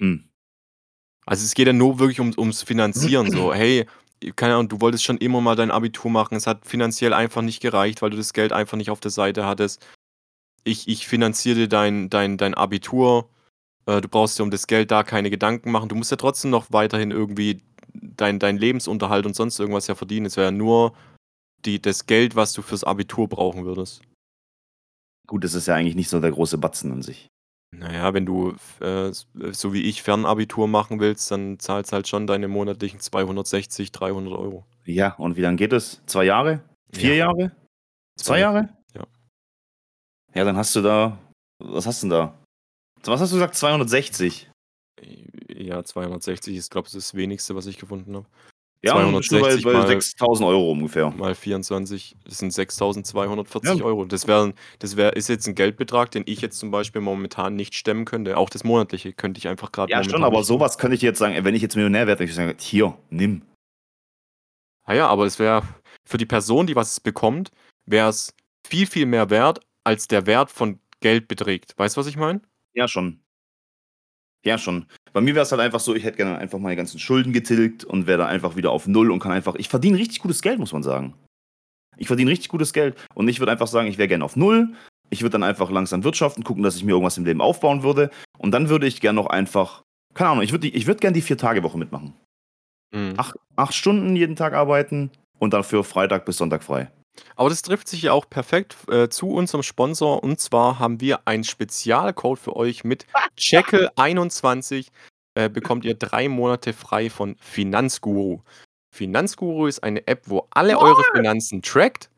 Hm. 0.00 0.27
Also 1.28 1.44
es 1.44 1.52
geht 1.52 1.66
ja 1.66 1.74
nur 1.74 1.98
wirklich 1.98 2.20
um, 2.20 2.32
ums 2.38 2.62
Finanzieren. 2.62 3.30
So, 3.30 3.52
hey, 3.54 3.84
keine 4.34 4.54
Ahnung, 4.54 4.70
du 4.70 4.80
wolltest 4.80 5.04
schon 5.04 5.18
immer 5.18 5.42
mal 5.42 5.56
dein 5.56 5.70
Abitur 5.70 6.10
machen. 6.10 6.36
Es 6.36 6.46
hat 6.46 6.64
finanziell 6.64 7.12
einfach 7.12 7.42
nicht 7.42 7.60
gereicht, 7.60 8.00
weil 8.00 8.08
du 8.08 8.16
das 8.16 8.32
Geld 8.32 8.50
einfach 8.50 8.78
nicht 8.78 8.88
auf 8.88 9.00
der 9.00 9.10
Seite 9.10 9.44
hattest. 9.44 9.86
Ich, 10.64 10.88
ich 10.88 11.06
finanziere 11.06 11.56
dir 11.56 11.68
dein, 11.68 12.08
dein, 12.08 12.38
dein 12.38 12.54
Abitur. 12.54 13.28
Äh, 13.84 14.00
du 14.00 14.08
brauchst 14.08 14.38
dir 14.38 14.42
um 14.42 14.50
das 14.50 14.66
Geld 14.66 14.90
da 14.90 15.02
keine 15.02 15.28
Gedanken 15.28 15.70
machen. 15.70 15.90
Du 15.90 15.96
musst 15.96 16.10
ja 16.10 16.16
trotzdem 16.16 16.50
noch 16.50 16.72
weiterhin 16.72 17.10
irgendwie 17.10 17.60
dein, 17.92 18.38
dein 18.38 18.56
Lebensunterhalt 18.56 19.26
und 19.26 19.36
sonst 19.36 19.60
irgendwas 19.60 19.86
ja 19.86 19.94
verdienen. 19.94 20.24
Es 20.24 20.38
wäre 20.38 20.46
ja 20.46 20.50
nur 20.50 20.94
die, 21.66 21.80
das 21.82 22.06
Geld, 22.06 22.36
was 22.36 22.54
du 22.54 22.62
fürs 22.62 22.84
Abitur 22.84 23.28
brauchen 23.28 23.66
würdest. 23.66 24.00
Gut, 25.26 25.44
das 25.44 25.52
ist 25.52 25.66
ja 25.66 25.74
eigentlich 25.74 25.94
nicht 25.94 26.08
so 26.08 26.20
der 26.20 26.32
große 26.32 26.56
Batzen 26.56 26.90
an 26.90 27.02
sich. 27.02 27.28
Naja, 27.70 28.14
wenn 28.14 28.24
du 28.24 28.56
äh, 28.80 29.12
so 29.12 29.72
wie 29.74 29.82
ich 29.82 30.02
Fernabitur 30.02 30.66
machen 30.68 31.00
willst, 31.00 31.30
dann 31.30 31.58
zahlst 31.58 31.92
halt 31.92 32.08
schon 32.08 32.26
deine 32.26 32.48
monatlichen 32.48 32.98
260, 33.00 33.92
300 33.92 34.32
Euro. 34.32 34.64
Ja, 34.84 35.14
und 35.16 35.36
wie 35.36 35.42
lange 35.42 35.56
geht 35.56 35.72
es? 35.74 36.00
Zwei 36.06 36.24
Jahre? 36.24 36.62
Vier 36.92 37.10
Ja. 37.14 37.26
Jahre? 37.26 37.52
Zwei 38.16 38.40
Jahre? 38.40 38.70
Ja. 38.94 39.04
Ja, 40.34 40.44
dann 40.44 40.56
hast 40.56 40.74
du 40.76 40.80
da. 40.80 41.18
Was 41.58 41.86
hast 41.86 42.02
du 42.02 42.06
denn 42.08 42.10
da? 42.18 42.38
Was 43.04 43.20
hast 43.20 43.32
du 43.32 43.36
gesagt? 43.36 43.54
260. 43.54 44.50
Ja, 45.48 45.84
260 45.84 46.56
ist, 46.56 46.70
glaube 46.70 46.88
ich, 46.88 46.94
das 46.94 47.14
wenigste, 47.14 47.54
was 47.54 47.66
ich 47.66 47.78
gefunden 47.78 48.16
habe. 48.16 48.26
Ja, 48.82 48.94
dann 48.94 49.12
bist 49.16 49.32
du 49.32 49.38
260 49.38 49.64
bei, 49.64 49.72
bei 49.72 49.78
mal- 49.78 49.86
6000 49.88 50.48
Euro 50.48 50.70
ungefähr. 50.70 51.10
Mal 51.10 51.34
24, 51.34 52.16
das 52.24 52.38
sind 52.38 52.52
6240 52.52 53.78
Ja. 53.80 53.84
Euro. 53.84 54.04
Das, 54.04 54.28
wären, 54.28 54.54
das 54.78 54.96
wär, 54.96 55.16
ist 55.16 55.28
jetzt 55.28 55.48
ein 55.48 55.56
Geldbetrag, 55.56 56.12
den 56.12 56.22
ich 56.26 56.40
jetzt 56.40 56.58
zum 56.58 56.70
Beispiel 56.70 57.00
momentan 57.00 57.56
nicht 57.56 57.74
stemmen 57.74 58.04
könnte. 58.04 58.36
Auch 58.36 58.50
das 58.50 58.62
monatliche 58.62 59.12
könnte 59.12 59.38
ich 59.38 59.48
einfach 59.48 59.72
gerade 59.72 59.90
Ja, 59.90 60.04
schon, 60.04 60.22
aber 60.22 60.44
sowas 60.44 60.78
könnte 60.78 60.94
ich 60.94 61.02
jetzt 61.02 61.18
sagen, 61.18 61.44
wenn 61.44 61.54
ich 61.56 61.62
jetzt 61.62 61.74
Millionär 61.74 62.06
wäre, 62.06 62.18
würde 62.20 62.30
ich 62.30 62.34
sagen, 62.36 62.54
hier, 62.58 62.96
nimm. 63.10 63.42
Ah 64.84 64.94
ja, 64.94 65.08
aber 65.08 65.26
es 65.26 65.38
wäre 65.38 65.62
für 66.06 66.16
die 66.16 66.26
Person, 66.26 66.66
die 66.66 66.76
was 66.76 67.00
bekommt, 67.00 67.50
wäre 67.84 68.08
es 68.08 68.32
viel, 68.66 68.86
viel 68.86 69.06
mehr 69.06 69.28
wert, 69.28 69.60
als 69.84 70.06
der 70.08 70.26
Wert 70.26 70.50
von 70.50 70.78
Geld 71.00 71.26
beträgt. 71.28 71.74
Weißt 71.76 71.96
du, 71.96 72.00
was 72.00 72.06
ich 72.06 72.16
meine? 72.16 72.42
Ja, 72.74 72.86
schon. 72.88 73.20
Ja, 74.44 74.56
schon. 74.56 74.86
Bei 75.12 75.20
mir 75.20 75.34
wäre 75.34 75.42
es 75.42 75.52
halt 75.52 75.60
einfach 75.60 75.80
so, 75.80 75.94
ich 75.94 76.04
hätte 76.04 76.16
gerne 76.16 76.38
einfach 76.38 76.58
meine 76.58 76.76
ganzen 76.76 76.98
Schulden 76.98 77.32
getilgt 77.32 77.84
und 77.84 78.06
wäre 78.06 78.18
dann 78.18 78.28
einfach 78.28 78.56
wieder 78.56 78.70
auf 78.70 78.86
Null 78.86 79.10
und 79.10 79.18
kann 79.18 79.32
einfach. 79.32 79.56
Ich 79.56 79.68
verdiene 79.68 79.98
richtig 79.98 80.20
gutes 80.20 80.42
Geld, 80.42 80.58
muss 80.58 80.72
man 80.72 80.82
sagen. 80.82 81.14
Ich 81.96 82.06
verdiene 82.06 82.30
richtig 82.30 82.48
gutes 82.48 82.72
Geld 82.72 82.96
und 83.14 83.28
ich 83.28 83.40
würde 83.40 83.52
einfach 83.52 83.66
sagen, 83.66 83.88
ich 83.88 83.98
wäre 83.98 84.08
gerne 84.08 84.24
auf 84.24 84.36
Null. 84.36 84.72
Ich 85.10 85.22
würde 85.22 85.32
dann 85.32 85.42
einfach 85.42 85.70
langsam 85.70 86.04
wirtschaften, 86.04 86.44
gucken, 86.44 86.62
dass 86.62 86.76
ich 86.76 86.84
mir 86.84 86.92
irgendwas 86.92 87.18
im 87.18 87.24
Leben 87.24 87.40
aufbauen 87.40 87.82
würde. 87.82 88.10
Und 88.36 88.52
dann 88.52 88.68
würde 88.68 88.86
ich 88.86 89.00
gerne 89.00 89.16
noch 89.16 89.26
einfach, 89.26 89.82
keine 90.14 90.30
Ahnung, 90.30 90.44
ich 90.44 90.52
würde 90.52 90.68
ich 90.68 90.86
würd 90.86 91.00
gerne 91.00 91.14
die 91.14 91.22
Vier-Tage-Woche 91.22 91.78
mitmachen. 91.78 92.12
Mhm. 92.94 93.14
Acht, 93.16 93.36
acht 93.56 93.74
Stunden 93.74 94.14
jeden 94.16 94.36
Tag 94.36 94.52
arbeiten 94.52 95.10
und 95.38 95.52
dann 95.52 95.64
für 95.64 95.82
Freitag 95.82 96.24
bis 96.24 96.36
Sonntag 96.36 96.62
frei. 96.62 96.90
Aber 97.36 97.48
das 97.48 97.62
trifft 97.62 97.88
sich 97.88 98.02
ja 98.02 98.12
auch 98.12 98.28
perfekt 98.28 98.76
äh, 98.90 99.08
zu 99.08 99.28
unserem 99.30 99.62
Sponsor. 99.62 100.22
Und 100.22 100.40
zwar 100.40 100.78
haben 100.78 101.00
wir 101.00 101.20
einen 101.26 101.44
Spezialcode 101.44 102.38
für 102.38 102.56
euch 102.56 102.84
mit 102.84 103.06
Jekyll21. 103.38 104.88
Äh, 105.34 105.48
bekommt 105.48 105.84
ihr 105.84 105.94
drei 105.94 106.28
Monate 106.28 106.72
frei 106.72 107.10
von 107.10 107.36
Finanzguru. 107.40 108.40
Finanzguru 108.90 109.66
ist 109.66 109.82
eine 109.84 110.06
App, 110.06 110.22
wo 110.26 110.48
alle 110.50 110.78
eure 110.78 111.02
Finanzen 111.14 111.62
trackt. 111.62 112.10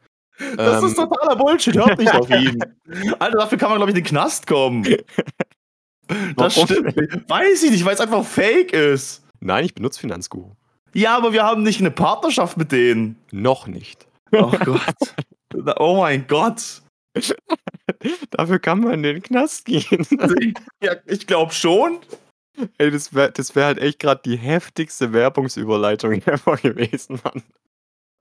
Das 0.57 0.83
Ähm, 0.83 0.89
ist 0.89 0.95
totaler 0.95 1.37
Bullshit, 1.37 1.77
hört 1.77 1.99
nicht 1.99 2.15
auf 2.15 2.31
ihn. 2.31 2.59
Alter, 3.19 3.39
dafür 3.39 3.59
kann 3.59 3.69
man, 3.69 3.79
glaube 3.79 3.91
ich, 3.93 3.97
in 3.99 4.03
den 4.03 4.09
Knast 4.09 4.47
kommen. 4.47 4.83
Das 6.37 6.57
Warum? 6.57 6.67
stimmt. 6.67 7.29
Weiß 7.29 7.63
ich 7.63 7.71
nicht, 7.71 7.85
weil 7.85 7.95
es 7.95 8.01
einfach 8.01 8.25
fake 8.25 8.73
ist. 8.73 9.23
Nein, 9.41 9.65
ich 9.65 9.75
benutze 9.75 10.01
Finanzguru. 10.01 10.53
Ja, 10.95 11.17
aber 11.17 11.33
wir 11.33 11.45
haben 11.45 11.63
nicht 11.63 11.81
eine 11.81 11.91
Partnerschaft 11.91 12.57
mit 12.57 12.73
denen. 12.73 13.17
Noch 13.31 13.67
nicht. 13.67 14.07
Oh 14.33 14.53
Gott. 14.65 15.15
Oh 15.79 15.97
mein 15.99 16.27
Gott. 16.27 16.83
Dafür 18.31 18.59
kann 18.59 18.81
man 18.81 18.95
in 18.95 19.03
den 19.03 19.23
Knast 19.23 19.65
gehen. 19.65 20.07
Ja, 20.83 20.95
ich 21.07 21.27
glaube 21.27 21.53
schon. 21.53 21.99
Ey, 22.79 22.91
das 22.91 23.15
wäre 23.15 23.33
das 23.33 23.55
wär 23.55 23.67
halt 23.67 23.79
echt 23.79 23.99
gerade 23.99 24.23
die 24.25 24.37
heftigste 24.37 25.13
Werbungsüberleitung 25.13 26.13
ever 26.27 26.57
gewesen, 26.57 27.21
Mann. 27.25 27.43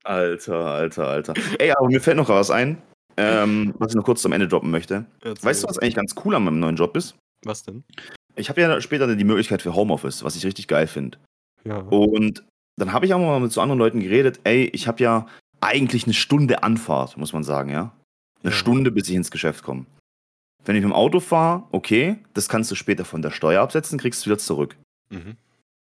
Alter, 0.04 0.66
alter, 0.66 1.08
alter. 1.08 1.34
Ey, 1.58 1.72
aber 1.72 1.88
mir 1.88 2.02
fällt 2.02 2.18
noch 2.18 2.30
was 2.30 2.52
ein, 2.52 2.82
ähm, 3.18 3.74
was 3.78 3.92
ich 3.92 3.96
noch 3.96 4.06
kurz 4.06 4.22
zum 4.22 4.32
Ende 4.32 4.48
droppen 4.48 4.72
möchte. 4.72 5.06
Weißt 5.22 5.64
du, 5.64 5.68
was 5.68 5.78
eigentlich 5.78 5.96
ganz 5.96 6.16
cool 6.24 6.36
an 6.36 6.44
meinem 6.46 6.60
neuen 6.60 6.76
Job 6.78 6.96
ist? 6.96 7.16
Was 7.46 7.64
denn? 7.64 7.84
Ich 8.36 8.50
habe 8.50 8.62
ja 8.62 8.82
später 8.82 9.14
die 9.14 9.24
Möglichkeit 9.24 9.62
für 9.62 9.76
Homeoffice, 9.76 10.24
was 10.24 10.36
ich 10.36 10.46
richtig 10.46 10.68
geil 10.68 10.88
finde. 10.88 11.18
Ja. 11.66 11.80
Und 11.80 12.44
dann 12.78 12.94
habe 12.94 13.06
ich 13.06 13.14
auch 13.14 13.20
mal 13.20 13.40
mit 13.40 13.52
so 13.52 13.62
anderen 13.62 13.80
Leuten 13.80 14.00
geredet, 14.00 14.40
ey, 14.46 14.66
ich 14.74 14.88
habe 14.88 15.04
ja 15.04 15.28
eigentlich 15.62 16.06
eine 16.06 16.14
Stunde 16.14 16.64
Anfahrt, 16.64 17.18
muss 17.18 17.34
man 17.34 17.44
sagen, 17.44 17.70
ja. 17.70 17.92
Eine 18.44 18.52
Ja. 18.52 18.58
Stunde, 18.58 18.92
bis 18.92 19.10
ich 19.10 19.16
ins 19.16 19.32
Geschäft 19.32 19.64
komme. 19.64 19.86
Wenn 20.66 20.76
ich 20.76 20.82
mit 20.82 20.92
dem 20.92 20.96
Auto 20.96 21.20
fahre, 21.20 21.64
okay, 21.72 22.18
das 22.34 22.50
kannst 22.50 22.70
du 22.72 22.76
später 22.76 23.06
von 23.06 23.22
der 23.22 23.32
Steuer 23.32 23.62
absetzen, 23.62 24.00
kriegst 24.00 24.26
du 24.26 24.30
wieder 24.30 24.38
zurück. 24.38 24.78
Mhm. 25.10 25.36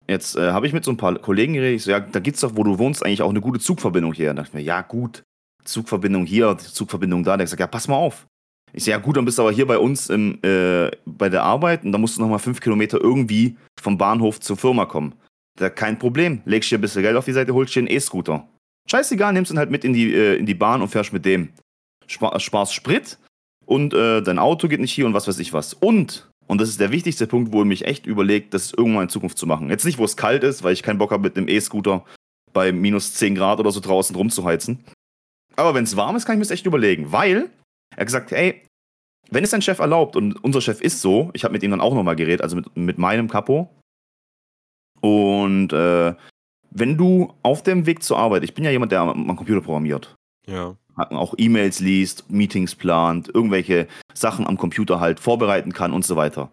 Jetzt 0.08 0.36
äh, 0.36 0.52
habe 0.52 0.66
ich 0.68 0.74
mit 0.74 0.84
so 0.84 0.92
ein 0.92 0.98
paar 0.98 1.16
Kollegen 1.20 1.54
geredet, 1.54 1.76
ich 1.78 1.84
so, 1.84 1.92
ja, 1.92 2.00
da 2.00 2.20
gibt's 2.20 2.42
doch, 2.42 2.56
wo 2.56 2.64
du 2.64 2.80
wohnst, 2.80 3.06
eigentlich 3.06 3.22
auch 3.22 3.30
eine 3.30 3.42
gute 3.42 3.60
Zugverbindung 3.60 4.14
hier. 4.14 4.28
Da 4.28 4.34
dachte 4.36 4.50
ich 4.50 4.54
mir, 4.56 4.62
ja, 4.62 4.82
gut, 4.82 5.24
Zugverbindung 5.64 6.26
hier, 6.26 6.58
Zugverbindung 6.58 7.24
da. 7.24 7.38
Der 7.38 7.44
hat 7.44 7.48
gesagt, 7.48 7.60
ja, 7.60 7.68
pass 7.68 7.88
mal 7.88 7.96
auf. 7.96 8.26
Ich 8.74 8.84
so, 8.84 8.92
ja, 8.92 8.98
gut, 8.98 9.18
dann 9.18 9.26
bist 9.26 9.38
du 9.38 9.44
aber 9.44 9.52
hier 9.52 9.68
bei 9.68 9.78
uns 9.78 10.10
im, 10.10 10.40
äh, 10.44 10.90
bei 11.06 11.30
der 11.30 11.44
Arbeit 11.44 11.84
und 11.84 11.92
dann 11.92 12.02
musst 12.02 12.18
du 12.18 12.22
nochmal 12.22 12.40
fünf 12.40 12.60
Kilometer 12.60 13.00
irgendwie 13.00 13.58
vom 13.80 13.98
Bahnhof 13.98 14.40
zur 14.40 14.58
Firma 14.58 14.86
kommen. 14.86 15.14
Da 15.58 15.70
kein 15.70 16.00
Problem. 16.00 16.42
Legst 16.46 16.72
dir 16.72 16.78
ein 16.78 16.82
bisschen 16.82 17.02
Geld 17.02 17.16
auf 17.18 17.26
die 17.26 17.34
Seite, 17.34 17.54
holst 17.54 17.76
dir 17.76 17.80
einen 17.80 17.88
E-Scooter. 17.90 18.48
Scheißegal, 18.90 19.34
nimmst 19.34 19.52
ihn 19.52 19.60
halt 19.60 19.72
mit 19.72 19.84
in 19.84 19.94
die, 19.94 20.14
äh, 20.14 20.36
in 20.36 20.46
die 20.46 20.56
Bahn 20.56 20.82
und 20.82 20.90
fährst 20.90 21.14
mit 21.14 21.26
dem. 21.26 21.50
Spar, 22.08 22.40
sparst 22.40 22.74
Sprit 22.74 23.20
und 23.66 23.94
äh, 23.94 24.22
dein 24.22 24.40
Auto 24.40 24.68
geht 24.68 24.80
nicht 24.80 24.92
hier 24.92 25.06
und 25.06 25.14
was 25.14 25.28
weiß 25.28 25.38
ich 25.38 25.54
was. 25.54 25.76
Und, 25.76 26.28
und 26.48 26.60
das 26.60 26.70
ist 26.70 26.80
der 26.80 26.92
wichtigste 26.92 27.28
Punkt, 27.28 27.52
wo 27.52 27.62
ich 27.62 27.68
mich 27.68 27.86
echt 27.86 28.08
überlegt, 28.08 28.56
das 28.56 28.74
irgendwann 28.74 29.04
in 29.04 29.10
Zukunft 29.10 29.38
zu 29.38 29.46
machen. 29.46 29.70
Jetzt 29.70 29.86
nicht, 29.86 30.00
wo 30.00 30.06
es 30.06 30.18
kalt 30.18 30.44
ist, 30.44 30.64
weil 30.64 30.74
ich 30.74 30.82
keinen 30.82 30.98
Bock 30.98 31.12
habe, 31.12 31.22
mit 31.22 31.38
einem 31.38 31.48
E-Scooter 31.48 32.04
bei 32.52 32.72
minus 32.72 33.14
10 33.14 33.36
Grad 33.36 33.60
oder 33.60 33.72
so 33.72 33.80
draußen 33.80 34.16
rumzuheizen. 34.16 34.84
Aber 35.56 35.76
wenn 35.76 35.84
es 35.84 35.96
warm 35.96 36.16
ist, 36.16 36.26
kann 36.26 36.34
ich 36.34 36.40
mir 36.40 36.46
das 36.46 36.52
echt 36.52 36.66
überlegen, 36.66 37.12
weil 37.12 37.52
er 37.96 38.06
gesagt, 38.06 38.32
ey, 38.32 38.64
wenn 39.30 39.44
es 39.44 39.52
dein 39.52 39.62
Chef 39.62 39.78
erlaubt, 39.78 40.16
und 40.16 40.44
unser 40.44 40.62
Chef 40.62 40.82
ist 40.82 41.02
so, 41.02 41.30
ich 41.34 41.44
habe 41.44 41.52
mit 41.52 41.62
ihm 41.62 41.70
dann 41.70 41.82
auch 41.82 41.94
nochmal 41.94 42.16
geredet, 42.16 42.42
also 42.42 42.56
mit, 42.56 42.76
mit 42.76 42.98
meinem 42.98 43.28
Kapo. 43.28 43.70
Und 45.02 45.72
äh, 45.74 46.16
wenn 46.72 46.98
du 46.98 47.34
auf 47.44 47.64
dem 47.64 47.86
Weg 47.86 48.04
zur 48.04 48.18
Arbeit, 48.18 48.44
ich 48.44 48.54
bin 48.54 48.64
ja 48.64 48.72
jemand, 48.72 48.92
der 48.92 49.02
am, 49.02 49.30
am 49.30 49.36
Computer 49.36 49.62
programmiert, 49.62 50.16
Ja. 50.48 50.76
auch 50.96 51.34
E-Mails 51.38 51.80
liest, 51.80 52.30
Meetings 52.30 52.76
plant, 52.76 53.30
irgendwelche 53.34 53.88
Sachen 54.14 54.46
am 54.48 54.58
Computer 54.58 55.00
halt 55.00 55.20
vorbereiten 55.20 55.72
kann 55.74 55.94
und 55.94 56.06
so 56.06 56.16
weiter, 56.16 56.50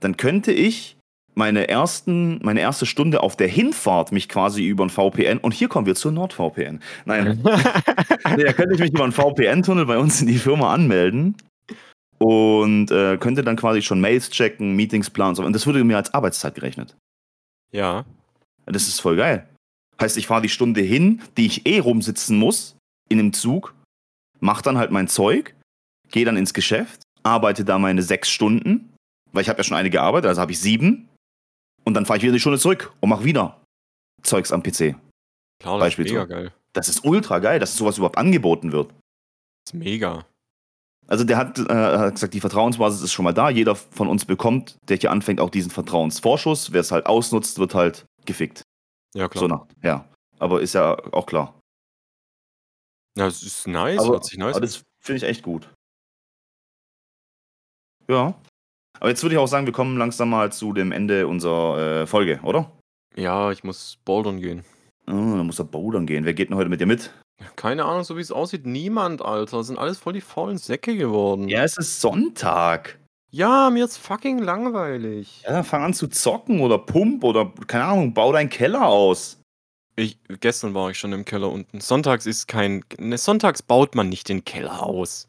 dann 0.00 0.16
könnte 0.16 0.52
ich 0.52 0.96
meine, 1.34 1.68
ersten, 1.68 2.40
meine 2.42 2.60
erste 2.60 2.84
Stunde 2.84 3.22
auf 3.22 3.36
der 3.36 3.46
Hinfahrt 3.46 4.10
mich 4.10 4.28
quasi 4.28 4.66
über 4.66 4.84
ein 4.84 4.90
VPN, 4.90 5.38
und 5.38 5.54
hier 5.54 5.68
kommen 5.68 5.86
wir 5.86 5.94
zur 5.94 6.10
NordVPN. 6.10 6.80
Nein, 7.04 7.40
da 7.44 8.52
könnte 8.52 8.74
ich 8.74 8.80
mich 8.80 8.90
über 8.90 9.04
einen 9.04 9.12
VPN-Tunnel 9.12 9.86
bei 9.86 9.98
uns 9.98 10.20
in 10.20 10.26
die 10.26 10.38
Firma 10.38 10.74
anmelden 10.74 11.36
und 12.18 12.90
äh, 12.90 13.16
könnte 13.18 13.44
dann 13.44 13.54
quasi 13.54 13.82
schon 13.82 14.00
Mails 14.00 14.30
checken, 14.30 14.74
Meetings 14.74 15.10
planen 15.10 15.30
und 15.30 15.34
so. 15.36 15.44
Und 15.44 15.52
das 15.52 15.64
würde 15.66 15.84
mir 15.84 15.96
als 15.96 16.12
Arbeitszeit 16.12 16.56
gerechnet. 16.56 16.96
ja. 17.70 18.04
Das 18.70 18.88
ist 18.88 19.00
voll 19.00 19.16
geil. 19.16 19.48
Heißt, 20.00 20.16
ich 20.16 20.26
fahre 20.26 20.42
die 20.42 20.48
Stunde 20.48 20.80
hin, 20.80 21.22
die 21.36 21.46
ich 21.46 21.66
eh 21.66 21.80
rumsitzen 21.80 22.38
muss, 22.38 22.76
in 23.08 23.18
einem 23.18 23.32
Zug, 23.32 23.74
mach 24.40 24.62
dann 24.62 24.78
halt 24.78 24.90
mein 24.90 25.08
Zeug, 25.08 25.54
gehe 26.10 26.24
dann 26.24 26.36
ins 26.36 26.54
Geschäft, 26.54 27.02
arbeite 27.22 27.64
da 27.64 27.78
meine 27.78 28.02
sechs 28.02 28.30
Stunden, 28.30 28.94
weil 29.32 29.42
ich 29.42 29.48
habe 29.48 29.58
ja 29.58 29.64
schon 29.64 29.76
eine 29.76 29.90
gearbeitet, 29.90 30.28
also 30.28 30.40
habe 30.40 30.52
ich 30.52 30.60
sieben. 30.60 31.08
Und 31.84 31.94
dann 31.94 32.06
fahre 32.06 32.18
ich 32.18 32.22
wieder 32.22 32.32
die 32.32 32.40
Stunde 32.40 32.58
zurück 32.58 32.92
und 33.00 33.08
mache 33.08 33.24
wieder 33.24 33.60
Zeugs 34.22 34.52
am 34.52 34.62
PC. 34.62 34.94
Klar, 35.60 35.78
das 35.78 35.86
Beispiel 35.86 36.06
ist 36.06 36.12
mega 36.12 36.22
so. 36.22 36.28
geil. 36.28 36.52
Das 36.72 36.88
ist 36.88 37.04
ultra 37.04 37.38
geil, 37.38 37.58
dass 37.58 37.76
sowas 37.76 37.96
überhaupt 37.96 38.18
angeboten 38.18 38.72
wird. 38.72 38.90
Das 38.90 39.72
ist 39.72 39.74
mega. 39.74 40.26
Also 41.06 41.24
der 41.24 41.38
hat, 41.38 41.58
äh, 41.58 41.72
hat 41.72 42.14
gesagt, 42.14 42.34
die 42.34 42.40
Vertrauensbasis 42.40 43.00
ist 43.00 43.12
schon 43.12 43.24
mal 43.24 43.32
da. 43.32 43.48
Jeder 43.48 43.74
von 43.74 44.08
uns 44.08 44.26
bekommt, 44.26 44.76
der 44.88 44.98
hier 44.98 45.10
anfängt, 45.10 45.40
auch 45.40 45.50
diesen 45.50 45.70
Vertrauensvorschuss. 45.70 46.72
Wer 46.72 46.82
es 46.82 46.92
halt 46.92 47.06
ausnutzt, 47.06 47.58
wird 47.58 47.74
halt 47.74 48.04
gefickt. 48.28 48.62
Ja, 49.14 49.28
klar. 49.28 49.40
So 49.40 49.48
nach, 49.48 49.66
ja. 49.82 50.08
Aber 50.38 50.60
ist 50.60 50.74
ja 50.74 50.96
auch 51.12 51.26
klar. 51.26 51.58
Ja, 53.16 53.24
das 53.24 53.42
ist 53.42 53.66
nice, 53.66 53.98
aber, 53.98 54.10
hört 54.10 54.24
sich 54.24 54.38
nice 54.38 54.54
aber 54.54 54.64
das 54.64 54.84
finde 55.00 55.16
ich 55.16 55.24
echt 55.24 55.42
gut. 55.42 55.68
Ja. 58.08 58.34
Aber 59.00 59.10
jetzt 59.10 59.22
würde 59.22 59.34
ich 59.34 59.38
auch 59.38 59.48
sagen, 59.48 59.66
wir 59.66 59.72
kommen 59.72 59.96
langsam 59.96 60.30
mal 60.30 60.52
zu 60.52 60.72
dem 60.72 60.92
Ende 60.92 61.26
unserer 61.26 62.02
äh, 62.02 62.06
Folge, 62.06 62.40
oder? 62.42 62.70
Ja, 63.16 63.50
ich 63.50 63.64
muss 63.64 63.98
bouldern 64.04 64.40
gehen. 64.40 64.64
Oh, 65.06 65.12
dann 65.12 65.46
muss 65.46 65.58
er 65.58 65.64
bouldern 65.64 66.06
gehen. 66.06 66.24
Wer 66.24 66.34
geht 66.34 66.50
denn 66.50 66.56
heute 66.56 66.70
mit 66.70 66.80
dir 66.80 66.86
mit? 66.86 67.12
Keine 67.56 67.84
Ahnung, 67.84 68.04
so 68.04 68.16
wie 68.16 68.20
es 68.20 68.32
aussieht, 68.32 68.66
niemand, 68.66 69.22
Alter. 69.22 69.58
Das 69.58 69.68
sind 69.68 69.78
alles 69.78 69.98
voll 69.98 70.12
die 70.12 70.20
faulen 70.20 70.58
Säcke 70.58 70.96
geworden. 70.96 71.48
Ja, 71.48 71.62
es 71.62 71.76
ist 71.76 72.00
Sonntag. 72.00 72.97
Ja, 73.30 73.70
mir 73.70 73.84
ist 73.84 73.98
fucking 73.98 74.38
langweilig. 74.38 75.42
Ja, 75.42 75.52
dann 75.52 75.64
fang 75.64 75.82
an 75.82 75.94
zu 75.94 76.08
zocken 76.08 76.60
oder 76.60 76.78
pump 76.78 77.24
oder, 77.24 77.52
keine 77.66 77.84
Ahnung, 77.84 78.14
bau 78.14 78.32
deinen 78.32 78.48
Keller 78.48 78.86
aus. 78.86 79.40
Ich, 79.96 80.18
gestern 80.40 80.74
war 80.74 80.90
ich 80.90 80.98
schon 80.98 81.12
im 81.12 81.24
Keller 81.24 81.50
unten. 81.50 81.80
Sonntags 81.80 82.24
ist 82.24 82.46
kein. 82.46 82.84
Ne, 82.98 83.18
sonntags 83.18 83.62
baut 83.62 83.94
man 83.94 84.08
nicht 84.08 84.28
den 84.28 84.44
Keller 84.44 84.82
aus. 84.82 85.26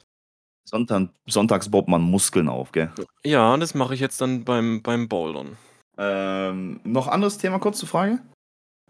Sonntag, 0.69 1.09
sonntags 1.25 1.69
baut 1.69 1.87
man 1.87 2.01
Muskeln 2.01 2.47
auf, 2.47 2.71
gell? 2.71 2.91
Ja, 3.23 3.57
das 3.57 3.73
mache 3.73 3.95
ich 3.95 3.99
jetzt 3.99 4.21
dann 4.21 4.43
beim, 4.43 4.83
beim 4.83 5.09
Bouldern. 5.09 5.57
Ähm, 5.97 6.79
noch 6.83 7.07
anderes 7.07 7.39
Thema, 7.39 7.57
kurze 7.57 7.87
Frage. 7.87 8.19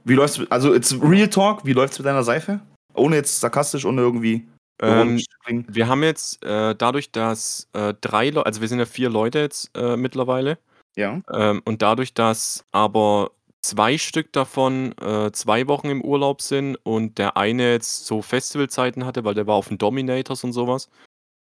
Wie 0.03 0.15
läuft's, 0.15 0.41
also 0.49 0.73
jetzt 0.73 1.01
Real 1.01 1.29
Talk, 1.29 1.65
wie 1.65 1.71
läuft's 1.71 1.97
mit 1.97 2.05
deiner 2.05 2.23
Seife? 2.23 2.59
Ohne 2.93 3.15
jetzt 3.15 3.39
sarkastisch, 3.39 3.85
ohne 3.85 4.01
irgendwie 4.01 4.45
Ähm, 4.81 5.19
wir 5.67 5.87
haben 5.87 6.03
jetzt 6.03 6.43
äh, 6.43 6.75
dadurch, 6.75 7.11
dass 7.11 7.67
äh, 7.73 7.93
drei 8.01 8.29
Leute, 8.29 8.45
also 8.45 8.61
wir 8.61 8.67
sind 8.67 8.79
ja 8.79 8.85
vier 8.85 9.09
Leute 9.09 9.39
jetzt 9.39 9.71
äh, 9.77 9.97
mittlerweile, 9.97 10.57
Ja. 10.95 11.21
ähm, 11.31 11.61
und 11.65 11.81
dadurch, 11.81 12.13
dass 12.13 12.65
aber 12.71 13.31
zwei 13.61 13.97
Stück 13.97 14.31
davon 14.33 14.93
äh, 14.99 15.31
zwei 15.33 15.67
Wochen 15.67 15.89
im 15.89 16.01
Urlaub 16.01 16.41
sind 16.41 16.77
und 16.83 17.17
der 17.17 17.35
eine 17.37 17.71
jetzt 17.73 18.05
so 18.05 18.21
Festivalzeiten 18.21 19.05
hatte, 19.05 19.25
weil 19.25 19.33
der 19.33 19.47
war 19.47 19.55
auf 19.55 19.67
den 19.67 19.77
Dominators 19.77 20.43
und 20.45 20.53
sowas, 20.53 20.89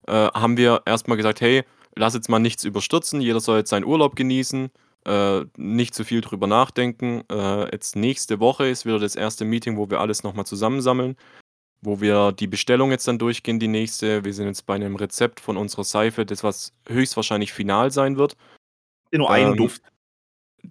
äh, 0.07 0.13
haben 0.13 0.57
wir 0.59 0.83
erstmal 0.87 1.17
gesagt, 1.17 1.41
hey, 1.41 1.65
lass 1.97 2.15
jetzt 2.15 2.29
mal 2.29 2.39
nichts 2.39 2.65
überstürzen, 2.65 3.21
jeder 3.23 3.41
soll 3.41 3.59
jetzt 3.59 3.71
seinen 3.71 3.85
Urlaub 3.85 4.17
genießen, 4.17 4.71
äh, 5.07 5.41
nicht 5.57 5.95
zu 5.95 6.05
viel 6.05 6.21
drüber 6.21 6.47
nachdenken. 6.47 7.25
Jetzt 7.73 7.97
nächste 7.97 8.41
Woche 8.41 8.69
ist 8.69 8.87
wieder 8.87 8.99
das 8.99 9.17
erste 9.17 9.45
Meeting, 9.45 9.77
wo 9.77 9.91
wir 9.91 10.01
alles 10.01 10.23
nochmal 10.23 10.47
zusammensammeln, 10.47 11.17
wo 11.83 12.01
wir 12.01 12.33
die 12.33 12.47
Bestellung 12.47 12.93
jetzt 12.93 13.07
dann 13.09 13.19
durchgehen, 13.19 13.59
die 13.59 13.69
nächste. 13.69 14.25
Wir 14.25 14.33
sind 14.33 14.47
jetzt 14.47 14.67
bei 14.67 14.77
einem 14.77 14.97
Rezept 14.97 15.41
von 15.41 15.57
unserer 15.57 15.85
Seife, 15.85 16.25
das 16.25 16.45
was 16.45 16.73
höchstwahrscheinlich 16.89 17.53
final 17.53 17.91
sein 17.91 18.17
wird. 18.17 18.37
Nur 19.11 19.31
einen 19.31 19.51
ähm, 19.51 19.57
Duft. 19.57 19.83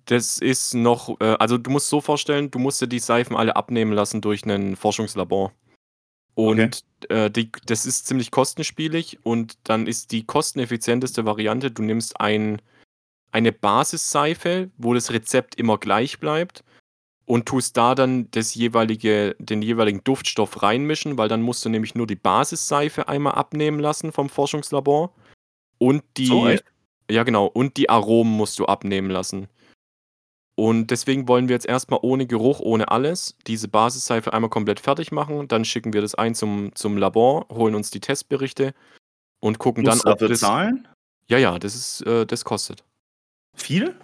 Das 0.05 0.37
ist 0.37 0.73
noch, 0.73 1.19
äh, 1.19 1.35
also 1.37 1.57
du 1.57 1.69
musst 1.69 1.89
so 1.89 1.99
vorstellen, 1.99 2.49
du 2.49 2.59
musst 2.59 2.81
dir 2.81 2.87
die 2.87 2.99
Seifen 2.99 3.35
alle 3.35 3.57
abnehmen 3.57 3.91
lassen 3.91 4.21
durch 4.21 4.45
ein 4.45 4.77
Forschungslabor. 4.77 5.51
Und 6.33 6.85
äh, 7.09 7.29
die, 7.29 7.51
das 7.65 7.85
ist 7.85 8.07
ziemlich 8.07 8.31
kostenspielig 8.31 9.19
und 9.23 9.57
dann 9.63 9.85
ist 9.85 10.13
die 10.13 10.25
kosteneffizienteste 10.25 11.25
Variante, 11.25 11.71
du 11.71 11.83
nimmst 11.83 12.21
ein, 12.21 12.61
eine 13.31 13.51
Basisseife, 13.51 14.71
wo 14.77 14.93
das 14.93 15.11
Rezept 15.11 15.55
immer 15.55 15.77
gleich 15.77 16.19
bleibt 16.19 16.63
und 17.31 17.45
tust 17.45 17.77
da 17.77 17.95
dann 17.95 18.29
das 18.31 18.55
jeweilige, 18.55 19.37
den 19.39 19.61
jeweiligen 19.61 20.03
Duftstoff 20.03 20.63
reinmischen, 20.63 21.17
weil 21.17 21.29
dann 21.29 21.41
musst 21.41 21.63
du 21.63 21.69
nämlich 21.69 21.95
nur 21.95 22.05
die 22.05 22.17
Basisseife 22.17 23.07
einmal 23.07 23.35
abnehmen 23.35 23.79
lassen 23.79 24.11
vom 24.11 24.27
Forschungslabor 24.27 25.13
und 25.77 26.03
die, 26.17 26.25
So, 26.25 26.49
ja 27.09 27.23
genau, 27.23 27.45
und 27.45 27.77
die 27.77 27.89
Aromen 27.89 28.33
musst 28.33 28.59
du 28.59 28.65
abnehmen 28.65 29.09
lassen. 29.09 29.47
Und 30.55 30.87
deswegen 30.91 31.29
wollen 31.29 31.47
wir 31.47 31.55
jetzt 31.55 31.67
erstmal 31.67 32.01
ohne 32.03 32.27
Geruch, 32.27 32.59
ohne 32.59 32.91
alles, 32.91 33.37
diese 33.47 33.69
Basisseife 33.69 34.33
einmal 34.33 34.49
komplett 34.49 34.81
fertig 34.81 35.13
machen. 35.13 35.47
Dann 35.47 35.63
schicken 35.63 35.93
wir 35.93 36.01
das 36.01 36.15
ein 36.15 36.35
zum, 36.35 36.75
zum 36.75 36.97
Labor, 36.97 37.47
holen 37.47 37.75
uns 37.75 37.91
die 37.91 38.01
Testberichte 38.01 38.73
und 39.39 39.57
gucken 39.57 39.85
Musst 39.85 40.01
du 40.01 40.03
dann, 40.03 40.13
ob 40.15 40.19
das. 40.19 40.41
zahlen? 40.41 40.85
Ja, 41.29 41.37
ja, 41.37 41.57
das 41.59 41.75
ist, 41.75 42.01
äh, 42.01 42.25
das 42.25 42.43
kostet. 42.43 42.83
Viel? 43.55 43.95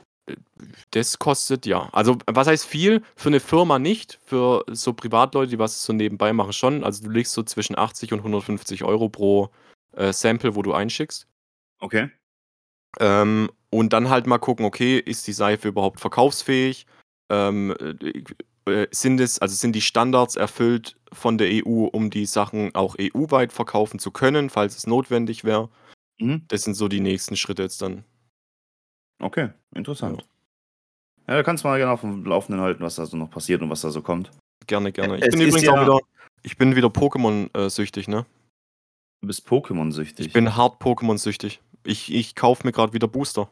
Das 0.92 1.20
kostet, 1.20 1.66
ja. 1.66 1.90
Also, 1.92 2.18
was 2.26 2.48
heißt 2.48 2.66
viel? 2.66 3.04
Für 3.16 3.30
eine 3.30 3.40
Firma 3.40 3.80
nicht. 3.80 4.20
Für 4.26 4.64
so 4.68 4.94
Privatleute, 4.94 5.52
die 5.52 5.60
was 5.60 5.84
so 5.84 5.94
nebenbei 5.94 6.34
machen, 6.34 6.54
schon. 6.54 6.84
Also, 6.84 7.04
du 7.04 7.10
liegst 7.10 7.34
so 7.34 7.44
zwischen 7.44 7.78
80 7.78 8.14
und 8.14 8.20
150 8.20 8.84
Euro 8.84 9.10
pro 9.10 9.50
äh, 9.94 10.12
Sample, 10.12 10.56
wo 10.56 10.62
du 10.62 10.74
einschickst. 10.74 11.28
Okay. 11.80 12.10
Ähm, 13.00 13.50
und 13.70 13.94
dann 13.94 14.10
halt 14.10 14.28
mal 14.28 14.38
gucken, 14.38 14.66
okay, 14.66 14.98
ist 14.98 15.28
die 15.28 15.34
Seife 15.34 15.68
überhaupt 15.68 16.00
verkaufsfähig? 16.00 16.86
Ähm, 17.30 17.76
äh, 18.68 18.88
sind 18.92 19.20
es, 19.20 19.40
also 19.40 19.56
sind 19.56 19.74
die 19.74 19.82
Standards 19.82 20.36
erfüllt 20.36 20.98
von 21.12 21.38
der 21.38 21.50
EU, 21.52 21.86
um 21.86 22.10
die 22.10 22.26
Sachen 22.26 22.74
auch 22.76 22.96
EU-weit 23.00 23.54
verkaufen 23.54 24.00
zu 24.00 24.12
können, 24.12 24.50
falls 24.50 24.78
es 24.78 24.88
notwendig 24.88 25.44
wäre? 25.44 25.70
Mhm. 26.20 26.44
Das 26.48 26.64
sind 26.64 26.74
so 26.74 26.88
die 26.88 27.00
nächsten 27.00 27.36
Schritte 27.36 27.64
jetzt 27.64 27.82
dann. 27.82 28.04
Okay, 29.20 29.50
interessant. 29.76 30.26
Ja, 31.28 31.36
da 31.36 31.44
kannst 31.44 31.64
du 31.64 31.68
mal 31.68 31.78
gerne 31.78 31.92
auf 31.92 32.02
dem 32.02 32.24
Laufenden 32.26 32.62
halten, 32.62 32.84
was 32.84 32.96
da 32.96 33.06
so 33.06 33.18
noch 33.18 33.30
passiert 33.30 33.62
und 33.62 33.70
was 33.70 33.82
da 33.82 33.90
so 33.90 34.02
kommt. 34.02 34.32
Gerne, 34.66 34.92
gerne. 34.92 35.18
Ich 35.18 35.24
Es 35.24 35.32
bin 35.32 35.42
übrigens 35.42 35.64
ja- 35.64 35.74
auch 35.74 35.82
wieder, 35.82 36.00
ich 36.44 36.58
bin 36.58 36.76
wieder 36.76 36.88
Pokémon-süchtig, 36.88 38.08
ne? 38.08 38.26
Du 39.22 39.28
bist 39.28 39.48
Pokémon-süchtig. 39.48 40.28
Ich 40.28 40.34
bin 40.34 40.56
hart 40.56 40.82
Pokémon-süchtig. 40.82 41.60
Ich, 41.84 42.14
ich 42.14 42.36
kaufe 42.36 42.66
mir 42.66 42.72
gerade 42.72 42.94
wieder 42.94 43.08
Booster. 43.08 43.50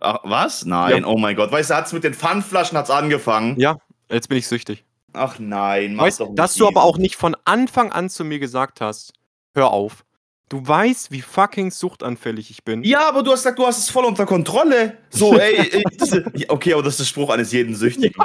Ach, 0.00 0.20
was? 0.24 0.64
Nein, 0.64 1.04
oh 1.04 1.18
mein 1.18 1.36
Gott. 1.36 1.52
Weißt 1.52 1.70
du, 1.70 1.74
hat's 1.74 1.92
mit 1.92 2.04
den 2.04 2.14
Pfandflaschen 2.14 2.76
hat's 2.78 2.90
angefangen? 2.90 3.58
Ja, 3.58 3.78
jetzt 4.10 4.28
bin 4.28 4.38
ich 4.38 4.46
süchtig. 4.46 4.84
Ach 5.12 5.38
nein, 5.38 5.94
mach 5.94 6.04
Weißt, 6.04 6.20
doch 6.20 6.28
nicht 6.28 6.38
dass 6.38 6.54
du 6.54 6.66
aber 6.68 6.82
auch 6.82 6.98
nicht 6.98 7.16
von 7.16 7.36
Anfang 7.44 7.92
an 7.92 8.10
zu 8.10 8.24
mir 8.24 8.38
gesagt 8.38 8.80
hast, 8.80 9.14
hör 9.54 9.70
auf. 9.70 10.04
Du 10.48 10.66
weißt, 10.66 11.10
wie 11.10 11.22
fucking 11.22 11.72
suchtanfällig 11.72 12.50
ich 12.50 12.62
bin. 12.62 12.84
Ja, 12.84 13.08
aber 13.08 13.24
du 13.24 13.32
hast 13.32 13.40
gesagt, 13.40 13.58
du 13.58 13.66
hast 13.66 13.78
es 13.78 13.90
voll 13.90 14.04
unter 14.04 14.26
Kontrolle. 14.26 14.98
So, 15.10 15.36
ey, 15.36 15.56
ey 15.56 15.84
ja, 16.34 16.50
okay, 16.50 16.72
aber 16.72 16.84
das 16.84 16.94
ist 16.94 17.00
der 17.00 17.04
Spruch 17.06 17.30
eines 17.30 17.50
jeden 17.50 17.74
Süchtigen. 17.74 18.22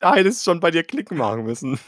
Da 0.00 0.16
hättest 0.16 0.44
du 0.44 0.50
schon 0.50 0.58
bei 0.58 0.72
dir 0.72 0.82
klicken 0.82 1.18
machen 1.18 1.44
müssen. 1.44 1.78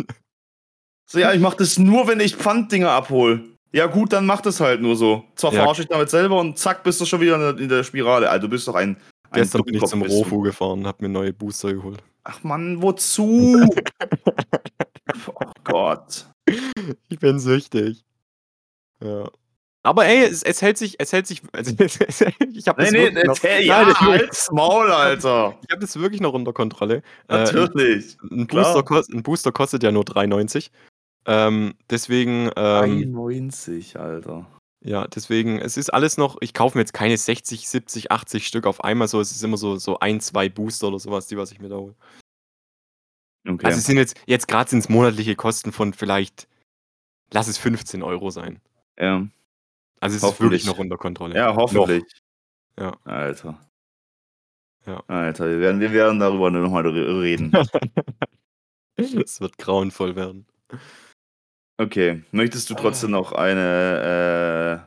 So, 1.07 1.19
ja, 1.19 1.33
ich 1.33 1.41
mach 1.41 1.55
das 1.55 1.79
nur, 1.79 2.07
wenn 2.07 2.21
ich 2.21 2.37
Pfanddinger 2.37 2.91
abhol. 2.91 3.45
Ja, 3.73 3.87
gut, 3.87 4.13
dann 4.13 4.25
mach 4.25 4.41
das 4.41 4.61
halt 4.61 4.81
nur 4.81 4.95
so. 4.95 5.25
Zwar 5.35 5.53
Ja. 5.53 5.63
verarsche 5.63 5.83
ich 5.83 5.89
damit 5.89 6.09
selber 6.09 6.39
und 6.39 6.57
zack, 6.57 6.85
bist 6.85 7.01
du 7.01 7.05
schon 7.05 7.21
wieder 7.21 7.35
in 7.35 7.41
der, 7.41 7.59
in 7.59 7.69
der 7.69 7.83
Spirale. 7.83 8.31
Also, 8.31 8.43
du 8.43 8.51
bist 8.51 8.69
doch 8.69 8.77
ein. 8.77 8.91
ein 9.31 9.43
Gestern 9.43 9.63
bin 9.65 9.75
ich 9.75 9.85
zum. 9.85 10.03
Rofu 10.03 10.41
gefahren 10.43 10.81
und 10.81 10.87
hab 10.87 11.03
mir 11.03 11.09
neue 11.09 11.33
Booster 11.33 11.75
geholt. 11.75 12.01
Ach 12.23 12.43
Mann, 12.45 12.81
wozu? 12.81 13.69
oh 15.27 15.53
Gott. 15.65 16.27
Ich 17.09 17.19
bin 17.19 17.41
süchtig. 17.41 18.05
Ja. 19.03 19.29
Aber 19.83 20.07
ey, 20.07 20.25
es, 20.25 20.43
es 20.43 20.63
hält 20.63 20.79
sich, 20.79 20.99
es 20.99 21.13
hält 21.13 21.27
sich, 21.27 21.43
also, 21.53 21.73
ich 21.79 22.69
habe 22.69 22.83
Nee, 22.83 22.91
das, 22.91 22.93
nee, 22.93 22.99
wirklich 23.01 23.25
noch- 23.25 23.35
erzähl, 23.35 23.67
ja, 23.67 23.83
Nein, 23.83 23.91
ich- 23.93 24.01
halt's 24.01 24.51
Maul, 24.51 24.91
Alter. 24.91 25.59
ich 25.69 25.73
hab 25.73 25.81
das 25.81 25.99
wirklich 25.99 26.21
noch 26.23 26.33
unter 26.33 26.53
Kontrolle. 26.55 27.03
Äh, 27.29 27.35
Natürlich. 27.45 28.17
ein, 28.31 28.47
klar. 28.47 28.65
Booster 28.65 28.83
kost, 28.83 29.11
ein 29.13 29.23
Booster 29.23 29.53
kostet 29.53 29.83
ja 29.83 29.93
nur 29.93 30.05
3,90. 30.05 30.71
Ähm, 31.27 31.75
deswegen, 31.91 32.51
ähm, 32.57 32.83
91, 33.17 33.99
Alter. 33.99 34.47
Ja, 34.87 35.07
deswegen, 35.07 35.59
es 35.59 35.77
ist 35.79 35.89
alles 35.89 36.19
noch 36.19 36.37
ich 36.41 36.53
kaufe 36.53 36.77
mir 36.77 36.83
jetzt 36.83 36.93
keine 36.93 37.17
60, 37.17 37.67
70, 37.69 38.11
80 38.13 38.47
Stück 38.47 38.67
auf 38.67 38.85
einmal 38.85 39.09
so. 39.09 39.21
Es 39.21 39.31
ist 39.33 39.43
immer 39.43 39.57
so 39.57 39.77
so 39.77 39.99
1, 40.01 40.27
2 40.27 40.51
Booster 40.51 40.89
oder 40.89 40.99
sowas, 40.99 41.27
die 41.27 41.39
was 41.39 41.53
ich 41.53 41.61
mir 41.61 41.71
da 41.71 41.77
hole. 41.77 41.95
Okay. 43.49 43.67
Also, 43.67 43.79
es 43.79 43.85
sind 43.87 43.97
jetzt 43.97 44.17
jetzt 44.27 44.49
grad 44.49 44.69
sind's 44.69 44.89
monatliche 44.91 45.37
Kosten 45.37 45.73
von 45.73 45.93
vielleicht 45.95 46.49
lass 47.33 47.49
es 47.49 47.57
15 47.59 48.03
€ 48.03 48.31
sein. 48.31 48.61
Ja. 48.99 49.27
Also, 50.01 50.17
es 50.17 50.23
ist 50.23 50.41
wirklich 50.41 50.67
noch 50.67 50.79
unter 50.79 50.97
Kontrolle. 50.97 51.35
Ja, 51.35 51.55
hoffentlich. 51.55 52.05
Noch. 52.77 52.85
Ja. 52.85 52.97
Alter. 53.05 53.59
Ja. 54.87 55.03
Alter, 55.07 55.49
wir 55.49 55.61
werden 55.61 55.81
wir 55.81 55.93
werden 55.93 56.19
darüber 56.21 56.51
noch 56.51 56.71
mal 56.71 56.87
re 56.87 57.23
reden. 57.23 57.53
Es 58.97 59.41
wird 59.41 59.59
grauenvoll 59.59 60.15
werden. 60.15 60.47
Okay. 61.79 62.23
Möchtest 62.31 62.71
du 62.71 62.75
trotzdem 62.75 63.11
noch 63.11 63.33
eine, 63.33 64.87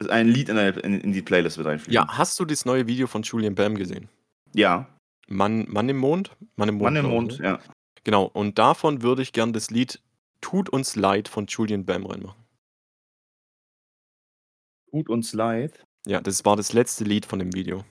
äh 0.00 0.06
ein 0.08 0.28
Lied 0.28 0.48
in 0.48 0.56
deine 0.56 0.78
in 0.80 1.00
in 1.00 1.12
die 1.12 1.22
Playlist 1.22 1.58
mit 1.58 1.66
einfügen? 1.66 1.92
Ja, 1.92 2.06
hast 2.06 2.38
du 2.38 2.44
das 2.44 2.64
neue 2.64 2.86
Video 2.86 3.06
von 3.06 3.22
Julian 3.22 3.54
Bam 3.54 3.74
gesehen? 3.74 4.08
Ja. 4.52 4.86
Mann 5.26 5.64
Mann 5.68 5.88
im 5.88 5.96
Mond? 5.96 6.36
Mann 6.56 6.68
im 6.68 6.76
Mond, 6.76 6.84
Mann 6.84 6.96
im 6.96 7.10
Mond, 7.10 7.40
ne? 7.40 7.46
ja. 7.46 7.58
Genau, 8.04 8.24
und 8.24 8.58
davon 8.58 9.02
würde 9.02 9.22
ich 9.22 9.32
gern 9.32 9.52
das 9.52 9.70
Lied 9.70 10.00
„Tut 10.40 10.68
uns 10.68 10.94
leid“ 10.94 11.26
von 11.26 11.46
Julian 11.46 11.84
Bam 11.84 12.06
reinmachen. 12.06 12.45
Tut 14.92 15.08
uns 15.08 15.32
leid? 15.32 15.84
Ja, 16.06 16.20
das 16.20 16.44
war 16.44 16.56
das 16.56 16.72
letzte 16.72 17.04
Lied 17.04 17.26
von 17.26 17.38
dem 17.40 17.52
Video, 17.54 17.84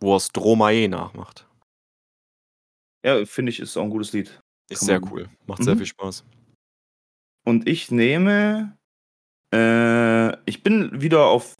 wo 0.00 0.16
er 0.16 0.20
Stromae 0.20 0.88
nachmacht. 0.88 1.46
Ja, 3.04 3.24
finde 3.26 3.50
ich, 3.50 3.60
ist 3.60 3.76
auch 3.76 3.84
'n 3.84 3.90
gutes 3.90 4.12
Lied. 4.12 4.40
Ist 4.70 4.80
Kann 4.80 4.86
sehr 4.86 5.00
man 5.00 5.12
cool. 5.12 5.28
Macht 5.46 5.62
sehr 5.64 5.74
mhm. 5.74 5.78
viel 5.78 5.86
Spaß. 5.86 6.24
Und 7.46 7.68
ich 7.68 7.90
nehme 7.90 8.76
äh, 9.54 10.36
ich 10.46 10.62
bin 10.62 11.00
wieder 11.00 11.26
auf 11.26 11.56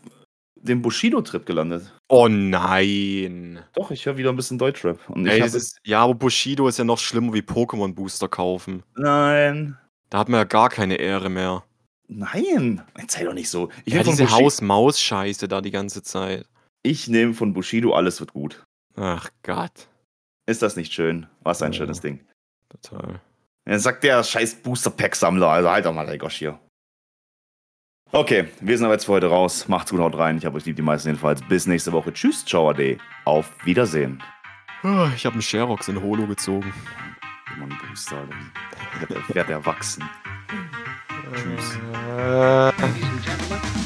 dem 0.57 0.83
Bushido-Trip 0.83 1.47
gelandet. 1.47 1.93
Oh 2.11 2.29
nein. 2.29 3.65
Doch, 3.75 3.91
ich 3.91 4.07
höre 4.07 4.17
wieder 4.17 4.31
'n 4.31 4.37
bisschen 4.37 4.59
Deutschrap 4.59 5.09
und 5.11 5.27
Ey, 5.27 5.41
ist 5.43 5.79
ja, 5.87 6.03
aber 6.05 6.15
Bushido 6.15 6.69
ist 6.69 6.79
ja 6.79 6.85
noch 6.85 6.99
schlimmer 6.99 7.35
wie 7.35 7.41
Pokémon-Booster 7.43 8.29
kaufen. 8.29 8.83
Nein. 8.97 9.79
Da 10.11 10.19
hat 10.19 10.29
man 10.29 10.39
ja 10.41 10.45
gar 10.45 10.69
keine 10.71 10.97
Ehre 10.97 11.29
mehr. 11.31 11.65
Nein, 12.09 12.83
sei 13.07 13.25
doch 13.25 13.35
nicht 13.35 13.51
so. 13.51 13.69
Ich 13.85 13.93
Ja, 13.95 14.03
diese 14.03 14.31
Haus-Maus-Scheiße 14.31 15.47
da 15.47 15.61
die 15.61 15.71
ganze 15.71 16.03
Zeit. 16.03 16.47
ich 16.83 17.07
nehme 17.09 17.35
von 17.35 17.53
Bushido 17.53 17.93
„Alles 17.95 18.19
wird 18.21 18.33
gut“. 18.33 18.65
Ach 18.97 19.29
Gott. 19.43 19.89
Ist 20.47 20.63
das 20.63 20.77
nicht 20.77 20.93
schön? 20.93 21.27
Was 21.43 21.61
ein 21.63 21.73
Ja. 21.73 21.79
schönes 21.79 22.01
Ding. 22.01 22.27
Total. 22.71 23.21
Dann 23.67 23.79
sagt 23.81 24.03
der 24.05 24.25
scheiß 24.25 24.57
Booster-Pack-Sammler, 24.63 25.49
also 25.49 25.71
halt 25.71 25.85
doch 25.85 25.93
mal 25.93 26.07
dein 26.07 26.19
Gosch 26.19 26.37
hier. 26.37 26.59
Okay, 28.13 28.49
wir 28.61 28.79
sind 28.79 28.87
aber 28.87 28.95
jetzt 28.95 29.05
für 29.05 29.13
heute 29.13 29.27
raus. 29.27 29.69
Macht's 29.69 29.91
gut, 29.91 30.01
haut 30.01 30.17
rein. 30.17 30.39
Ich 30.39 30.47
habe 30.47 30.57
euch 30.57 30.65
lieb, 30.65 30.77
die 30.77 30.83
meisten 30.83 31.09
jedenfalls. 31.09 31.43
Bis 31.47 31.67
nächste 31.67 31.93
Woche. 31.93 32.11
Tschüss, 32.15 32.43
ciao, 32.47 32.71
ade. 32.71 32.97
Auf 33.27 33.53
Wiedersehen. 33.67 34.23
Ah, 34.83 35.11
ich 35.15 35.27
habe 35.27 35.37
'n 35.37 35.43
Sherox 35.43 35.89
in 35.89 36.01
Holo 36.03 36.27
gezogen. 36.27 36.73
Mann, 37.59 37.77
Booster. 37.87 38.27
Werd 39.09 39.35
werd 39.35 39.51
erwachsen. 39.51 40.09
Tschüss. 41.35 41.79
Äh. 42.19 43.78